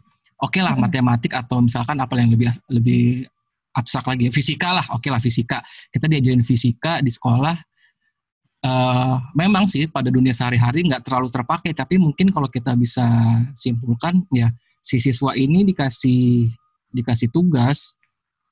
oke 0.40 0.56
okay 0.56 0.62
lah 0.64 0.74
hmm. 0.74 0.82
matematik 0.84 1.32
atau 1.36 1.60
misalkan 1.60 2.00
apa 2.00 2.16
yang 2.16 2.32
lebih 2.32 2.48
lebih 2.72 3.28
abstrak 3.76 4.08
lagi 4.10 4.32
fisika 4.34 4.74
lah 4.74 4.86
oke 4.90 5.04
okay 5.04 5.10
lah 5.14 5.22
fisika 5.22 5.62
kita 5.94 6.10
diajarin 6.10 6.42
fisika 6.42 6.98
di 6.98 7.12
sekolah 7.12 7.54
uh, 8.66 9.14
memang 9.38 9.68
sih 9.68 9.86
pada 9.86 10.10
dunia 10.10 10.34
sehari-hari 10.34 10.82
nggak 10.90 11.06
terlalu 11.06 11.30
terpakai 11.30 11.70
tapi 11.70 12.00
mungkin 12.00 12.34
kalau 12.34 12.50
kita 12.50 12.74
bisa 12.74 13.06
simpulkan 13.54 14.26
ya 14.34 14.50
si 14.82 14.98
siswa 14.98 15.36
ini 15.38 15.62
dikasih 15.70 16.50
dikasih 16.90 17.30
tugas 17.30 17.94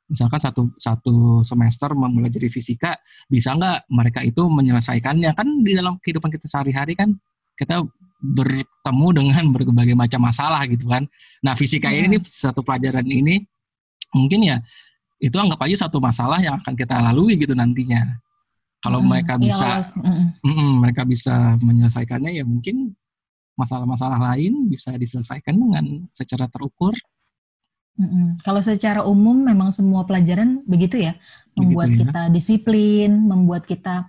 misalkan 0.09 0.41
satu 0.41 0.73
satu 0.81 1.45
semester 1.45 1.93
mempelajari 1.93 2.49
fisika 2.49 2.97
bisa 3.29 3.53
nggak 3.53 3.93
mereka 3.93 4.21
itu 4.25 4.49
menyelesaikannya 4.49 5.37
kan 5.37 5.49
di 5.61 5.77
dalam 5.77 6.01
kehidupan 6.01 6.33
kita 6.33 6.49
sehari-hari 6.49 6.97
kan 6.97 7.13
kita 7.55 7.85
bertemu 8.19 9.09
dengan 9.13 9.45
berbagai 9.55 9.95
macam 9.95 10.25
masalah 10.25 10.65
gitu 10.67 10.89
kan 10.89 11.05
nah 11.45 11.53
fisika 11.53 11.93
hmm. 11.93 12.09
ini 12.09 12.17
satu 12.25 12.65
pelajaran 12.65 13.05
ini 13.05 13.45
mungkin 14.17 14.49
ya 14.49 14.59
itu 15.19 15.35
anggap 15.35 15.59
aja 15.67 15.87
satu 15.87 15.99
masalah 15.99 16.39
yang 16.39 16.55
akan 16.63 16.75
kita 16.79 16.95
lalui 17.03 17.35
gitu 17.35 17.55
nantinya. 17.55 18.07
Kalau 18.79 19.03
hmm, 19.03 19.11
mereka 19.11 19.35
iya, 19.35 19.43
bisa, 19.43 19.69
mm. 19.99 20.27
Mm, 20.47 20.73
mereka 20.79 21.03
bisa 21.03 21.59
menyelesaikannya 21.59 22.31
ya 22.39 22.45
mungkin 22.47 22.95
masalah-masalah 23.59 24.23
lain 24.23 24.71
bisa 24.71 24.95
diselesaikan 24.95 25.59
dengan 25.59 26.07
secara 26.15 26.47
terukur. 26.47 26.95
Mm-mm. 27.99 28.39
Kalau 28.47 28.63
secara 28.63 29.03
umum 29.03 29.43
memang 29.43 29.75
semua 29.75 30.07
pelajaran 30.07 30.63
begitu 30.71 31.03
ya, 31.03 31.19
membuat 31.59 31.91
begitu 31.91 31.99
ya. 31.99 32.05
kita 32.07 32.23
disiplin, 32.31 33.11
membuat 33.27 33.67
kita 33.67 34.07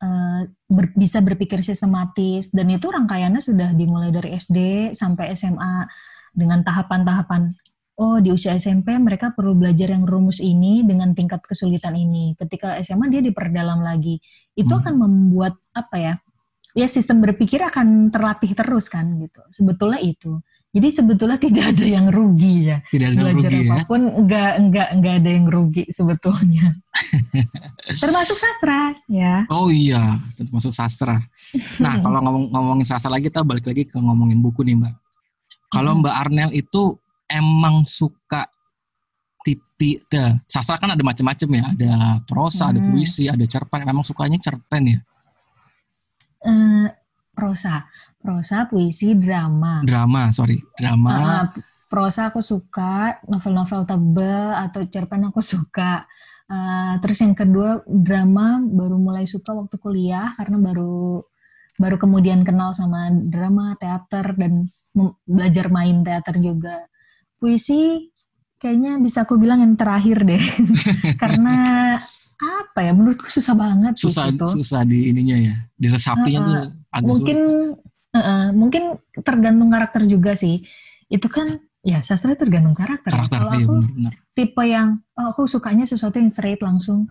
uh, 0.00 0.40
ber, 0.72 0.96
bisa 0.96 1.20
berpikir 1.20 1.60
sistematis, 1.60 2.48
dan 2.56 2.72
itu 2.72 2.88
rangkaiannya 2.88 3.44
sudah 3.44 3.76
dimulai 3.76 4.08
dari 4.08 4.32
SD 4.32 4.90
sampai 4.96 5.36
SMA 5.36 5.84
dengan 6.32 6.64
tahapan-tahapan 6.64 7.52
oh 7.96 8.20
di 8.20 8.28
usia 8.32 8.56
SMP 8.56 8.92
mereka 9.00 9.32
perlu 9.32 9.56
belajar 9.56 9.88
yang 9.88 10.04
rumus 10.04 10.40
ini 10.40 10.84
dengan 10.84 11.16
tingkat 11.16 11.40
kesulitan 11.44 11.96
ini. 11.96 12.36
Ketika 12.36 12.76
SMA 12.84 13.08
dia 13.08 13.24
diperdalam 13.24 13.80
lagi. 13.80 14.20
Itu 14.52 14.76
hmm. 14.76 14.80
akan 14.84 14.94
membuat 15.00 15.54
apa 15.72 15.96
ya? 15.96 16.14
Ya 16.76 16.86
sistem 16.92 17.24
berpikir 17.24 17.64
akan 17.64 18.12
terlatih 18.12 18.52
terus 18.52 18.92
kan 18.92 19.16
gitu. 19.16 19.40
Sebetulnya 19.48 20.00
itu. 20.04 20.40
Jadi 20.76 20.88
sebetulnya 20.92 21.40
tidak 21.40 21.64
ada 21.72 21.86
yang 21.88 22.12
rugi 22.12 22.68
ya. 22.68 22.76
Tidak 22.92 23.06
ada 23.08 23.16
belajar 23.16 23.48
rugi 23.48 23.64
ya? 23.64 23.72
apa 23.72 23.84
pun 23.88 24.00
ya? 24.04 24.12
enggak 24.20 24.52
enggak 24.60 24.88
enggak 24.92 25.14
ada 25.24 25.30
yang 25.32 25.46
rugi 25.48 25.84
sebetulnya. 25.88 26.66
termasuk 28.04 28.36
sastra 28.36 28.92
ya. 29.08 29.48
Oh 29.48 29.72
iya, 29.72 30.20
termasuk 30.36 30.76
sastra. 30.76 31.16
Nah, 31.80 31.94
kalau 32.04 32.20
ngomong 32.20 32.44
ngomongin 32.52 32.84
sastra 32.84 33.08
lagi 33.08 33.32
kita 33.32 33.40
balik 33.40 33.64
lagi 33.64 33.88
ke 33.88 33.96
ngomongin 33.96 34.44
buku 34.44 34.60
nih, 34.68 34.76
Mbak. 34.76 34.94
Kalau 35.72 35.96
Mbak 35.96 36.14
Arnel 36.14 36.50
itu 36.52 37.00
emang 37.24 37.88
suka 37.88 38.44
tipi 39.46 40.02
deh, 40.12 40.36
sastra 40.44 40.76
kan 40.76 40.92
ada 40.92 41.02
macam-macam 41.06 41.48
ya 41.54 41.64
ada 41.70 41.92
prosa 42.26 42.66
hmm. 42.66 42.72
ada 42.74 42.80
puisi 42.90 43.24
ada 43.30 43.44
cerpen 43.46 43.86
memang 43.86 44.02
sukanya 44.02 44.42
cerpen 44.42 44.90
ya 44.90 44.98
uh, 46.50 46.90
prosa 47.30 47.86
prosa 48.26 48.66
puisi 48.66 49.14
drama. 49.14 49.86
Drama 49.86 50.34
sorry 50.34 50.58
drama. 50.74 51.14
Uh, 51.14 51.46
prosa 51.86 52.34
aku 52.34 52.42
suka 52.42 53.22
novel-novel 53.30 53.86
tebel 53.86 54.50
atau 54.50 54.82
cerpen 54.90 55.30
aku 55.30 55.38
suka. 55.38 56.02
Uh, 56.50 56.98
terus 56.98 57.22
yang 57.22 57.38
kedua 57.38 57.86
drama 57.86 58.58
baru 58.58 58.98
mulai 58.98 59.30
suka 59.30 59.54
waktu 59.54 59.78
kuliah 59.78 60.34
karena 60.34 60.58
baru 60.58 61.22
baru 61.78 61.96
kemudian 62.02 62.42
kenal 62.42 62.74
sama 62.74 63.14
drama 63.14 63.78
teater 63.78 64.34
dan 64.34 64.66
belajar 65.22 65.70
main 65.70 66.02
teater 66.02 66.42
juga. 66.42 66.82
Puisi 67.38 68.10
kayaknya 68.58 68.98
bisa 68.98 69.22
aku 69.22 69.38
bilang 69.38 69.62
yang 69.62 69.78
terakhir 69.78 70.26
deh. 70.26 70.42
Karena 71.22 71.54
apa 72.36 72.84
ya 72.84 72.92
menurutku 72.92 73.32
susah 73.32 73.56
banget 73.56 73.96
susah 73.96 74.28
itu. 74.28 74.44
susah 74.60 74.84
di 74.84 75.08
ininya 75.08 75.36
ya 75.40 75.56
di 75.72 75.88
resapinya 75.88 76.40
uh, 76.40 76.44
tuh 76.44 76.56
agak 76.92 77.08
mungkin 77.08 77.38
uh, 78.20 78.48
mungkin 78.52 78.98
tergantung 79.20 79.68
karakter 79.68 80.04
juga 80.08 80.34
sih 80.34 80.64
itu 81.06 81.28
kan 81.30 81.60
ya 81.86 82.02
sastra 82.02 82.34
tergantung 82.34 82.74
karakter, 82.74 83.14
ya. 83.14 83.16
karakter 83.22 83.38
kalau 83.38 83.52
iya, 83.54 83.62
aku 83.62 83.74
bener, 83.78 83.92
bener. 83.94 84.12
tipe 84.34 84.62
yang 84.66 84.88
oh, 85.14 85.26
aku 85.30 85.42
sukanya 85.46 85.84
sesuatu 85.86 86.18
yang 86.18 86.32
straight 86.32 86.58
langsung 86.58 87.06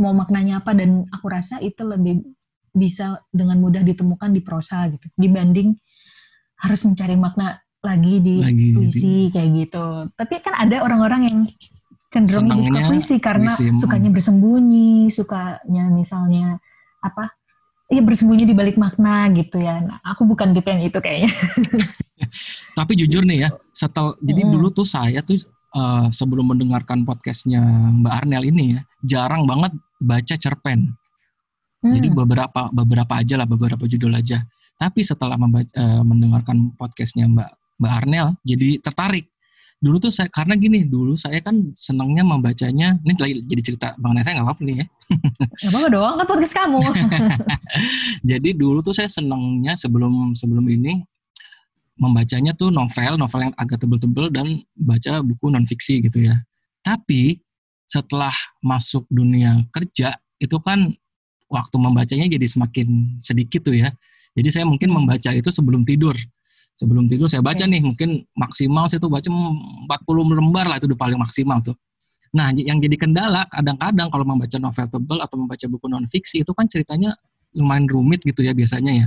mau 0.00 0.16
maknanya 0.16 0.64
apa 0.64 0.72
dan 0.74 1.04
aku 1.12 1.26
rasa 1.28 1.60
itu 1.60 1.84
lebih 1.84 2.24
bisa 2.74 3.22
dengan 3.30 3.62
mudah 3.62 3.86
ditemukan 3.86 4.34
di 4.34 4.42
prosa 4.42 4.90
gitu 4.90 5.06
dibanding 5.14 5.76
harus 6.58 6.80
mencari 6.82 7.14
makna 7.14 7.60
lagi 7.84 8.14
di 8.24 8.36
lagi 8.40 8.72
puisi 8.72 9.28
di... 9.28 9.30
kayak 9.30 9.50
gitu. 9.52 9.86
Tapi 10.16 10.34
kan 10.40 10.56
ada 10.56 10.80
orang-orang 10.80 11.28
yang 11.28 11.38
cenderung 12.08 12.48
lebih 12.48 12.64
suka 12.72 12.80
puisi 12.88 13.16
karena 13.20 13.52
puisi. 13.52 13.76
sukanya 13.76 14.10
bersembunyi, 14.10 15.12
sukanya 15.12 15.84
misalnya 15.92 16.56
apa? 17.04 17.36
Iya 17.92 18.00
bersembunyi 18.00 18.48
di 18.48 18.56
balik 18.56 18.80
makna 18.80 19.28
gitu 19.36 19.60
ya. 19.60 19.76
Nah, 19.84 20.00
aku 20.00 20.24
bukan 20.24 20.56
tipe 20.56 20.72
yang 20.72 20.80
itu 20.80 20.96
kayaknya. 20.96 21.28
Tapi 22.78 22.92
jujur 22.96 23.20
nih 23.28 23.44
ya, 23.44 23.48
setel 23.76 24.16
jadi 24.24 24.40
hmm. 24.40 24.50
dulu 24.56 24.72
tuh 24.72 24.88
saya 24.88 25.20
tuh 25.20 25.36
uh, 25.76 26.08
sebelum 26.08 26.48
mendengarkan 26.48 27.04
podcastnya 27.04 27.60
Mbak 28.00 28.14
Arnel 28.24 28.48
ini 28.48 28.64
ya, 28.78 28.80
jarang 29.04 29.44
banget 29.44 29.76
baca 30.00 30.34
cerpen. 30.40 30.96
Hmm. 31.84 31.92
Jadi 31.92 32.08
beberapa 32.08 32.72
beberapa 32.72 33.20
aja 33.20 33.36
lah, 33.36 33.44
beberapa 33.44 33.84
judul 33.84 34.16
aja. 34.16 34.40
Tapi 34.80 35.04
setelah 35.04 35.36
membaca, 35.36 35.68
uh, 35.76 36.00
mendengarkan 36.00 36.72
podcastnya 36.80 37.28
Mbak 37.28 37.50
Mbak 37.84 37.92
Arnel 37.92 38.26
jadi 38.48 38.80
tertarik. 38.80 39.28
Dulu 39.84 40.00
tuh 40.00 40.08
saya 40.08 40.32
karena 40.32 40.56
gini, 40.56 40.88
dulu 40.88 41.12
saya 41.12 41.44
kan 41.44 41.76
senangnya 41.76 42.24
membacanya. 42.24 42.96
Ini 43.04 43.20
lagi 43.20 43.34
jadi 43.44 43.62
cerita 43.68 43.92
Bang 44.00 44.16
saya 44.24 44.40
nggak 44.40 44.48
apa-apa 44.48 44.62
nih 44.64 44.76
ya. 44.80 44.86
Gak 45.60 45.70
apa-apa 45.76 45.88
dong, 45.92 46.14
kan 46.16 46.24
podcast 46.24 46.54
kamu. 46.56 46.80
jadi 48.32 48.48
dulu 48.56 48.80
tuh 48.80 48.96
saya 48.96 49.12
senangnya 49.12 49.76
sebelum 49.76 50.32
sebelum 50.32 50.64
ini 50.72 51.04
membacanya 52.00 52.56
tuh 52.56 52.72
novel, 52.72 53.20
novel 53.20 53.52
yang 53.52 53.54
agak 53.60 53.84
tebel-tebel 53.84 54.32
dan 54.32 54.64
baca 54.72 55.20
buku 55.20 55.52
non 55.52 55.68
fiksi 55.68 56.00
gitu 56.00 56.32
ya. 56.32 56.40
Tapi 56.80 57.44
setelah 57.84 58.32
masuk 58.64 59.04
dunia 59.12 59.68
kerja 59.68 60.16
itu 60.40 60.56
kan 60.64 60.96
waktu 61.52 61.76
membacanya 61.76 62.24
jadi 62.32 62.46
semakin 62.48 63.20
sedikit 63.20 63.68
tuh 63.68 63.76
ya. 63.76 63.92
Jadi 64.32 64.48
saya 64.48 64.64
mungkin 64.64 64.90
hmm. 64.90 64.96
membaca 65.04 65.30
itu 65.30 65.52
sebelum 65.52 65.84
tidur 65.84 66.16
sebelum 66.74 67.06
tidur 67.06 67.30
saya 67.30 67.40
baca 67.40 67.64
nih 67.64 67.80
mungkin 67.80 68.26
maksimal 68.34 68.90
saya 68.90 68.98
tuh 68.98 69.10
baca 69.10 69.26
40 69.26 70.38
lembar 70.38 70.66
lah 70.66 70.76
itu 70.82 70.90
udah 70.90 70.98
paling 70.98 71.18
maksimal 71.18 71.62
tuh 71.62 71.74
Nah, 72.34 72.50
yang 72.50 72.82
jadi 72.82 72.98
kendala 72.98 73.46
kadang-kadang 73.46 74.10
kalau 74.10 74.26
membaca 74.26 74.58
novel 74.58 74.86
tebel 74.90 75.18
atau 75.22 75.36
membaca 75.38 75.64
buku 75.70 75.86
non 75.86 76.02
fiksi 76.10 76.42
itu 76.42 76.50
kan 76.50 76.66
ceritanya 76.66 77.14
lumayan 77.54 77.86
rumit 77.86 78.26
gitu 78.26 78.42
ya 78.42 78.50
biasanya 78.50 78.90
ya. 78.90 79.06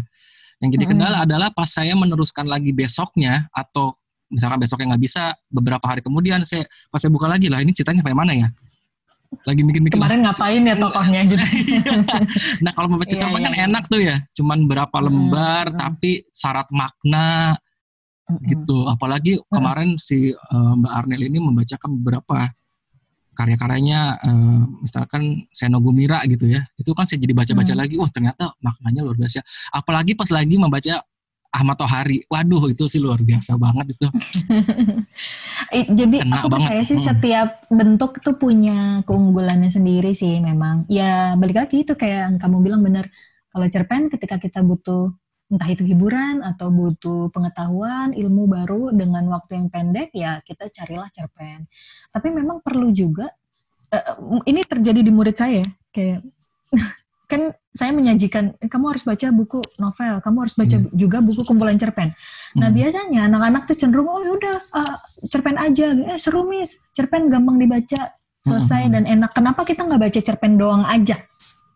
Yang 0.63 0.79
jadi 0.79 0.85
kendala 0.95 1.17
hmm. 1.21 1.25
adalah 1.27 1.49
pas 1.51 1.67
saya 1.67 1.91
meneruskan 1.93 2.47
lagi 2.47 2.71
besoknya 2.71 3.51
atau 3.51 3.99
misalkan 4.31 4.63
besoknya 4.63 4.95
nggak 4.95 5.03
bisa 5.03 5.23
beberapa 5.47 5.83
hari 5.87 6.03
kemudian 6.03 6.43
saya 6.43 6.67
pas 6.91 6.99
saya 6.99 7.11
buka 7.15 7.31
lagi 7.31 7.47
lah 7.47 7.63
ini 7.63 7.71
ceritanya 7.71 8.03
kayak 8.03 8.17
mana 8.17 8.35
ya 8.35 8.47
lagi 9.47 9.61
mikir-mikir 9.63 9.95
kemarin 9.95 10.23
lah. 10.23 10.31
ngapain 10.31 10.63
ya 10.63 10.75
tokohnya 10.75 11.21
gitu 11.27 11.45
nah 12.63 12.71
kalau 12.75 12.87
membaca 12.91 13.11
yeah, 13.11 13.19
cerpen 13.19 13.39
yeah, 13.39 13.47
kan 13.47 13.53
yeah. 13.53 13.67
enak 13.67 13.83
tuh 13.87 14.01
ya 14.01 14.15
cuman 14.35 14.59
berapa 14.67 14.97
lembar 15.03 15.65
hmm. 15.71 15.77
tapi 15.79 16.11
syarat 16.31 16.67
makna 16.71 17.55
hmm. 18.27 18.43
gitu 18.51 18.87
apalagi 18.87 19.39
hmm. 19.39 19.47
kemarin 19.51 19.89
si 19.99 20.31
uh, 20.31 20.73
Mbak 20.79 20.93
Arnel 20.93 21.21
ini 21.27 21.39
membacakan 21.39 21.89
beberapa 22.01 22.51
karya-karyanya 23.37 24.01
uh, 24.25 24.61
misalkan 24.81 25.45
Seno 25.53 25.77
Gumira 25.77 26.25
gitu 26.25 26.49
ya 26.49 26.65
itu 26.75 26.89
kan 26.97 27.05
saya 27.05 27.21
jadi 27.21 27.37
baca-baca 27.37 27.73
hmm. 27.73 27.81
lagi 27.85 27.95
wah 28.01 28.09
ternyata 28.09 28.51
maknanya 28.59 29.05
luar 29.05 29.17
biasa 29.19 29.45
apalagi 29.71 30.17
pas 30.17 30.29
lagi 30.33 30.57
membaca 30.57 31.03
Ahmad 31.51 31.77
Tohari. 31.79 32.23
Waduh, 32.27 32.69
itu 32.71 32.85
sih 32.85 33.01
luar 33.01 33.23
biasa 33.23 33.55
banget 33.57 33.97
itu. 33.97 34.07
Jadi 35.99 36.17
Kena 36.21 36.43
aku 36.43 36.47
banget. 36.51 36.67
percaya 36.69 36.81
sih 36.85 36.99
hmm. 36.99 37.07
setiap 37.07 37.49
bentuk 37.71 38.19
tuh 38.21 38.35
punya 38.37 39.01
keunggulannya 39.07 39.71
sendiri 39.71 40.11
sih 40.13 40.39
memang. 40.43 40.85
Ya 40.91 41.33
balik 41.39 41.57
lagi 41.57 41.83
itu 41.87 41.97
kayak 41.97 42.19
yang 42.31 42.35
kamu 42.37 42.57
bilang 42.63 42.81
benar. 42.83 43.07
Kalau 43.51 43.65
cerpen 43.73 44.11
ketika 44.13 44.37
kita 44.37 44.61
butuh 44.61 45.09
entah 45.47 45.69
itu 45.71 45.87
hiburan 45.87 46.43
atau 46.43 46.67
butuh 46.67 47.31
pengetahuan, 47.31 48.11
ilmu 48.11 48.51
baru 48.51 48.91
dengan 48.91 49.31
waktu 49.31 49.55
yang 49.63 49.67
pendek, 49.71 50.11
ya 50.11 50.43
kita 50.43 50.67
carilah 50.67 51.07
cerpen. 51.07 51.65
Tapi 52.11 52.27
memang 52.35 52.59
perlu 52.59 52.91
juga, 52.91 53.31
uh, 53.95 54.43
ini 54.43 54.59
terjadi 54.67 54.99
di 54.99 55.11
murid 55.11 55.35
saya, 55.39 55.63
kayak 55.95 56.19
kan 57.27 57.51
saya 57.75 57.91
menyajikan 57.91 58.55
kamu 58.57 58.95
harus 58.95 59.03
baca 59.03 59.27
buku 59.35 59.59
novel, 59.77 60.23
kamu 60.23 60.37
harus 60.47 60.55
baca 60.55 60.77
hmm. 60.79 60.95
juga 60.95 61.19
buku 61.19 61.43
kumpulan 61.43 61.75
cerpen. 61.75 62.15
Nah 62.55 62.71
hmm. 62.71 62.77
biasanya 62.79 63.19
anak-anak 63.27 63.67
tuh 63.67 63.75
cenderung 63.75 64.07
oh 64.07 64.23
yaudah 64.23 64.57
uh, 64.73 64.95
cerpen 65.27 65.59
aja, 65.59 65.91
eh 66.07 66.17
seru 66.17 66.47
mis, 66.47 66.87
cerpen 66.95 67.27
gampang 67.27 67.59
dibaca, 67.59 68.15
selesai 68.47 68.87
hmm. 68.87 68.93
dan 68.95 69.03
enak. 69.05 69.31
Kenapa 69.35 69.67
kita 69.67 69.83
nggak 69.83 70.01
baca 70.07 70.19
cerpen 70.23 70.55
doang 70.55 70.87
aja? 70.87 71.19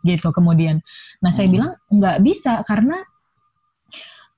Gitu 0.01 0.27
kemudian. 0.31 0.79
Nah 1.19 1.35
saya 1.35 1.51
hmm. 1.51 1.53
bilang 1.53 1.71
nggak 1.91 2.17
bisa 2.23 2.63
karena 2.63 2.97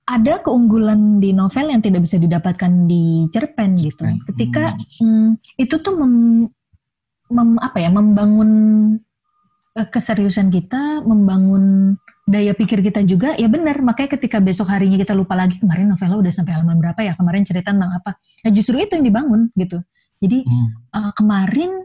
ada 0.03 0.43
keunggulan 0.43 1.23
di 1.23 1.31
novel 1.31 1.71
yang 1.71 1.79
tidak 1.79 2.03
bisa 2.03 2.19
didapatkan 2.19 2.89
di 2.89 3.29
cerpen, 3.29 3.77
gitu. 3.77 4.01
cerpen. 4.01 4.19
Ketika 4.33 4.73
hmm. 4.73 4.99
Hmm, 4.99 5.29
itu 5.61 5.75
tuh 5.79 5.93
mem, 5.95 6.13
mem, 7.29 7.49
apa 7.61 7.77
ya 7.79 7.87
membangun 7.93 8.51
Eh, 8.97 9.12
keseriusan 9.73 10.53
kita, 10.53 11.01
membangun 11.01 11.97
daya 12.29 12.53
pikir 12.53 12.79
kita 12.85 13.01
juga, 13.03 13.33
ya 13.35 13.49
benar. 13.49 13.81
Makanya 13.81 14.15
ketika 14.15 14.37
besok 14.37 14.69
harinya 14.69 15.01
kita 15.01 15.17
lupa 15.17 15.33
lagi 15.33 15.57
kemarin 15.57 15.89
novelnya 15.89 16.17
udah 16.21 16.33
sampai 16.33 16.53
halaman 16.53 16.77
berapa 16.77 17.01
ya, 17.01 17.13
kemarin 17.17 17.41
cerita 17.41 17.73
tentang 17.73 17.89
apa. 17.89 18.15
Nah 18.45 18.51
justru 18.53 18.77
itu 18.77 18.93
yang 18.93 19.05
dibangun 19.05 19.49
gitu. 19.57 19.81
Jadi 20.21 20.45
hmm. 20.45 20.67
uh, 20.93 21.11
kemarin 21.17 21.83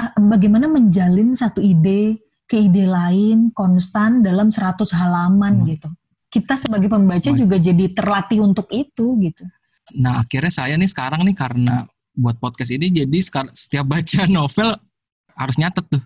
uh, 0.00 0.12
bagaimana 0.32 0.66
menjalin 0.66 1.36
satu 1.36 1.60
ide 1.60 2.18
ke 2.48 2.56
ide 2.56 2.88
lain 2.88 3.52
konstan 3.52 4.24
dalam 4.24 4.48
100 4.48 4.80
halaman 4.96 5.60
hmm. 5.60 5.66
gitu. 5.76 5.88
Kita 6.26 6.58
sebagai 6.58 6.90
pembaca 6.90 7.30
oh, 7.30 7.36
juga 7.36 7.60
jadi 7.60 7.92
terlatih 7.92 8.42
untuk 8.42 8.66
itu 8.72 9.14
gitu. 9.22 9.44
Nah 9.94 10.24
akhirnya 10.24 10.50
saya 10.50 10.74
nih 10.74 10.90
sekarang 10.90 11.22
nih 11.22 11.36
karena 11.36 11.86
buat 12.16 12.40
podcast 12.40 12.72
ini 12.72 12.90
jadi 12.90 13.18
setiap 13.52 13.86
baca 13.86 14.24
novel 14.40 14.74
harus 15.36 15.56
nyatet 15.60 15.84
tuh 15.86 16.02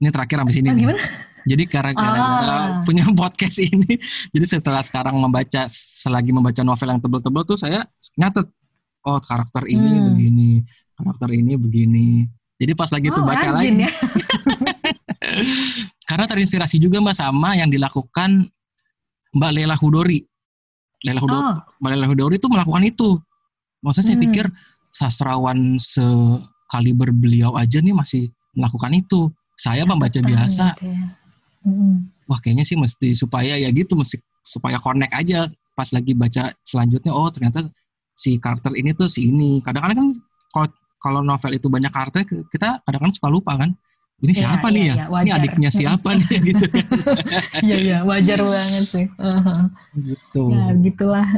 ini 0.00 0.08
terakhir 0.08 0.40
habis 0.40 0.56
ini. 0.56 0.72
Oh, 0.72 0.96
Jadi 1.44 1.64
karena 1.68 1.92
ah. 1.96 2.84
punya 2.84 3.04
podcast 3.20 3.64
ini, 3.64 3.96
jadi 4.28 4.44
setelah 4.44 4.84
sekarang 4.84 5.16
membaca, 5.16 5.64
selagi 5.72 6.36
membaca 6.36 6.60
novel 6.60 6.92
yang 6.92 7.00
tebel-tebel 7.00 7.42
tuh 7.48 7.56
saya 7.56 7.88
nyatet, 8.20 8.44
oh 9.08 9.16
karakter 9.24 9.64
ini 9.64 9.88
hmm. 9.88 10.04
begini, 10.12 10.50
karakter 11.00 11.28
ini 11.32 11.52
begini. 11.56 12.08
Jadi 12.60 12.72
pas 12.76 12.92
lagi 12.92 13.08
oh, 13.08 13.16
tuh 13.16 13.24
baca 13.24 13.48
lagi. 13.56 13.72
Ya? 13.72 13.88
karena 16.12 16.28
terinspirasi 16.28 16.76
juga 16.76 17.00
mbak 17.00 17.16
sama 17.16 17.56
yang 17.56 17.72
dilakukan 17.72 18.52
Mbak 19.30 19.52
Lela 19.54 19.76
Hudori. 19.78 20.20
Lela 21.06 21.22
Hudori, 21.22 21.40
oh. 21.40 21.56
Mbak 21.80 21.90
Lela 21.96 22.06
Hudori 22.10 22.36
itu 22.36 22.48
melakukan 22.50 22.84
itu. 22.84 23.16
Maksudnya 23.80 24.04
hmm. 24.04 24.12
saya 24.12 24.24
pikir 24.28 24.46
sastrawan 24.90 25.78
sekaliber 25.78 27.14
beliau 27.14 27.54
aja 27.56 27.80
nih 27.80 27.94
masih 27.94 28.28
melakukan 28.52 28.92
itu 28.92 29.30
saya 29.60 29.84
membaca 29.84 30.16
biasa. 30.24 30.72
gitu 30.80 30.88
ya. 30.88 31.04
hmm. 31.68 32.08
wah 32.24 32.40
kayaknya 32.40 32.64
sih 32.64 32.80
mesti 32.80 33.12
supaya 33.12 33.60
ya 33.60 33.68
gitu 33.68 33.92
mesti 33.92 34.16
supaya 34.40 34.80
connect 34.80 35.12
aja 35.12 35.52
pas 35.76 35.92
lagi 35.92 36.16
baca 36.16 36.56
selanjutnya 36.64 37.12
oh 37.12 37.28
ternyata 37.28 37.68
si 38.20 38.36
karakter 38.36 38.76
ini 38.76 38.92
tuh 38.92 39.08
si 39.08 39.32
ini. 39.32 39.64
Kadang-kadang 39.64 39.96
kan 39.96 40.08
kalau 40.52 40.68
kalau 41.00 41.20
novel 41.24 41.56
itu 41.56 41.72
banyak 41.72 41.88
karakter 41.88 42.28
kita 42.28 42.84
kadang-kadang 42.84 43.16
suka 43.16 43.28
lupa 43.32 43.56
kan. 43.56 43.72
Ini 44.20 44.36
iya, 44.36 44.40
siapa 44.44 44.68
ya, 44.68 44.74
nih 44.76 44.84
ya, 44.84 44.94
ya 45.00 45.18
ini 45.24 45.30
adiknya 45.32 45.70
siapa 45.72 46.08
nih? 46.12 46.28
Gitu. 46.52 46.64
Iya 47.64 47.76
iya 47.80 47.98
wajar 48.04 48.36
banget 48.36 48.84
sih. 48.84 49.06
Uh-huh. 49.16 49.64
gitu. 49.96 50.42
Ya 50.52 50.64
gitulah 50.76 51.28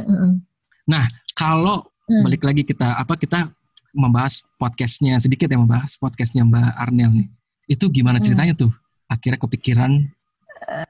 nah 0.83 1.07
kalau 1.31 1.87
hmm. 2.11 2.27
balik 2.27 2.43
lagi 2.43 2.67
kita 2.67 2.99
apa 2.99 3.15
kita 3.15 3.47
membahas 3.95 4.43
podcastnya 4.59 5.15
sedikit 5.15 5.47
ya 5.47 5.55
membahas 5.55 5.95
podcastnya 5.95 6.43
Mbak 6.43 6.75
Arnel 6.75 7.23
nih 7.23 7.29
itu 7.67 7.85
gimana 7.89 8.19
hmm. 8.19 8.25
ceritanya 8.25 8.53
tuh? 8.57 8.71
Akhirnya 9.07 9.39
kepikiran 9.39 9.91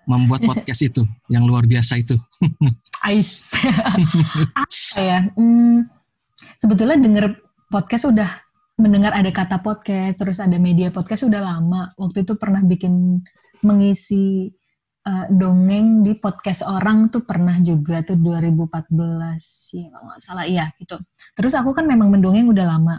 membuat 0.05 0.41
podcast 0.49 0.81
itu 0.85 1.03
yang 1.29 1.45
luar 1.45 1.65
biasa 1.65 1.99
itu. 1.99 2.17
Ais. 3.07 3.51
Apa 4.63 4.99
ya? 5.01 5.19
Hmm, 5.35 5.87
sebetulnya 6.55 6.95
denger 6.95 7.35
podcast 7.67 8.07
udah 8.07 8.29
mendengar 8.79 9.13
ada 9.13 9.29
kata 9.29 9.59
podcast, 9.59 10.23
terus 10.23 10.39
ada 10.39 10.55
media 10.57 10.89
podcast 10.89 11.27
udah 11.27 11.41
lama. 11.43 11.91
Waktu 11.99 12.23
itu 12.23 12.33
pernah 12.39 12.63
bikin 12.63 13.21
mengisi 13.63 14.49
uh, 15.07 15.25
dongeng 15.29 16.03
di 16.03 16.15
podcast 16.15 16.63
orang 16.67 17.11
tuh 17.11 17.27
pernah 17.27 17.59
juga 17.59 18.03
tuh 18.03 18.19
2014 18.19 19.77
ya 19.77 19.87
kalau 19.91 20.05
nggak 20.11 20.21
salah 20.23 20.45
iya 20.47 20.71
gitu. 20.79 20.95
Terus 21.35 21.53
aku 21.59 21.75
kan 21.75 21.85
memang 21.85 22.07
mendongeng 22.11 22.47
udah 22.49 22.65
lama. 22.65 22.95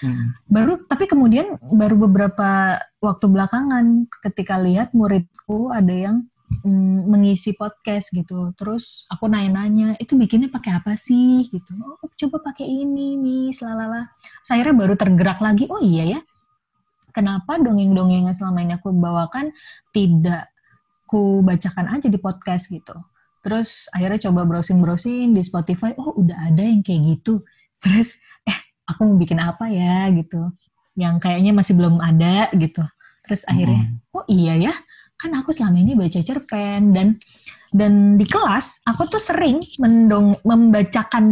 Hmm. 0.00 0.32
Baru 0.48 0.80
tapi 0.88 1.04
kemudian 1.04 1.60
baru 1.60 2.08
beberapa 2.08 2.80
waktu 3.00 3.26
belakangan 3.28 4.08
ketika 4.24 4.56
lihat 4.60 4.96
muridku 4.96 5.68
ada 5.72 5.92
yang 5.92 6.16
mm, 6.64 7.08
mengisi 7.08 7.52
podcast 7.52 8.12
gitu. 8.12 8.52
Terus 8.56 9.04
aku 9.12 9.28
nanya-nanya, 9.28 10.00
itu 10.00 10.16
bikinnya 10.16 10.48
pakai 10.48 10.80
apa 10.80 10.96
sih 10.96 11.48
gitu. 11.52 11.72
Oh, 11.80 12.08
coba 12.08 12.52
pakai 12.52 12.66
ini 12.66 13.16
nih, 13.20 13.52
selalala. 13.52 14.10
Saya 14.40 14.72
baru 14.72 14.96
tergerak 14.96 15.40
lagi, 15.40 15.68
oh 15.68 15.80
iya 15.80 16.18
ya. 16.18 16.20
Kenapa 17.12 17.56
dongeng-dongeng 17.56 18.28
yang 18.28 18.36
selama 18.36 18.60
ini 18.60 18.76
aku 18.76 18.92
bawakan 18.92 19.48
tidak 19.92 20.52
ku 21.08 21.40
bacakan 21.40 21.96
aja 21.96 22.12
di 22.12 22.18
podcast 22.20 22.68
gitu. 22.68 22.92
Terus 23.40 23.86
akhirnya 23.94 24.28
coba 24.28 24.42
browsing-browsing 24.44 25.32
di 25.32 25.42
Spotify, 25.46 25.94
oh 25.96 26.12
udah 26.18 26.50
ada 26.50 26.60
yang 26.66 26.82
kayak 26.82 27.16
gitu. 27.16 27.40
Terus 27.80 28.18
aku 28.86 29.00
mau 29.04 29.16
bikin 29.18 29.42
apa 29.42 29.66
ya 29.68 30.08
gitu. 30.14 30.50
Yang 30.96 31.14
kayaknya 31.20 31.52
masih 31.52 31.74
belum 31.76 32.00
ada 32.00 32.48
gitu. 32.56 32.82
Terus 33.26 33.42
akhirnya 33.44 33.90
hmm. 33.90 34.16
oh 34.16 34.24
iya 34.30 34.54
ya 34.70 34.74
kan 35.16 35.32
aku 35.32 35.50
selama 35.50 35.82
ini 35.82 35.92
baca 35.98 36.18
cerpen. 36.22 36.94
Dan 36.94 37.18
dan 37.74 38.16
di 38.16 38.24
kelas 38.24 38.86
aku 38.86 39.10
tuh 39.10 39.20
sering 39.20 39.60
mendong 39.82 40.38
membacakan 40.46 41.24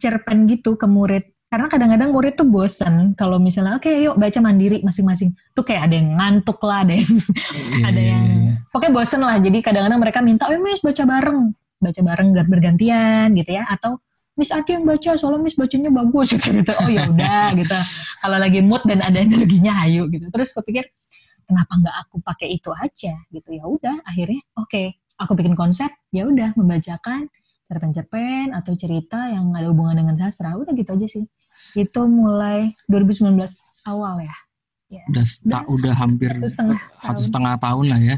cerpen 0.00 0.48
gitu 0.48 0.74
ke 0.80 0.88
murid. 0.88 1.28
Karena 1.54 1.70
kadang-kadang 1.70 2.10
murid 2.10 2.34
tuh 2.34 2.50
bosen. 2.50 3.14
Kalau 3.14 3.38
misalnya 3.38 3.78
oke 3.78 3.86
okay, 3.86 4.02
yuk 4.02 4.18
baca 4.18 4.38
mandiri 4.42 4.82
masing-masing. 4.82 5.30
Tuh 5.54 5.62
kayak 5.62 5.86
ada 5.86 5.94
yang 5.94 6.18
ngantuk 6.18 6.58
lah 6.66 6.82
ada 6.82 6.98
yang 6.98 7.06
yeah, 7.06 7.86
ada 7.88 8.00
iya, 8.00 8.10
yang 8.10 8.24
yeah. 8.26 8.56
pokoknya 8.74 8.90
bosen 8.90 9.20
lah. 9.22 9.36
Jadi 9.38 9.58
kadang-kadang 9.62 10.00
mereka 10.02 10.18
minta 10.18 10.50
oh 10.50 10.58
miss 10.58 10.82
baca 10.82 11.04
bareng. 11.06 11.54
Baca 11.78 12.00
bareng 12.00 12.28
bergantian 12.50 13.38
gitu 13.38 13.50
ya. 13.54 13.70
Atau 13.70 14.02
Miss 14.34 14.50
Adi 14.50 14.74
yang 14.74 14.82
baca, 14.82 15.14
soalnya 15.14 15.40
Miss 15.46 15.54
bacanya 15.54 15.90
bagus 15.94 16.34
gitu. 16.38 16.72
Oh 16.82 16.90
ya 16.90 17.06
udah 17.06 17.54
gitu. 17.54 17.78
Kalau 18.18 18.38
lagi 18.42 18.60
mood 18.66 18.82
dan 18.82 18.98
ada 18.98 19.22
energinya 19.22 19.72
hayu 19.86 20.10
gitu. 20.10 20.26
Terus 20.34 20.50
kepikir 20.50 20.90
kenapa 21.46 21.72
nggak 21.78 21.96
aku 22.06 22.18
pakai 22.18 22.58
itu 22.58 22.74
aja 22.74 23.14
gitu. 23.30 23.48
Ya 23.54 23.64
udah 23.64 24.02
akhirnya 24.02 24.42
oke, 24.58 24.66
okay, 24.66 24.86
aku 25.22 25.38
bikin 25.38 25.54
konsep, 25.54 25.90
ya 26.10 26.26
udah 26.26 26.50
membacakan 26.58 27.30
cerpen-cerpen 27.70 28.52
atau 28.52 28.74
cerita 28.74 29.30
yang 29.30 29.54
ada 29.54 29.70
hubungan 29.70 30.02
dengan 30.02 30.14
sastra. 30.18 30.58
Udah 30.58 30.74
gitu 30.74 30.98
aja 30.98 31.06
sih. 31.06 31.24
Itu 31.78 32.10
mulai 32.10 32.74
2019 32.90 33.38
awal 33.86 34.26
ya. 34.26 34.36
ya. 34.90 35.04
Udah, 35.14 35.24
udah, 35.46 35.62
udah 35.70 35.94
hampir 35.94 36.30
satu 36.42 36.50
setengah, 36.50 36.78
satu 37.00 37.22
setengah 37.22 37.54
tahun 37.62 37.86
lah 37.86 38.00
ya. 38.02 38.16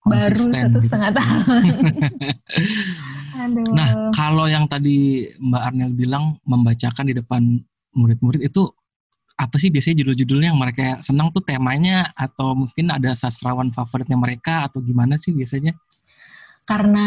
Baru 0.00 0.32
satu 0.32 0.54
gitu. 0.54 0.78
setengah 0.80 1.10
tahun. 1.12 1.62
Aduh. 3.40 3.72
Nah, 3.72 4.12
kalau 4.12 4.44
yang 4.44 4.68
tadi 4.68 5.28
Mbak 5.40 5.62
Arnel 5.62 5.92
bilang 5.96 6.36
membacakan 6.44 7.08
di 7.08 7.14
depan 7.16 7.56
murid-murid 7.96 8.44
itu 8.44 8.68
apa 9.40 9.56
sih 9.56 9.72
biasanya 9.72 10.04
judul-judulnya 10.04 10.52
yang 10.52 10.60
mereka 10.60 11.00
senang 11.00 11.32
tuh 11.32 11.40
temanya 11.40 12.12
atau 12.12 12.52
mungkin 12.52 12.92
ada 12.92 13.16
sastrawan 13.16 13.72
favoritnya 13.72 14.20
mereka 14.20 14.68
atau 14.68 14.84
gimana 14.84 15.16
sih 15.16 15.32
biasanya? 15.32 15.72
Karena 16.68 17.06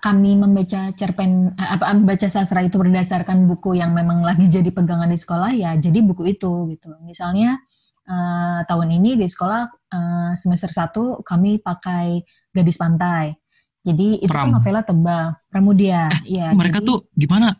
kami 0.00 0.34
membaca 0.40 0.90
cerpen 0.96 1.52
eh, 1.54 1.70
apa 1.76 1.92
membaca 1.92 2.24
sastra 2.26 2.64
itu 2.64 2.80
berdasarkan 2.80 3.44
buku 3.44 3.76
yang 3.76 3.92
memang 3.92 4.24
lagi 4.24 4.48
jadi 4.48 4.72
pegangan 4.72 5.12
di 5.12 5.20
sekolah 5.20 5.52
ya 5.52 5.76
jadi 5.76 6.00
buku 6.00 6.34
itu 6.34 6.72
gitu. 6.72 6.88
Misalnya 7.04 7.60
uh, 8.08 8.64
tahun 8.64 8.88
ini 8.96 9.20
di 9.20 9.28
sekolah 9.28 9.62
uh, 9.68 10.32
semester 10.34 10.72
1 10.72 11.20
kami 11.20 11.60
pakai 11.60 12.24
Gadis 12.50 12.80
Pantai. 12.80 13.36
Jadi 13.84 14.24
itu 14.24 14.32
Pram. 14.32 14.48
kan 14.48 14.52
novelnya 14.56 14.84
tebal, 14.84 15.24
Pramudia. 15.52 16.08
Eh, 16.24 16.40
ya, 16.40 16.48
mereka 16.56 16.80
jadi, 16.80 16.88
tuh 16.88 16.98
gimana? 17.12 17.52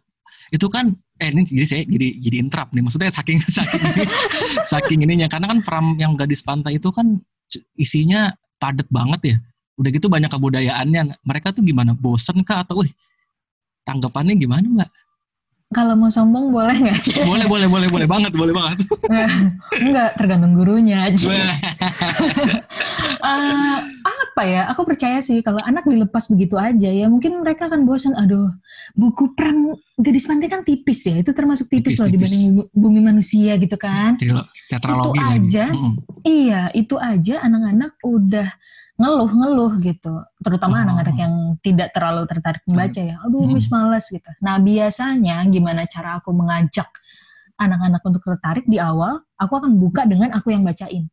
Itu 0.48 0.72
kan 0.72 0.96
eh 1.20 1.30
ini 1.30 1.44
jadi 1.46 1.66
saya 1.68 1.82
jadi 1.84 2.08
jadi 2.16 2.37
interrupt 2.40 2.72
nih. 2.72 2.80
Maksudnya 2.80 3.12
saking 3.12 3.38
saking 3.60 3.82
ini, 3.84 4.04
saking 4.64 4.98
ininya 5.04 5.28
karena 5.28 5.52
kan 5.52 5.58
pram 5.60 5.87
yang 6.00 6.16
gadis 6.16 6.40
pantai 6.40 6.80
itu 6.80 6.88
kan 6.88 7.20
isinya 7.76 8.32
padat 8.56 8.88
banget 8.88 9.20
ya. 9.22 9.37
Udah 9.76 9.90
gitu 9.92 10.08
banyak 10.08 10.32
kebudayaannya. 10.32 11.20
Mereka 11.28 11.52
tuh 11.52 11.60
gimana? 11.60 11.92
Bosen 11.92 12.40
kah 12.40 12.64
atau 12.64 12.80
wih 12.80 12.90
tanggapannya 13.84 14.40
gimana 14.40 14.64
mbak? 14.64 14.90
kalau 15.74 15.98
mau 15.98 16.06
sombong 16.06 16.54
boleh 16.54 16.76
nggak? 16.78 16.98
Cek? 17.02 17.26
Boleh 17.26 17.50
boleh 17.50 17.66
boleh 17.66 17.88
boleh 17.90 18.06
banget 18.06 18.30
boleh 18.38 18.54
banget. 18.54 18.78
Enggak, 19.74 20.14
tergantung 20.14 20.54
gurunya 20.54 21.10
aja. 21.10 21.26
Wah, 21.26 21.56
Eh, 23.24 23.78
apa 24.35 24.42
ya? 24.44 24.66
Aku 24.66 24.83
percaya 24.83 25.23
sih 25.23 25.38
kalau 25.40 25.62
anak 25.62 25.87
dilepas 25.87 26.27
begitu 26.27 26.59
aja 26.59 26.90
ya 26.90 27.07
mungkin 27.07 27.38
mereka 27.38 27.70
akan 27.70 27.87
bosan. 27.87 28.18
Aduh, 28.18 28.51
buku 28.92 29.31
pram 29.33 29.79
gadis 29.94 30.27
pantai 30.27 30.51
kan 30.51 30.66
tipis 30.66 31.07
ya. 31.07 31.23
Itu 31.23 31.31
termasuk 31.31 31.70
tipis, 31.70 31.94
Tipis, 31.94 31.99
loh 32.03 32.09
tipis. 32.11 32.18
dibanding 32.18 32.44
bu- 32.59 32.70
bumi 32.75 32.99
manusia 32.99 33.55
gitu 33.55 33.79
kan. 33.79 34.18
Itu 34.18 34.35
aja. 35.14 35.70
Mm-mm. 35.70 36.03
Iya, 36.27 36.75
itu 36.75 36.99
aja 36.99 37.47
anak-anak 37.47 37.94
udah 38.03 38.49
ngeluh-ngeluh 38.94 39.73
gitu. 39.81 40.14
Terutama 40.38 40.75
Oh. 40.77 40.83
anak-anak 40.83 41.14
yang 41.14 41.35
tidak 41.62 41.94
terlalu 41.94 42.27
tertarik 42.27 42.62
membaca 42.66 43.01
ya. 43.01 43.16
Aduh, 43.23 43.42
Hmm. 43.42 43.55
miss 43.55 43.70
males 43.70 44.07
gitu. 44.07 44.31
Nah, 44.38 44.59
biasanya 44.59 45.47
gimana 45.47 45.87
cara 45.87 46.18
aku 46.18 46.31
mengajak 46.31 46.90
anak-anak 47.55 48.03
untuk 48.03 48.23
tertarik 48.25 48.66
di 48.66 48.83
awal, 48.83 49.23
aku 49.35 49.62
akan 49.62 49.79
buka 49.79 50.03
dengan 50.05 50.35
aku 50.35 50.51
yang 50.51 50.66
bacain. 50.66 51.07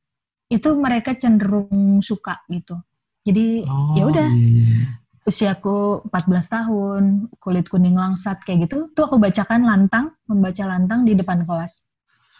Itu 0.46 0.74
mereka 0.76 1.14
cenderung 1.14 2.02
suka 2.02 2.42
gitu. 2.50 2.82
Jadi 3.22 3.64
Oh, 3.70 3.94
ya 3.94 4.04
udah, 4.10 4.30
iya, 4.34 4.50
iya. 4.66 4.82
usiaku 5.22 6.10
14 6.10 6.48
tahun, 6.50 7.04
kulit 7.38 7.70
kuning 7.70 7.94
langsat 7.94 8.42
kayak 8.42 8.66
gitu, 8.66 8.90
tuh 8.92 9.06
aku 9.06 9.22
bacakan 9.22 9.62
lantang, 9.62 10.18
membaca 10.26 10.64
lantang 10.66 11.06
di 11.06 11.14
depan 11.14 11.46
kelas. 11.46 11.86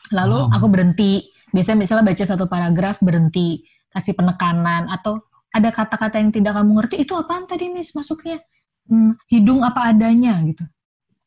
Lalu 0.10 0.50
Wow. 0.50 0.56
aku 0.58 0.68
berhenti. 0.68 1.14
Biasanya 1.52 1.78
misalnya 1.78 2.06
baca 2.10 2.24
satu 2.26 2.46
paragraf 2.48 2.98
berhenti, 3.00 3.62
kasih 3.92 4.16
penekanan 4.16 4.90
atau 4.90 5.20
ada 5.52 5.68
kata-kata 5.70 6.18
yang 6.18 6.32
tidak 6.32 6.56
kamu 6.56 6.72
ngerti, 6.80 6.96
itu 7.04 7.14
apaan 7.14 7.44
tadi 7.46 7.68
Miss 7.70 7.92
masuknya? 7.92 8.40
Hmm, 8.88 9.14
hidung 9.28 9.62
apa 9.62 9.92
adanya 9.92 10.40
gitu. 10.42 10.64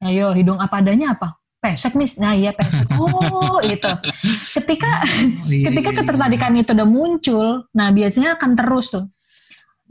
Ayo, 0.00 0.32
hidung 0.34 0.58
apa 0.58 0.80
adanya 0.80 1.12
apa? 1.14 1.38
Pesek 1.60 1.94
Miss. 1.94 2.16
Nah, 2.18 2.34
iya 2.34 2.50
pesek. 2.52 2.88
Oh, 2.98 3.60
itu. 3.62 3.88
Ketika 4.52 4.90
Oh, 5.04 5.48
iya, 5.48 5.70
ketika 5.70 5.88
iya, 5.88 5.94
iya. 5.94 6.00
ketertarikan 6.02 6.52
itu 6.56 6.70
udah 6.72 6.88
muncul, 6.88 7.46
nah 7.70 7.88
biasanya 7.88 8.34
akan 8.36 8.50
terus 8.56 8.90
tuh. 8.90 9.04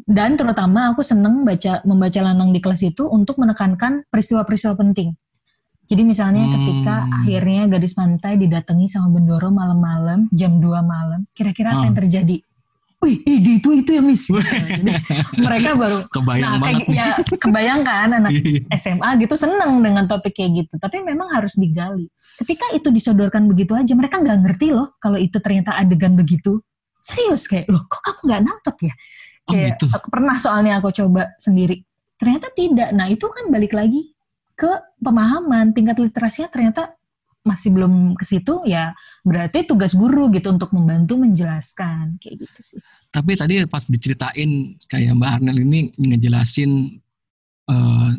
Dan 0.03 0.35
terutama 0.35 0.91
aku 0.91 0.99
seneng 0.99 1.47
baca 1.47 1.79
membaca 1.83 2.19
lanang 2.19 2.51
di 2.51 2.59
kelas 2.59 2.83
itu 2.83 3.07
untuk 3.07 3.39
menekankan 3.39 4.03
peristiwa-peristiwa 4.11 4.75
penting. 4.75 5.15
Jadi 5.83 6.01
misalnya 6.03 6.43
Hmm. 6.43 6.53
ketika 6.57 6.95
akhirnya 7.11 7.63
gadis 7.67 7.93
pantai 7.93 8.35
didatangi 8.35 8.87
sama 8.87 9.11
Bendoro 9.11 9.47
malam-malam 9.47 10.27
jam 10.31 10.59
2 10.59 10.79
malam, 10.79 11.27
kira-kira 11.31 11.71
apa 11.71 11.83
Ah. 11.83 11.85
yang 11.87 11.95
terjadi? 11.95 12.39
Wih, 13.03 13.19
itu 13.27 13.83
itu 13.83 13.91
ya 13.91 13.99
Miss. 13.99 14.31
Jadi 14.31 14.95
mereka 15.43 15.75
baru 15.75 16.07
Kebayang 16.07 16.55
nah 16.55 16.71
kayak 16.71 16.87
ya 16.87 17.07
kebayangkan 17.35 18.09
anak 18.15 18.31
Iya. 18.31 18.63
SMA 18.79 19.09
gitu 19.19 19.35
seneng 19.35 19.83
dengan 19.83 20.07
topik 20.07 20.31
kayak 20.31 20.51
gitu. 20.63 20.79
Tapi 20.79 21.03
memang 21.03 21.27
harus 21.35 21.59
digali. 21.59 22.07
Ketika 22.39 22.71
itu 22.71 22.87
disodorkan 22.87 23.43
begitu 23.45 23.75
aja, 23.75 23.91
mereka 23.91 24.23
nggak 24.23 24.39
ngerti 24.47 24.71
loh 24.71 24.95
kalau 25.03 25.19
itu 25.19 25.35
ternyata 25.43 25.75
adegan 25.75 26.15
begitu. 26.15 26.63
Serius 27.03 27.43
kayak, 27.45 27.67
loh 27.67 27.83
kok 27.85 27.99
kamu 27.99 28.19
nggak 28.23 28.41
nangkep 28.47 28.75
ya? 28.87 28.93
Oh 29.43 29.53
Kayak, 29.53 29.75
gitu. 29.75 29.85
aku 29.91 30.07
pernah 30.07 30.35
soalnya 30.39 30.79
aku 30.79 30.89
coba 30.95 31.35
sendiri. 31.35 31.83
Ternyata 32.15 32.47
tidak. 32.55 32.89
Nah 32.95 33.11
itu 33.11 33.27
kan 33.27 33.51
balik 33.51 33.75
lagi 33.75 34.15
ke 34.55 34.71
pemahaman. 35.03 35.75
Tingkat 35.75 35.99
literasinya 35.99 36.47
ternyata 36.47 36.95
masih 37.43 37.75
belum 37.75 38.15
ke 38.15 38.23
situ 38.23 38.63
ya 38.63 38.95
berarti 39.27 39.67
tugas 39.67 39.91
guru 39.91 40.31
gitu 40.31 40.47
untuk 40.47 40.71
membantu 40.71 41.19
menjelaskan 41.19 42.15
kayak 42.23 42.47
gitu 42.47 42.59
sih. 42.63 42.79
Tapi 43.11 43.35
tadi 43.35 43.59
pas 43.67 43.83
diceritain 43.83 44.79
kayak 44.87 45.11
Mbak 45.11 45.31
Arnel 45.35 45.59
ini 45.59 45.91
ngejelasin 45.99 46.71
eh, 47.67 48.11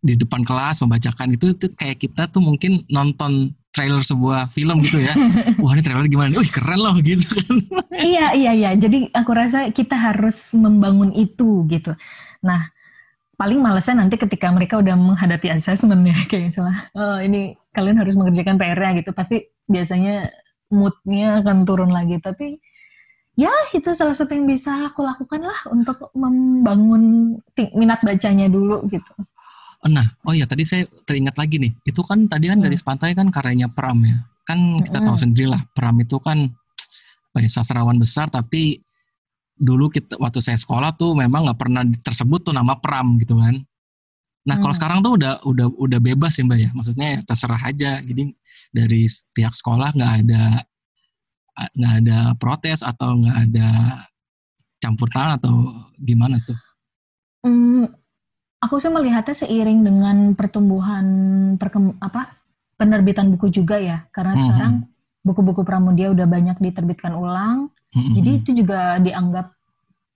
di 0.00 0.16
depan 0.16 0.40
kelas 0.48 0.80
membacakan 0.80 1.36
itu 1.36 1.52
tuh 1.52 1.76
kayak 1.76 2.00
kita 2.00 2.32
tuh 2.32 2.40
mungkin 2.40 2.88
nonton 2.88 3.52
trailer 3.70 4.02
sebuah 4.02 4.50
film 4.50 4.82
gitu 4.82 4.98
ya. 4.98 5.14
Wah 5.62 5.72
ini 5.74 5.82
trailer 5.82 6.06
gimana? 6.10 6.34
Wih 6.34 6.50
keren 6.50 6.80
loh 6.82 6.96
gitu 6.98 7.26
kan. 7.26 7.54
iya 8.00 8.32
iya 8.32 8.52
iya 8.56 8.70
jadi 8.74 9.12
aku 9.12 9.30
rasa 9.36 9.68
kita 9.70 9.94
harus 9.94 10.56
membangun 10.56 11.12
itu 11.12 11.68
gitu 11.68 11.92
nah 12.40 12.72
paling 13.36 13.60
malesnya 13.60 14.04
nanti 14.04 14.20
ketika 14.20 14.52
mereka 14.52 14.80
udah 14.80 14.96
menghadapi 14.96 15.52
asesmen 15.52 16.04
ya 16.04 16.16
kayak 16.30 16.52
misalnya 16.52 16.76
oh 16.96 17.18
ini 17.20 17.56
kalian 17.72 18.00
harus 18.00 18.16
mengerjakan 18.16 18.56
PR-nya 18.56 19.04
gitu 19.04 19.10
pasti 19.12 19.48
biasanya 19.68 20.28
moodnya 20.72 21.44
akan 21.44 21.64
turun 21.64 21.90
lagi 21.92 22.20
tapi 22.20 22.58
ya 23.38 23.52
itu 23.72 23.90
salah 23.96 24.12
satu 24.12 24.36
yang 24.36 24.44
bisa 24.44 24.90
aku 24.90 25.00
lakukan 25.06 25.40
lah 25.40 25.60
untuk 25.72 26.12
membangun 26.12 27.36
minat 27.76 28.00
bacanya 28.04 28.46
dulu 28.50 28.84
gitu 28.92 29.12
Nah, 29.88 30.04
oh 30.28 30.36
ya 30.36 30.44
tadi 30.44 30.60
saya 30.68 30.84
teringat 31.08 31.40
lagi 31.40 31.56
nih. 31.56 31.72
Itu 31.88 32.04
kan 32.04 32.28
tadi 32.28 32.52
kan 32.52 32.60
Hmm. 32.60 32.68
garis 32.68 32.84
pantai 32.84 33.16
kan 33.16 33.32
karyanya 33.32 33.72
Pram 33.72 33.96
ya. 34.04 34.20
Kan 34.44 34.84
kita 34.84 35.00
tahu 35.00 35.16
Mm-mm. 35.16 35.24
sendiri 35.24 35.48
lah 35.48 35.62
Pram 35.72 35.96
itu 36.04 36.20
kan 36.20 36.52
apa 37.30 37.38
ya, 37.40 37.48
sastrawan 37.48 37.96
besar 37.96 38.26
tapi 38.28 38.82
dulu 39.56 39.88
kita 39.88 40.18
waktu 40.20 40.42
saya 40.42 40.58
sekolah 40.58 40.98
tuh 40.98 41.14
memang 41.16 41.46
nggak 41.48 41.60
pernah 41.60 41.86
tersebut 42.04 42.44
tuh 42.44 42.52
nama 42.52 42.76
Pram 42.76 43.16
gitu 43.16 43.40
kan. 43.40 43.56
Nah 44.44 44.56
kalau 44.60 44.72
Hmm. 44.72 44.76
sekarang 44.76 44.98
tuh 45.00 45.16
udah 45.16 45.40
udah 45.48 45.66
udah 45.80 46.00
bebas 46.00 46.36
ya 46.36 46.44
mbak 46.44 46.58
ya. 46.60 46.70
Maksudnya 46.76 47.06
ya 47.16 47.18
terserah 47.24 47.60
aja. 47.64 47.92
Jadi 48.04 48.22
dari 48.76 49.08
pihak 49.32 49.54
sekolah 49.56 49.96
nggak 49.96 50.12
ada 50.26 50.42
nggak 51.76 51.94
ada 52.04 52.18
protes 52.40 52.80
atau 52.80 53.16
nggak 53.20 53.36
ada 53.48 53.68
campur 54.80 55.08
tangan 55.12 55.36
atau 55.40 55.52
gimana 56.00 56.40
tuh? 56.44 56.56
Hmm, 57.44 57.88
aku 58.60 58.76
sih 58.76 58.92
melihatnya 58.92 59.34
seiring 59.34 59.80
dengan 59.80 60.16
pertumbuhan 60.36 61.06
perkem, 61.56 61.96
apa 61.98 62.36
penerbitan 62.76 63.32
buku 63.32 63.48
juga 63.52 63.80
ya, 63.80 64.04
karena 64.12 64.36
Mhm. 64.36 64.40
sekarang 64.44 64.72
buku-buku 65.20 65.64
Pramudia 65.64 66.08
udah 66.12 66.24
banyak 66.24 66.56
diterbitkan 66.60 67.12
ulang, 67.12 67.68
Mm-mm. 67.92 68.12
jadi 68.16 68.30
itu 68.40 68.50
juga 68.64 68.96
dianggap 69.00 69.52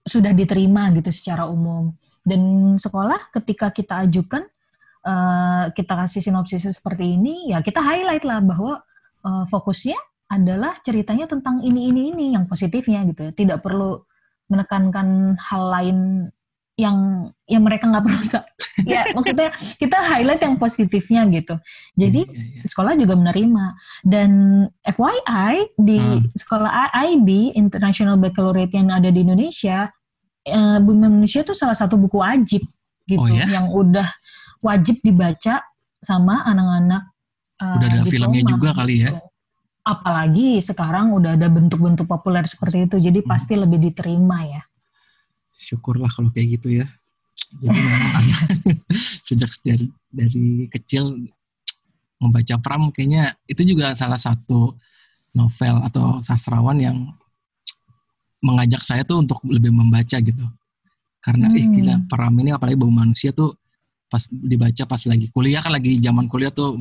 sudah 0.05 0.33
diterima 0.33 0.93
gitu 0.97 1.13
secara 1.13 1.49
umum. 1.49 1.93
Dan 2.25 2.75
sekolah 2.81 3.33
ketika 3.33 3.69
kita 3.69 4.05
ajukan, 4.09 4.49
eh, 5.05 5.65
kita 5.77 5.93
kasih 5.93 6.25
sinopsis 6.25 6.65
seperti 6.69 7.21
ini, 7.21 7.53
ya 7.53 7.61
kita 7.61 7.81
highlight 7.85 8.25
lah 8.25 8.41
bahwa 8.41 8.81
eh, 9.25 9.45
fokusnya 9.49 9.97
adalah 10.29 10.77
ceritanya 10.85 11.25
tentang 11.25 11.61
ini 11.65 11.89
ini 11.89 12.13
ini 12.13 12.25
yang 12.37 12.45
positifnya 12.49 13.05
gitu 13.09 13.29
ya, 13.29 13.33
tidak 13.33 13.65
perlu 13.65 14.05
menekankan 14.53 15.37
hal 15.41 15.63
lain 15.73 15.99
yang 16.75 17.31
yang 17.47 17.63
mereka 17.63 17.87
nggak 17.87 18.03
perlu 18.03 18.23
tahu. 18.27 18.47
ya 18.99 19.07
maksudnya 19.15 19.55
kita 19.79 19.95
highlight 19.95 20.43
yang 20.43 20.59
positifnya 20.59 21.23
gitu 21.31 21.55
jadi 21.95 22.27
iya. 22.27 22.67
sekolah 22.67 22.99
juga 22.99 23.15
menerima 23.15 23.65
dan 24.03 24.31
FYI 24.83 25.71
di 25.79 25.99
Hmm. 26.03 26.27
sekolah 26.35 26.91
IB 27.15 27.55
International 27.55 28.19
Baccalaureate 28.19 28.75
yang 28.75 28.91
ada 28.91 29.07
di 29.07 29.23
Indonesia 29.23 29.87
eh, 30.43 30.79
Bumi 30.83 31.07
Manusia 31.07 31.47
itu 31.47 31.55
salah 31.55 31.79
satu 31.79 31.95
buku 31.95 32.19
wajib 32.19 32.67
gitu 33.07 33.23
Oh, 33.23 33.31
ya? 33.31 33.47
yang 33.47 33.71
udah 33.71 34.11
wajib 34.59 34.99
dibaca 34.99 35.63
sama 36.03 36.43
anak-anak 36.43 37.03
eh, 37.63 37.75
Udah 37.79 37.87
ada 37.87 37.99
diploma 38.03 38.11
filmnya 38.11 38.43
juga 38.51 38.69
kali 38.75 38.95
ya? 38.99 39.15
gitu. 39.15 39.23
apalagi 39.85 40.59
sekarang 40.59 41.13
udah 41.13 41.37
ada 41.37 41.47
bentuk-bentuk 41.47 42.09
populer 42.09 42.43
seperti 42.51 42.91
itu 42.91 42.97
jadi 42.99 43.21
Hmm. 43.23 43.31
pasti 43.31 43.55
lebih 43.55 43.79
diterima 43.79 44.43
ya 44.43 44.63
syukurlah 45.59 46.11
kalau 46.11 46.31
kayak 46.35 46.61
gitu 46.61 46.83
ya. 46.83 46.87
Jadi 47.63 47.79
memang 47.79 48.13
anak 48.19 48.41
sejak 49.27 49.51
dari 49.63 49.87
dari 50.11 50.67
kecil 50.71 51.29
membaca 52.19 52.57
Pram 52.59 52.91
kayaknya 52.91 53.35
itu 53.47 53.63
juga 53.75 53.95
salah 53.95 54.19
satu 54.19 54.75
novel 55.35 55.83
atau 55.83 56.23
sastrawan 56.23 56.79
yang 56.79 56.97
mengajak 58.45 58.83
saya 58.83 59.03
tuh 59.03 59.23
untuk 59.23 59.41
lebih 59.47 59.71
membaca 59.75 60.19
gitu. 60.19 60.45
Karena 61.25 61.49
ih 61.57 61.65
Hmm. 61.67 61.75
gila 61.75 61.95
Pram 62.11 62.35
ini 62.39 62.53
apalagi 62.53 62.77
bau 62.77 62.93
manusia 62.93 63.33
tuh 63.33 63.57
pas 64.11 64.23
dibaca 64.31 64.85
pas 64.87 65.03
lagi 65.11 65.27
kuliah 65.33 65.59
kan 65.65 65.75
lagi 65.75 65.99
zaman 65.99 66.29
kuliah 66.31 66.53
tuh 66.53 66.79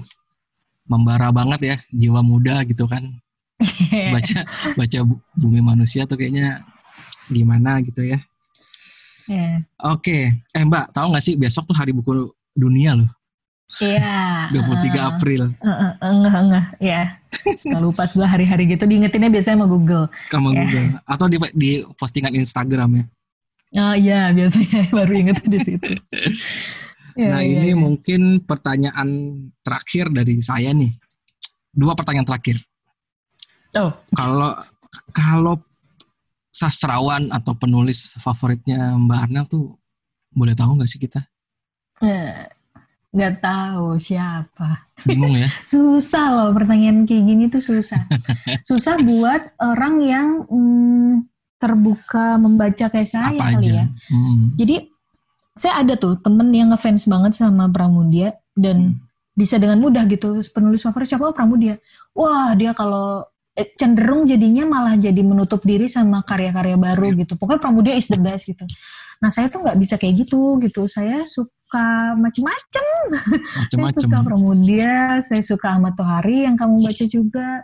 membara 0.86 1.32
banget 1.32 1.60
ya 1.64 1.76
jiwa 1.90 2.22
muda 2.22 2.62
gitu 2.68 2.86
kan 2.86 3.10
baca 4.14 4.40
baca 4.76 5.00
bumi 5.34 5.64
manusia 5.64 6.04
tuh 6.04 6.20
kayaknya 6.20 6.62
gimana 7.32 7.80
gitu 7.82 8.04
ya 8.04 8.20
yeah. 9.30 9.64
oke 9.84 10.04
okay. 10.04 10.32
eh 10.56 10.64
mbak 10.64 10.92
tahu 10.96 11.14
nggak 11.14 11.24
sih 11.24 11.36
besok 11.36 11.68
tuh 11.70 11.76
hari 11.78 11.92
buku 11.96 12.32
dunia 12.54 12.98
loh 12.98 13.10
Iya. 13.82 14.54
23 14.54 14.62
uh, 14.62 15.04
April. 15.16 15.42
Uh, 15.58 15.70
uh, 15.74 15.92
enggak, 16.06 16.36
enggak. 16.46 16.66
Ya. 16.78 17.02
Suka 17.58 17.80
lupa 17.82 18.04
sebelah 18.06 18.30
hari-hari 18.30 18.70
gitu. 18.70 18.86
Diingetinnya 18.86 19.34
biasanya 19.34 19.58
sama 19.64 19.66
Google. 19.66 20.06
Sama 20.30 20.54
yeah. 20.54 20.60
Google. 20.62 20.88
Atau 21.10 21.26
di, 21.32 21.38
di 21.58 21.72
postingan 21.98 22.34
Instagram 22.38 23.02
ya. 23.02 23.06
Oh 23.74 23.96
iya, 23.98 24.30
biasanya 24.30 24.86
baru 24.98 25.14
inget 25.18 25.42
di 25.50 25.60
situ. 25.66 25.98
ya, 27.18 27.30
nah 27.34 27.42
ya, 27.42 27.66
ini 27.66 27.74
ya. 27.74 27.78
mungkin 27.78 28.46
pertanyaan 28.46 29.10
terakhir 29.66 30.14
dari 30.14 30.38
saya 30.46 30.70
nih. 30.70 30.94
Dua 31.74 31.98
pertanyaan 31.98 32.30
terakhir. 32.30 32.62
Oh. 33.74 33.90
Kalau 34.14 34.54
kalau 35.10 35.58
sastrawan 36.54 37.34
atau 37.34 37.58
penulis 37.58 38.14
favoritnya 38.22 38.94
Mbak 38.94 39.20
Arnel 39.26 39.46
tuh 39.50 39.74
boleh 40.30 40.54
tahu 40.54 40.78
nggak 40.78 40.90
sih 40.90 41.02
kita? 41.02 41.26
Eh, 42.06 42.46
nggak 43.10 43.42
tahu 43.42 43.98
siapa. 43.98 44.86
Bingung 45.06 45.34
ya? 45.34 45.50
susah 45.74 46.26
loh 46.30 46.50
pertanyaan 46.54 47.10
kayak 47.10 47.24
gini 47.26 47.44
tuh 47.50 47.62
susah. 47.62 48.06
susah 48.70 49.02
buat 49.02 49.58
orang 49.58 49.96
yang 50.06 50.28
mm, 50.46 51.26
terbuka 51.58 52.38
membaca 52.38 52.86
kayak 52.92 53.10
saya 53.10 53.34
Apa 53.34 53.58
kali 53.58 53.66
aja. 53.66 53.74
ya. 53.74 53.86
Hmm. 54.14 54.52
Jadi 54.54 54.94
saya 55.58 55.86
ada 55.86 55.94
tuh 55.98 56.18
temen 56.22 56.50
yang 56.54 56.74
ngefans 56.74 57.06
banget 57.10 57.38
sama 57.38 57.70
Pramudia 57.70 58.38
dan 58.58 58.98
hmm. 58.98 59.38
bisa 59.38 59.62
dengan 59.62 59.80
mudah 59.80 60.04
gitu 60.10 60.42
penulis 60.52 60.86
favorit 60.86 61.10
siapa 61.10 61.34
Pramudia. 61.34 61.82
Wah 62.14 62.52
dia 62.54 62.76
kalau 62.76 63.26
cenderung 63.54 64.26
jadinya 64.26 64.66
malah 64.66 64.98
jadi 64.98 65.22
menutup 65.22 65.62
diri 65.62 65.86
sama 65.86 66.26
karya-karya 66.26 66.74
baru 66.74 67.14
yeah. 67.14 67.20
gitu. 67.22 67.34
Pokoknya 67.38 67.62
Pramudia 67.62 67.94
is 67.94 68.10
the 68.10 68.18
best 68.18 68.50
gitu. 68.50 68.66
Nah 69.22 69.30
saya 69.30 69.48
tuh 69.54 69.62
nggak 69.62 69.78
bisa 69.78 69.96
kayak 70.02 70.26
gitu 70.26 70.58
gitu. 70.58 70.90
Saya 70.90 71.22
suka 71.30 72.18
macem-macem. 72.18 72.86
saya 73.70 73.94
suka 73.94 74.18
Pramudia, 74.26 75.22
saya 75.22 75.42
suka 75.46 75.78
Ahmad 75.78 75.94
Tohari 75.94 76.50
yang 76.50 76.58
kamu 76.58 76.82
baca 76.82 77.06
juga. 77.06 77.62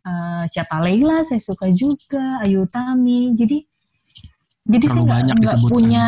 Uh, 0.00 0.44
siapa 0.48 0.80
Leila 0.80 1.24
saya 1.24 1.40
suka 1.40 1.72
juga, 1.72 2.44
Ayu 2.44 2.68
Tami. 2.68 3.32
Jadi 3.32 3.64
jadi 4.68 4.86
Terlalu 4.86 5.08
saya 5.08 5.34
nggak 5.40 5.60
punya 5.72 6.04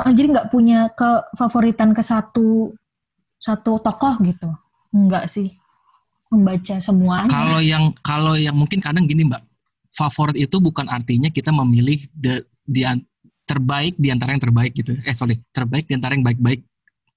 uh, 0.00 0.12
jadi 0.16 0.28
nggak 0.32 0.48
punya 0.48 0.88
kefavoritan 0.96 1.92
ke 1.92 2.00
satu 2.00 2.72
satu 3.36 3.84
tokoh 3.84 4.16
gitu. 4.24 4.48
Enggak 4.96 5.28
sih 5.28 5.59
membaca 6.30 6.78
semuanya. 6.78 7.28
Kalau 7.28 7.58
yang 7.58 7.84
kalau 8.00 8.34
yang 8.38 8.54
mungkin 8.54 8.78
kadang 8.78 9.04
gini 9.10 9.26
mbak, 9.26 9.42
favorit 9.90 10.38
itu 10.38 10.56
bukan 10.62 10.86
artinya 10.86 11.28
kita 11.28 11.50
memilih 11.50 12.06
the, 12.14 12.46
di 12.64 12.86
terbaik 13.44 13.98
di 13.98 14.14
antara 14.14 14.32
yang 14.32 14.42
terbaik 14.42 14.72
gitu. 14.78 14.94
Eh 15.02 15.14
sorry, 15.14 15.42
terbaik 15.50 15.90
di 15.90 15.98
antara 15.98 16.14
yang 16.14 16.22
baik-baik, 16.22 16.62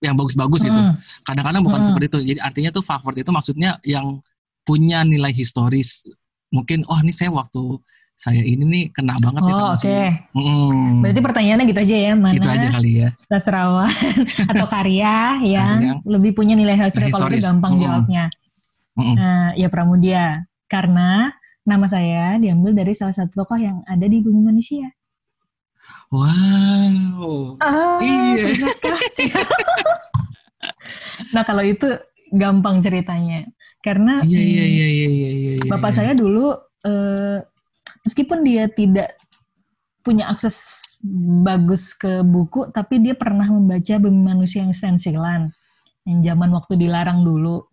yang 0.02 0.18
bagus-bagus 0.18 0.66
hmm. 0.66 0.70
itu. 0.74 0.82
Kadang-kadang 1.30 1.62
bukan 1.62 1.80
hmm. 1.86 1.88
seperti 1.88 2.06
itu. 2.10 2.20
Jadi 2.34 2.40
artinya 2.42 2.70
tuh 2.74 2.84
favorit 2.84 3.22
itu 3.22 3.30
maksudnya 3.30 3.78
yang 3.86 4.18
punya 4.66 5.06
nilai 5.06 5.30
historis. 5.30 6.02
Mungkin 6.50 6.90
oh 6.90 6.98
ini 7.06 7.14
saya 7.14 7.30
waktu 7.30 7.78
saya 8.14 8.46
ini 8.46 8.62
nih 8.62 8.84
kena 8.94 9.18
banget 9.18 9.42
oh, 9.42 9.50
ya 9.50 9.54
sama 9.58 9.74
okay. 9.74 9.82
si. 9.82 10.38
Mm. 10.38 11.02
Berarti 11.02 11.22
pertanyaannya 11.26 11.66
gitu 11.66 11.80
aja 11.82 11.96
ya, 11.98 12.12
mana? 12.14 12.36
Gitu 12.38 12.50
aja 12.50 12.68
kali 12.70 12.92
ya. 13.02 13.10
Sastrawan 13.26 13.90
atau 14.54 14.68
karya 14.70 15.42
yang, 15.42 15.78
yang 15.82 15.98
lebih 16.06 16.38
punya 16.38 16.54
nilai 16.54 16.78
historis. 16.78 17.10
Kalau 17.10 17.34
itu 17.34 17.42
gampang 17.42 17.74
mm. 17.78 17.82
jawabnya. 17.82 18.24
Mm-hmm. 18.98 19.16
Nah, 19.18 19.46
ya 19.58 19.68
Pramudia. 19.70 20.26
Karena 20.70 21.30
nama 21.64 21.86
saya 21.88 22.38
diambil 22.38 22.76
dari 22.76 22.94
salah 22.98 23.16
satu 23.16 23.44
tokoh 23.44 23.60
yang 23.60 23.82
ada 23.88 24.06
di 24.06 24.20
bumi 24.20 24.42
manusia. 24.44 24.92
Wow. 26.14 27.58
Ah, 27.60 28.00
iya. 28.04 28.44
nah 31.34 31.42
kalau 31.42 31.66
itu 31.66 31.90
gampang 32.34 32.82
ceritanya. 32.82 33.50
Karena 33.84 34.24
iya, 34.24 34.40
iya, 34.40 34.66
iya, 34.66 34.88
iya, 34.88 35.08
iya, 35.10 35.32
iya, 35.60 35.68
bapak 35.68 35.92
iya. 35.92 35.98
saya 36.00 36.12
dulu 36.16 36.56
eh, 36.88 37.44
meskipun 38.08 38.40
dia 38.48 38.72
tidak 38.72 39.12
punya 40.04 40.32
akses 40.32 40.56
bagus 41.44 41.96
ke 41.96 42.24
buku, 42.24 42.72
tapi 42.76 43.00
dia 43.00 43.16
pernah 43.16 43.48
membaca 43.48 43.96
Bumi 44.00 44.36
Manusia 44.36 44.64
yang 44.64 44.76
stensilan 44.76 45.52
yang 46.04 46.20
zaman 46.20 46.52
waktu 46.52 46.76
dilarang 46.76 47.24
dulu 47.24 47.64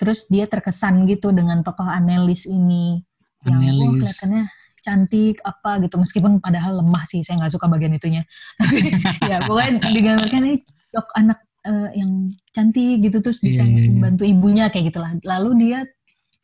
terus 0.00 0.26
dia 0.26 0.44
terkesan 0.46 1.06
gitu 1.06 1.30
dengan 1.30 1.62
tokoh 1.62 1.86
Anelis 1.86 2.46
ini. 2.48 3.02
Yang 3.44 3.60
oh, 3.84 3.92
kelihatannya 4.00 4.44
cantik 4.84 5.36
apa 5.44 5.80
gitu. 5.84 5.96
Meskipun 5.96 6.40
padahal 6.40 6.84
lemah 6.84 7.04
sih 7.08 7.20
saya 7.24 7.40
nggak 7.40 7.52
suka 7.56 7.66
bagian 7.68 7.96
itunya. 7.96 8.22
Ya 9.30 9.40
pokoknya 9.44 9.80
digambarkan 9.92 10.42
ini 10.44 10.56
dok 10.92 11.08
anak 11.16 11.38
uh, 11.66 11.90
yang 11.96 12.32
cantik 12.52 13.02
gitu 13.02 13.18
terus 13.24 13.40
bisa 13.40 13.64
yeah, 13.64 13.72
yeah, 13.72 13.80
yeah. 13.84 13.92
membantu 13.92 14.24
ibunya 14.28 14.64
kayak 14.68 14.92
gitulah. 14.92 15.10
Lalu 15.24 15.50
dia 15.64 15.78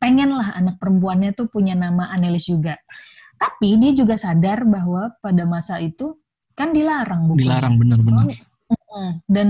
pengen 0.01 0.33
lah 0.33 0.57
anak 0.57 0.81
perempuannya 0.81 1.37
tuh 1.37 1.45
punya 1.49 1.77
nama 1.77 2.09
Anelis 2.09 2.49
juga. 2.49 2.77
Tapi 3.37 3.77
dia 3.81 3.93
juga 3.93 4.17
sadar 4.17 4.65
bahwa 4.65 5.13
pada 5.21 5.45
masa 5.49 5.81
itu 5.81 6.17
kan 6.53 6.73
dilarang 6.73 7.25
bukan? 7.25 7.41
Dilarang 7.41 7.75
benar-benar 7.81 8.29
dan 9.27 9.49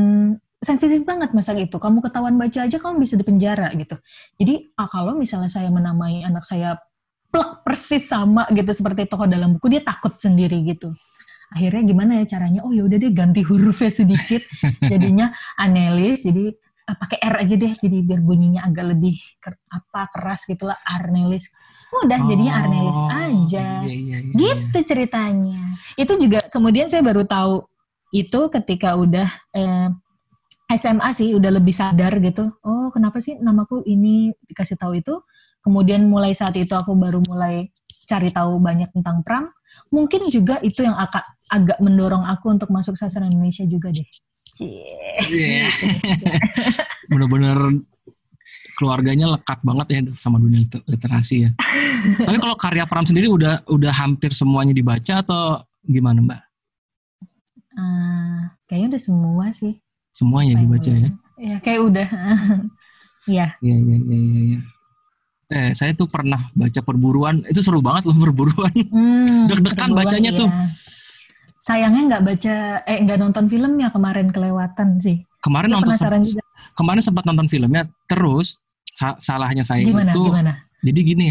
sensitif 0.61 1.01
banget 1.03 1.33
masa 1.33 1.57
itu. 1.57 1.75
Kamu 1.81 2.05
ketahuan 2.05 2.37
baca 2.37 2.69
aja 2.69 2.77
kamu 2.77 3.01
bisa 3.01 3.17
dipenjara 3.17 3.73
gitu. 3.73 3.97
Jadi 4.37 4.71
ah, 4.77 4.87
kalau 4.87 5.17
misalnya 5.17 5.49
saya 5.49 5.73
menamai 5.73 6.21
anak 6.21 6.45
saya 6.45 6.77
plek 7.33 7.65
persis 7.65 8.05
sama 8.05 8.45
gitu 8.53 8.69
seperti 8.69 9.09
tokoh 9.09 9.25
dalam 9.25 9.57
buku 9.57 9.73
dia 9.73 9.81
takut 9.81 10.13
sendiri 10.21 10.61
gitu. 10.63 10.93
Akhirnya 11.51 11.83
gimana 11.83 12.11
ya 12.23 12.25
caranya? 12.37 12.63
Oh 12.63 12.71
ya 12.71 12.87
udah 12.87 12.95
deh 12.95 13.11
ganti 13.11 13.41
hurufnya 13.43 13.91
sedikit. 13.91 14.39
Jadinya 14.91 15.33
Anelis 15.59 16.23
jadi 16.23 16.53
uh, 16.87 16.95
pakai 16.95 17.19
R 17.19 17.35
aja 17.43 17.55
deh 17.57 17.73
jadi 17.75 17.97
biar 18.05 18.21
bunyinya 18.23 18.61
agak 18.69 18.95
lebih 18.95 19.17
ker, 19.41 19.57
apa 19.67 20.07
keras 20.13 20.45
gitulah 20.45 20.77
Arnelis. 20.85 21.51
Udah 21.91 22.23
oh, 22.23 22.27
jadinya 22.27 22.53
Arnelis 22.63 23.01
aja. 23.11 23.83
Iya, 23.83 23.91
iya, 23.91 24.17
iya, 24.23 24.31
gitu 24.31 24.79
iya. 24.79 24.87
ceritanya. 24.87 25.75
Itu 25.99 26.15
juga 26.15 26.39
kemudian 26.47 26.87
saya 26.87 27.03
baru 27.03 27.27
tahu 27.27 27.67
itu 28.15 28.47
ketika 28.47 28.95
udah 28.95 29.27
eh, 29.51 29.91
SMA 30.77 31.09
sih 31.15 31.33
udah 31.35 31.51
lebih 31.59 31.75
sadar 31.75 32.17
gitu. 32.23 32.51
Oh, 32.63 32.91
kenapa 32.93 33.19
sih 33.19 33.39
namaku 33.39 33.83
ini 33.87 34.31
dikasih 34.47 34.77
tahu 34.79 34.99
itu? 34.99 35.15
Kemudian 35.61 36.09
mulai 36.09 36.33
saat 36.33 36.57
itu 36.57 36.73
aku 36.73 36.97
baru 36.97 37.21
mulai 37.27 37.69
cari 38.09 38.29
tahu 38.33 38.57
banyak 38.57 38.89
tentang 38.91 39.21
Pram. 39.21 39.47
Mungkin 39.93 40.27
juga 40.27 40.59
itu 40.65 40.83
yang 40.83 40.97
agak 40.97 41.23
agak 41.47 41.77
mendorong 41.79 42.25
aku 42.27 42.51
untuk 42.51 42.69
masuk 42.73 42.97
sastra 42.97 43.27
Indonesia 43.27 43.63
juga 43.67 43.91
deh. 43.91 44.07
Yeah. 44.59 45.71
Bener-bener 47.11 47.55
keluarganya 48.75 49.37
lekat 49.37 49.61
banget 49.61 49.87
ya 49.93 49.99
sama 50.17 50.41
dunia 50.41 50.65
literasi 50.89 51.47
ya. 51.47 51.49
Tapi 52.27 52.37
kalau 52.41 52.57
karya 52.57 52.83
Pram 52.89 53.05
sendiri 53.05 53.29
udah 53.29 53.63
udah 53.69 53.93
hampir 53.93 54.33
semuanya 54.33 54.73
dibaca 54.73 55.21
atau 55.21 55.61
gimana 55.85 56.19
Mbak? 56.25 56.41
Uh, 57.71 58.41
kayaknya 58.67 58.97
udah 58.97 59.03
semua 59.03 59.45
sih 59.55 59.79
semuanya 60.11 60.59
dibaca 60.59 60.91
ya? 60.91 61.09
Ya 61.41 61.55
kayak 61.63 61.81
udah. 61.87 62.09
Iya. 63.29 63.53
Iya 63.61 63.77
iya 63.77 63.97
iya 64.01 64.17
iya. 64.17 64.41
Ya. 64.41 64.59
Eh 65.51 65.71
saya 65.77 65.93
tuh 65.93 66.09
pernah 66.09 66.49
baca 66.57 66.81
perburuan 66.81 67.45
itu 67.45 67.61
seru 67.61 67.77
banget 67.77 68.09
loh 68.09 68.17
perburuan. 68.25 68.73
Hmm, 68.89 69.45
Deg-degan 69.45 69.93
bacanya 69.93 70.33
ya. 70.33 70.39
tuh. 70.41 70.49
Sayangnya 71.61 72.01
nggak 72.09 72.23
baca 72.25 72.55
eh 72.89 72.97
nggak 73.05 73.19
nonton 73.21 73.45
filmnya 73.45 73.93
kemarin 73.93 74.33
kelewatan 74.33 74.97
sih. 74.97 75.21
Kemarin 75.45 75.69
saya 75.69 75.77
nonton 75.77 75.93
juga. 76.25 76.43
kemarin 76.73 77.01
sempat 77.05 77.23
nonton 77.29 77.45
filmnya 77.45 77.85
terus 78.09 78.57
sa 78.89 79.13
salahnya 79.21 79.61
saya 79.61 79.85
gimana, 79.85 80.09
itu. 80.09 80.21
Gimana? 80.25 80.53
Jadi 80.81 80.99
gini. 81.05 81.27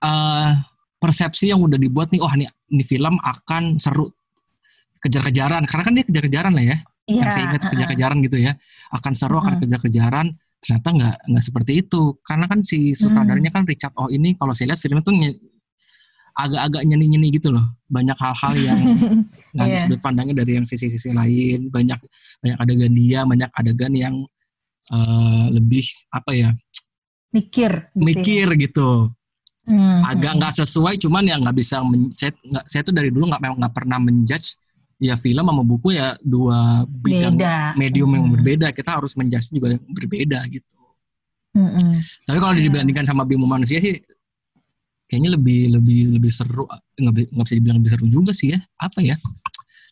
Uh, 0.00 0.56
persepsi 0.98 1.50
yang 1.50 1.60
udah 1.60 1.76
dibuat 1.76 2.10
nih, 2.14 2.22
oh 2.22 2.32
ini, 2.38 2.46
ini 2.70 2.82
film 2.86 3.18
akan 3.22 3.78
seru 3.82 4.06
kejar-kejaran 5.02 5.62
karena 5.66 5.82
kan 5.86 5.94
dia 5.94 6.04
kejar-kejaran 6.06 6.52
lah 6.54 6.64
ya 6.74 6.78
yeah. 7.08 7.24
yang 7.24 7.30
saya 7.32 7.44
ingat 7.50 7.62
kejar-kejaran 7.72 8.18
gitu 8.22 8.38
ya. 8.38 8.52
Akan 8.92 9.16
seru 9.16 9.40
akan 9.40 9.58
kejar-kejaran. 9.58 10.28
Ternyata 10.60 10.88
nggak 10.92 11.16
nggak 11.32 11.44
seperti 11.44 11.72
itu. 11.80 12.14
Karena 12.20 12.44
kan 12.46 12.60
si 12.60 12.92
sutradaranya 12.92 13.50
kan 13.50 13.64
Richard 13.64 13.96
Oh 13.96 14.12
ini 14.12 14.36
kalau 14.36 14.52
saya 14.52 14.76
lihat 14.76 14.80
film 14.84 15.00
itu 15.00 15.10
agak-agak 16.38 16.82
nyeni-nyeni 16.86 17.34
gitu 17.34 17.50
loh. 17.50 17.64
Banyak 17.88 18.14
hal-hal 18.14 18.54
yang 18.60 18.78
nggak 19.56 19.66
yeah. 19.72 19.80
sudut 19.80 20.00
pandangnya 20.04 20.44
dari 20.44 20.60
yang 20.60 20.66
sisi-sisi 20.68 21.10
lain. 21.16 21.72
Banyak 21.72 21.98
banyak 22.44 22.58
adegan 22.60 22.92
dia 22.92 23.24
banyak 23.24 23.50
adegan 23.56 23.92
yang 23.96 24.14
uh, 24.92 25.46
lebih 25.50 25.84
apa 26.12 26.32
ya 26.36 26.50
mikir 27.28 27.92
gitu 27.92 28.00
ya. 28.00 28.04
mikir 28.04 28.48
gitu. 28.60 28.90
Hmm. 29.68 30.00
agak 30.00 30.40
nggak 30.40 30.64
sesuai 30.64 30.96
cuman 30.96 31.28
ya 31.28 31.36
nggak 31.36 31.52
bisa 31.60 31.84
men, 31.84 32.08
saya, 32.08 32.32
gak, 32.32 32.64
saya 32.72 32.80
tuh 32.88 32.96
dari 32.96 33.12
dulu 33.12 33.28
nggak 33.28 33.44
memang 33.44 33.60
nggak 33.60 33.76
pernah 33.76 34.00
menjudge 34.00 34.56
ya 34.98 35.14
film 35.14 35.46
sama 35.46 35.62
buku 35.62 35.94
ya 35.94 36.18
dua 36.20 36.82
bidang 36.84 37.38
Beda. 37.38 37.72
medium 37.74 38.10
yang 38.10 38.26
berbeda 38.28 38.74
kita 38.74 38.98
harus 38.98 39.14
menjudge 39.14 39.48
juga 39.48 39.78
yang 39.78 39.82
berbeda 39.88 40.42
gitu 40.50 40.74
Mm-mm. 41.56 41.90
Tapi 42.22 42.38
kalau 42.38 42.54
Iya. 42.54 42.68
dibandingkan 42.70 43.02
sama 43.02 43.24
Bimo 43.24 43.48
manusia 43.48 43.80
sih 43.80 43.96
kayaknya 45.08 45.34
lebih 45.34 45.72
lebih 45.74 46.20
lebih 46.20 46.30
seru 46.30 46.68
nggak 47.00 47.14
bi- 47.16 47.30
nggak 47.32 47.44
bisa 47.48 47.56
dibilang 47.56 47.78
lebih 47.80 47.90
seru 47.96 48.06
juga 48.06 48.30
sih 48.36 48.52
ya. 48.52 48.60
Apa 48.78 49.00
ya? 49.00 49.16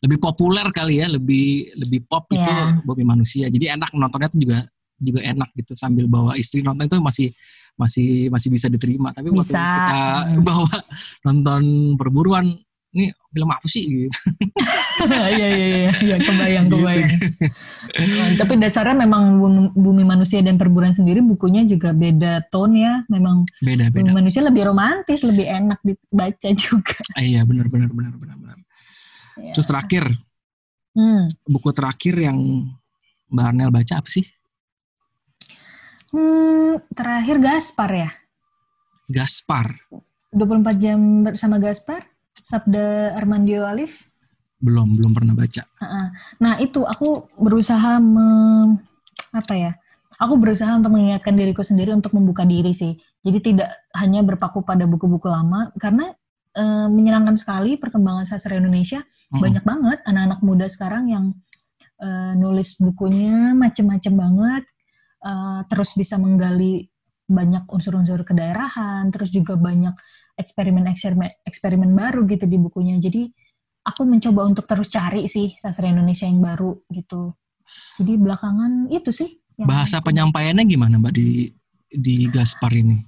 Lebih 0.05 0.21
populer 0.21 0.69
kali 0.71 1.01
ya, 1.01 1.09
lebih 1.09 1.73
lebih 1.81 2.05
pop 2.07 2.29
itu 2.29 2.45
Iya. 2.45 2.85
Bumi 2.85 3.03
manusia. 3.03 3.49
Jadi 3.49 3.73
enak 3.73 3.91
nontonnya 3.97 4.29
tuh 4.29 4.39
juga 4.39 4.69
juga 5.01 5.21
enak 5.25 5.49
gitu 5.57 5.73
sambil 5.73 6.05
bawa 6.07 6.37
istri 6.37 6.61
nonton 6.61 6.87
itu 6.87 7.01
masih 7.01 7.29
masih 7.75 8.29
masih 8.29 8.49
bisa 8.53 8.69
diterima. 8.69 9.11
Tapi 9.11 9.33
waktu 9.33 9.57
Bisa. 9.57 9.65
kita 9.65 9.97
bawa 10.49 10.77
nonton 11.25 11.63
perburuan 11.97 12.53
ini 12.97 13.07
film 13.29 13.49
apa 13.53 13.67
sih 13.69 13.85
gitu. 13.85 14.09
Iya 15.07 15.29
iya 15.29 15.49
iya 15.53 15.91
iya 16.01 16.17
kebayang 16.17 16.67
Gitu. 16.67 16.81
kebayang. 16.81 17.11
Tapi 18.35 18.53
dasarnya 18.57 18.97
memang 18.97 19.37
Bumi- 19.37 19.73
Bumi 19.77 20.03
Manusia 20.03 20.41
dan 20.41 20.57
Perburuan 20.57 20.97
sendiri 20.97 21.21
bukunya 21.21 21.63
juga 21.63 21.93
beda 21.93 22.49
tone 22.49 22.81
ya. 22.81 22.95
Memang 23.07 23.45
Beda 23.61 23.93
Bumi 23.93 24.09
beda. 24.09 24.17
Manusia 24.17 24.41
lebih 24.41 24.65
romantis, 24.67 25.21
lebih 25.21 25.45
enak 25.45 25.79
dibaca 25.85 26.49
juga. 26.65 26.97
Ah, 27.13 27.21
iya 27.21 27.45
benar 27.45 27.69
benar 27.69 27.93
benar 27.93 28.17
benar 28.17 28.37
benar. 28.37 28.59
Ya. 29.37 29.53
Terus 29.53 29.69
terakhir 29.69 30.05
Hmm. 30.97 31.29
buku 31.45 31.77
terakhir 31.77 32.17
yang 32.17 32.41
Mbak 33.29 33.45
Arnel 33.45 33.69
baca 33.69 34.01
apa 34.01 34.09
sih? 34.09 34.25
Hmm, 36.09 36.81
terakhir 36.97 37.37
Gaspar 37.37 37.91
ya. 37.93 38.11
Gaspar. 39.07 39.77
24 40.33 40.73
jam 40.77 40.97
bersama 41.21 41.57
Gaspar, 41.57 42.01
Sabda 42.43 43.17
Armandio 43.17 43.65
Alif. 43.65 44.07
Belum 44.57 44.97
belum 44.97 45.13
pernah 45.13 45.37
baca. 45.37 45.63
Nah 46.41 46.55
itu 46.61 46.81
aku 46.85 47.29
berusaha 47.37 48.01
me- 48.01 48.81
apa 49.37 49.55
ya? 49.55 49.73
Aku 50.17 50.41
berusaha 50.41 50.73
untuk 50.73 50.97
mengingatkan 50.97 51.37
diriku 51.37 51.61
sendiri 51.61 51.93
untuk 51.93 52.17
membuka 52.17 52.49
diri 52.49 52.73
sih. 52.73 52.97
Jadi 53.21 53.53
tidak 53.53 53.69
hanya 53.93 54.25
berpaku 54.25 54.65
pada 54.65 54.89
buku-buku 54.89 55.29
lama 55.29 55.69
karena 55.77 56.09
eh, 56.57 56.89
menyenangkan 56.89 57.37
sekali 57.37 57.77
perkembangan 57.77 58.25
sastra 58.25 58.57
Indonesia. 58.57 59.05
Mm-mm. 59.05 59.43
Banyak 59.45 59.65
banget 59.69 59.99
anak-anak 60.09 60.41
muda 60.41 60.67
sekarang 60.73 61.13
yang 61.13 61.25
eh, 62.01 62.33
nulis 62.33 62.81
bukunya 62.81 63.53
macem-macem 63.53 64.15
banget. 64.17 64.65
eh, 65.27 65.61
terus 65.69 65.93
bisa 65.99 66.17
menggali 66.17 66.89
banyak 67.27 67.67
unsur-unsur 67.69 68.23
kedaerahan, 68.23 69.11
terus 69.11 69.35
juga 69.35 69.59
banyak 69.59 69.93
eksperimen-eksperimen 70.37 71.43
eksperimen 71.43 71.91
baru 71.93 72.25
gitu 72.29 72.45
di 72.45 72.57
bukunya. 72.57 72.97
Jadi 72.97 73.29
aku 73.83 74.05
mencoba 74.05 74.45
untuk 74.45 74.69
terus 74.69 74.89
cari 74.89 75.25
sih 75.27 75.53
sastra 75.57 75.89
Indonesia 75.89 76.29
yang 76.29 76.39
baru 76.39 76.77
gitu. 76.93 77.33
Jadi 77.99 78.13
belakangan 78.17 78.89
itu 78.89 79.11
sih. 79.11 79.31
yang 79.57 79.67
Bahasa 79.67 79.99
aku- 79.99 80.13
penyampaiannya 80.13 80.65
gimana 80.69 81.01
Mbak 81.01 81.13
di 81.17 81.49
di 81.89 82.29
Gaspar 82.29 82.77
ini? 82.77 83.01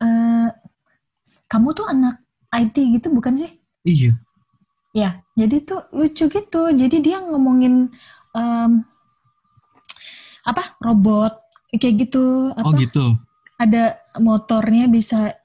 Eh, 0.00 0.48
kamu 1.44 1.68
tuh 1.76 1.84
anak 1.84 2.24
IT 2.50 2.76
gitu 2.96 3.12
bukan 3.12 3.36
sih? 3.36 3.50
Iya. 3.84 4.16
Ya, 4.90 5.22
jadi 5.36 5.60
tuh 5.62 5.84
lucu 5.92 6.26
gitu. 6.26 6.62
Jadi 6.72 6.96
dia 6.98 7.20
ngomongin 7.20 7.92
em, 8.32 8.72
apa 10.42 10.74
robot 10.80 11.36
kayak 11.70 12.08
gitu. 12.08 12.50
Oh 12.56 12.72
Apa 12.72 12.80
gitu. 12.80 13.14
ada 13.60 14.00
motornya 14.18 14.88
bisa 14.88 15.36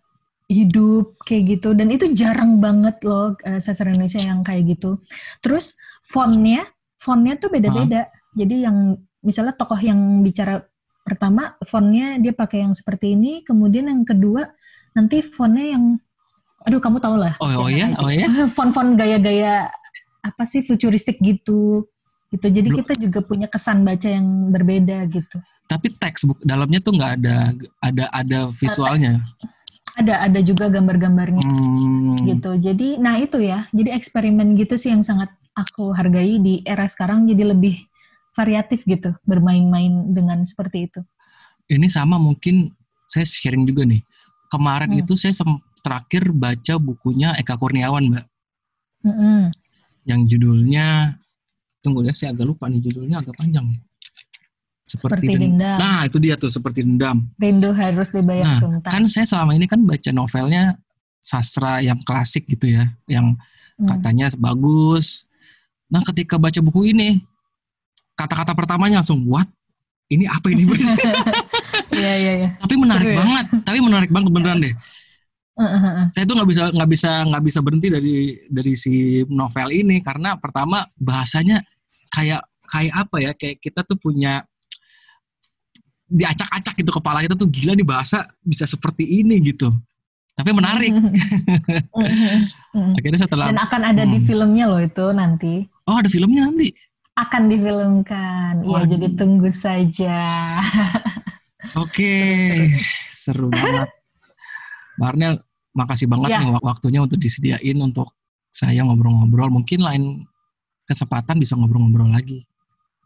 hidup 0.45 1.17
kayak 1.25 1.57
gitu 1.57 1.73
dan 1.73 1.89
itu 1.89 2.13
jarang 2.13 2.61
banget 2.61 3.01
loh 3.01 3.33
eh, 3.41 3.57
sastra 3.57 3.89
Indonesia 3.89 4.21
yang 4.21 4.45
kayak 4.45 4.77
gitu. 4.77 5.01
Terus 5.41 5.73
fontnya, 6.05 6.69
fontnya 7.01 7.37
tuh 7.41 7.49
beda-beda. 7.49 8.09
Jadi 8.37 8.65
yang 8.67 8.93
misalnya 9.25 9.57
tokoh 9.57 9.79
yang 9.81 10.21
bicara 10.21 10.61
pertama 11.01 11.57
fontnya 11.65 12.21
dia 12.21 12.33
pakai 12.33 12.61
yang 12.65 12.73
seperti 12.77 13.17
ini, 13.17 13.41
kemudian 13.41 13.89
yang 13.89 14.05
kedua 14.05 14.45
nanti 14.93 15.25
fontnya 15.25 15.77
yang, 15.77 15.97
aduh 16.61 16.81
kamu 16.81 16.97
tau 17.01 17.17
lah. 17.17 17.33
Oh, 17.41 17.65
oh 17.65 17.69
ya, 17.69 17.89
oh 17.97 18.09
ya. 18.09 18.29
Font-font 18.55 18.93
gaya-gaya 18.93 19.69
apa 20.21 20.43
sih 20.45 20.61
futuristik 20.61 21.17
gitu. 21.25 21.89
Gitu. 22.29 22.47
Jadi 22.49 22.69
kita 22.69 22.93
juga 22.97 23.19
punya 23.21 23.49
kesan 23.49 23.81
baca 23.81 24.09
yang 24.09 24.53
berbeda 24.53 25.05
gitu. 25.09 25.37
Tapi 25.65 25.89
teks 25.97 26.29
dalamnya 26.45 26.77
tuh 26.77 26.93
nggak 26.93 27.11
ada 27.21 27.37
ada 27.81 28.05
ada 28.13 28.39
visualnya. 28.53 29.21
Ada 29.95 30.27
ada 30.27 30.39
juga 30.43 30.67
gambar-gambarnya. 30.67 31.43
Hmm. 31.43 32.19
gitu. 32.25 32.57
Jadi, 32.57 32.99
nah 32.99 33.15
itu 33.19 33.39
ya. 33.39 33.67
Jadi 33.71 33.91
eksperimen 33.95 34.55
gitu 34.59 34.75
sih 34.75 34.91
yang 34.91 35.03
sangat 35.05 35.31
aku 35.55 35.95
hargai 35.95 36.39
di 36.41 36.59
era 36.67 36.83
sekarang. 36.89 37.27
Jadi 37.27 37.43
lebih 37.47 37.75
variatif 38.35 38.83
gitu, 38.83 39.15
bermain-main 39.23 40.11
dengan 40.11 40.43
seperti 40.43 40.91
itu. 40.91 40.99
Ini 41.71 41.87
sama 41.87 42.19
mungkin 42.19 42.75
saya 43.07 43.23
sharing 43.23 43.63
juga 43.63 43.87
nih. 43.87 44.03
Kemarin 44.51 44.91
Hmm. 44.91 45.01
itu 45.01 45.15
saya 45.15 45.31
terakhir 45.81 46.33
baca 46.35 46.75
bukunya 46.81 47.31
Eka 47.37 47.55
Kurniawan 47.55 48.09
Mbak, 48.09 48.25
Mm-mm. 49.05 49.53
yang 50.09 50.25
judulnya 50.25 51.13
tunggu 51.81 52.01
ya 52.01 52.13
saya 52.17 52.33
agak 52.33 52.49
lupa 52.49 52.65
nih 52.65 52.81
judulnya 52.81 53.21
agak 53.21 53.37
panjang. 53.37 53.69
Seperti 54.85 55.33
Den- 55.33 55.57
dendam. 55.57 55.77
Nah 55.81 56.05
itu 56.05 56.17
dia 56.21 56.37
tuh 56.37 56.53
seperti 56.53 56.85
dendam. 56.85 57.25
Rindu 57.41 57.73
harus 57.73 58.13
dibayar 58.13 58.45
Nah, 58.45 58.59
tuntas. 58.61 58.91
kan 58.93 59.03
saya 59.09 59.25
selama 59.25 59.57
ini 59.57 59.65
kan 59.65 59.81
baca 59.81 60.09
novelnya 60.13 60.77
sastra 61.17 61.81
yang 61.81 61.97
klasik 62.05 62.45
gitu 62.45 62.69
ya, 62.69 62.85
yang 63.09 63.33
Hmm. 63.75 63.89
katanya 63.91 64.29
bagus. 64.37 65.25
Nah, 65.89 66.05
ketika 66.05 66.37
baca 66.37 66.61
buku 66.61 66.93
ini, 66.93 67.17
kata-kata 68.13 68.53
pertamanya 68.53 69.01
langsung 69.01 69.25
what? 69.25 69.49
Ini 70.07 70.29
apa 70.29 70.53
ini? 70.53 70.63
Iya 71.95 72.13
iya 72.19 72.33
iya. 72.35 72.49
tapi 72.59 72.75
menarik 72.75 73.07
Seru 73.07 73.15
ya? 73.15 73.19
banget, 73.23 73.45
tapi 73.63 73.79
menarik 73.79 74.09
banget 74.11 74.29
beneran 74.31 74.59
deh. 74.59 74.75
Heeh, 75.55 76.11
Saya 76.11 76.23
tuh 76.27 76.35
nggak 76.35 76.49
bisa 76.51 76.63
nggak 76.75 76.89
bisa 76.91 77.11
nggak 77.23 77.43
bisa 77.47 77.59
berhenti 77.63 77.87
dari 77.87 78.15
dari 78.51 78.73
si 78.75 78.93
novel 79.31 79.71
ini 79.71 80.03
karena 80.03 80.35
pertama 80.35 80.83
bahasanya 80.99 81.63
kayak 82.11 82.43
kayak 82.67 82.93
apa 82.93 83.17
ya? 83.23 83.31
Kayak 83.31 83.57
kita 83.63 83.81
tuh 83.87 83.95
punya 83.95 84.43
diacak-acak 86.05 86.73
gitu 86.77 86.91
kepala 86.93 87.21
kita 87.21 87.33
tuh 87.33 87.49
gila 87.49 87.73
nih 87.73 87.83
bahasa 87.83 88.23
bisa 88.41 88.65
seperti 88.65 89.03
ini 89.21 89.41
gitu. 89.43 89.73
Tapi 90.35 90.51
menarik. 90.51 90.91
Mm-mm. 90.91 92.91
Akhirnya 92.99 93.19
setelah 93.23 93.47
Dan 93.49 93.57
akan 93.57 93.81
ada 93.87 94.03
di 94.03 94.19
Hmm. 94.19 94.27
filmnya 94.27 94.65
loh 94.67 94.79
itu 94.79 95.05
nanti. 95.11 95.63
oh 95.87 95.95
ada 95.95 96.07
filmnya 96.07 96.45
nanti. 96.45 96.75
Akan 97.15 97.47
difilmkan. 97.47 98.59
Iya, 98.59 98.67
Waduh. 98.67 98.89
jadi 98.91 99.07
tunggu 99.15 99.47
saja. 99.47 100.19
Oke, 101.79 102.11
seru 103.11 103.47
banget. 103.47 103.87
Mbak 104.99 105.07
Arnel, 105.07 105.33
makasih 105.71 106.07
banget 106.07 106.29
Ya. 106.31 106.39
nih 106.43 106.51
wak- 106.51 106.67
waktunya 106.67 106.99
untuk 106.99 107.17
disediain 107.17 107.79
untuk 107.79 108.11
saya 108.51 108.83
ngobrol-ngobrol. 108.83 109.47
Mungkin 109.49 109.79
lain 109.79 110.27
kesempatan 110.83 111.39
bisa 111.39 111.55
ngobrol-ngobrol 111.55 112.11
lagi. 112.11 112.43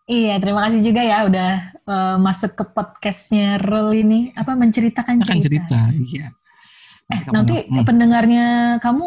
Iya, 0.09 0.41
terima 0.41 0.65
kasih 0.65 0.81
juga 0.81 1.05
ya 1.05 1.21
udah 1.23 1.51
eh, 1.85 2.17
masuk 2.17 2.57
ke 2.57 2.63
podcastnya 2.65 3.61
Rel 3.61 3.93
ini. 3.93 4.33
Apa 4.33 4.57
menceritakan 4.57 5.21
Akan 5.21 5.37
cerita. 5.37 5.69
cerita, 5.69 5.79
iya. 6.01 6.27
Eh, 7.09 7.21
nanti 7.29 7.65
Hmm. 7.65 7.85
pendengarnya 7.85 8.45
kamu 8.79 9.05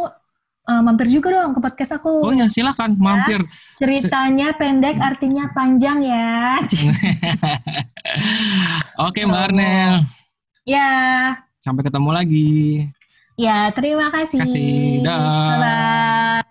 eh, 0.62 0.78
mampir 0.78 1.10
juga 1.10 1.34
dong 1.34 1.54
ke 1.54 1.60
podcast 1.60 1.98
aku. 1.98 2.22
Oh 2.22 2.30
ya, 2.30 2.46
silakan 2.46 2.94
mampir. 2.94 3.42
Ceritanya 3.74 4.54
pendek, 4.54 4.94
artinya 4.94 5.50
panjang 5.50 6.06
ya. 6.06 6.62
Oke, 9.02 9.26
Mbak 9.26 9.42
Arnel. 9.50 10.06
ya, 10.62 10.90
Sampai 11.58 11.82
ketemu 11.82 12.10
lagi. 12.14 12.50
ya 13.34 13.74
terima 13.74 14.06
kasih. 14.14 14.38
Kasih. 14.38 15.02
Dah. 15.02 15.18
Bye-bye. 15.18 16.42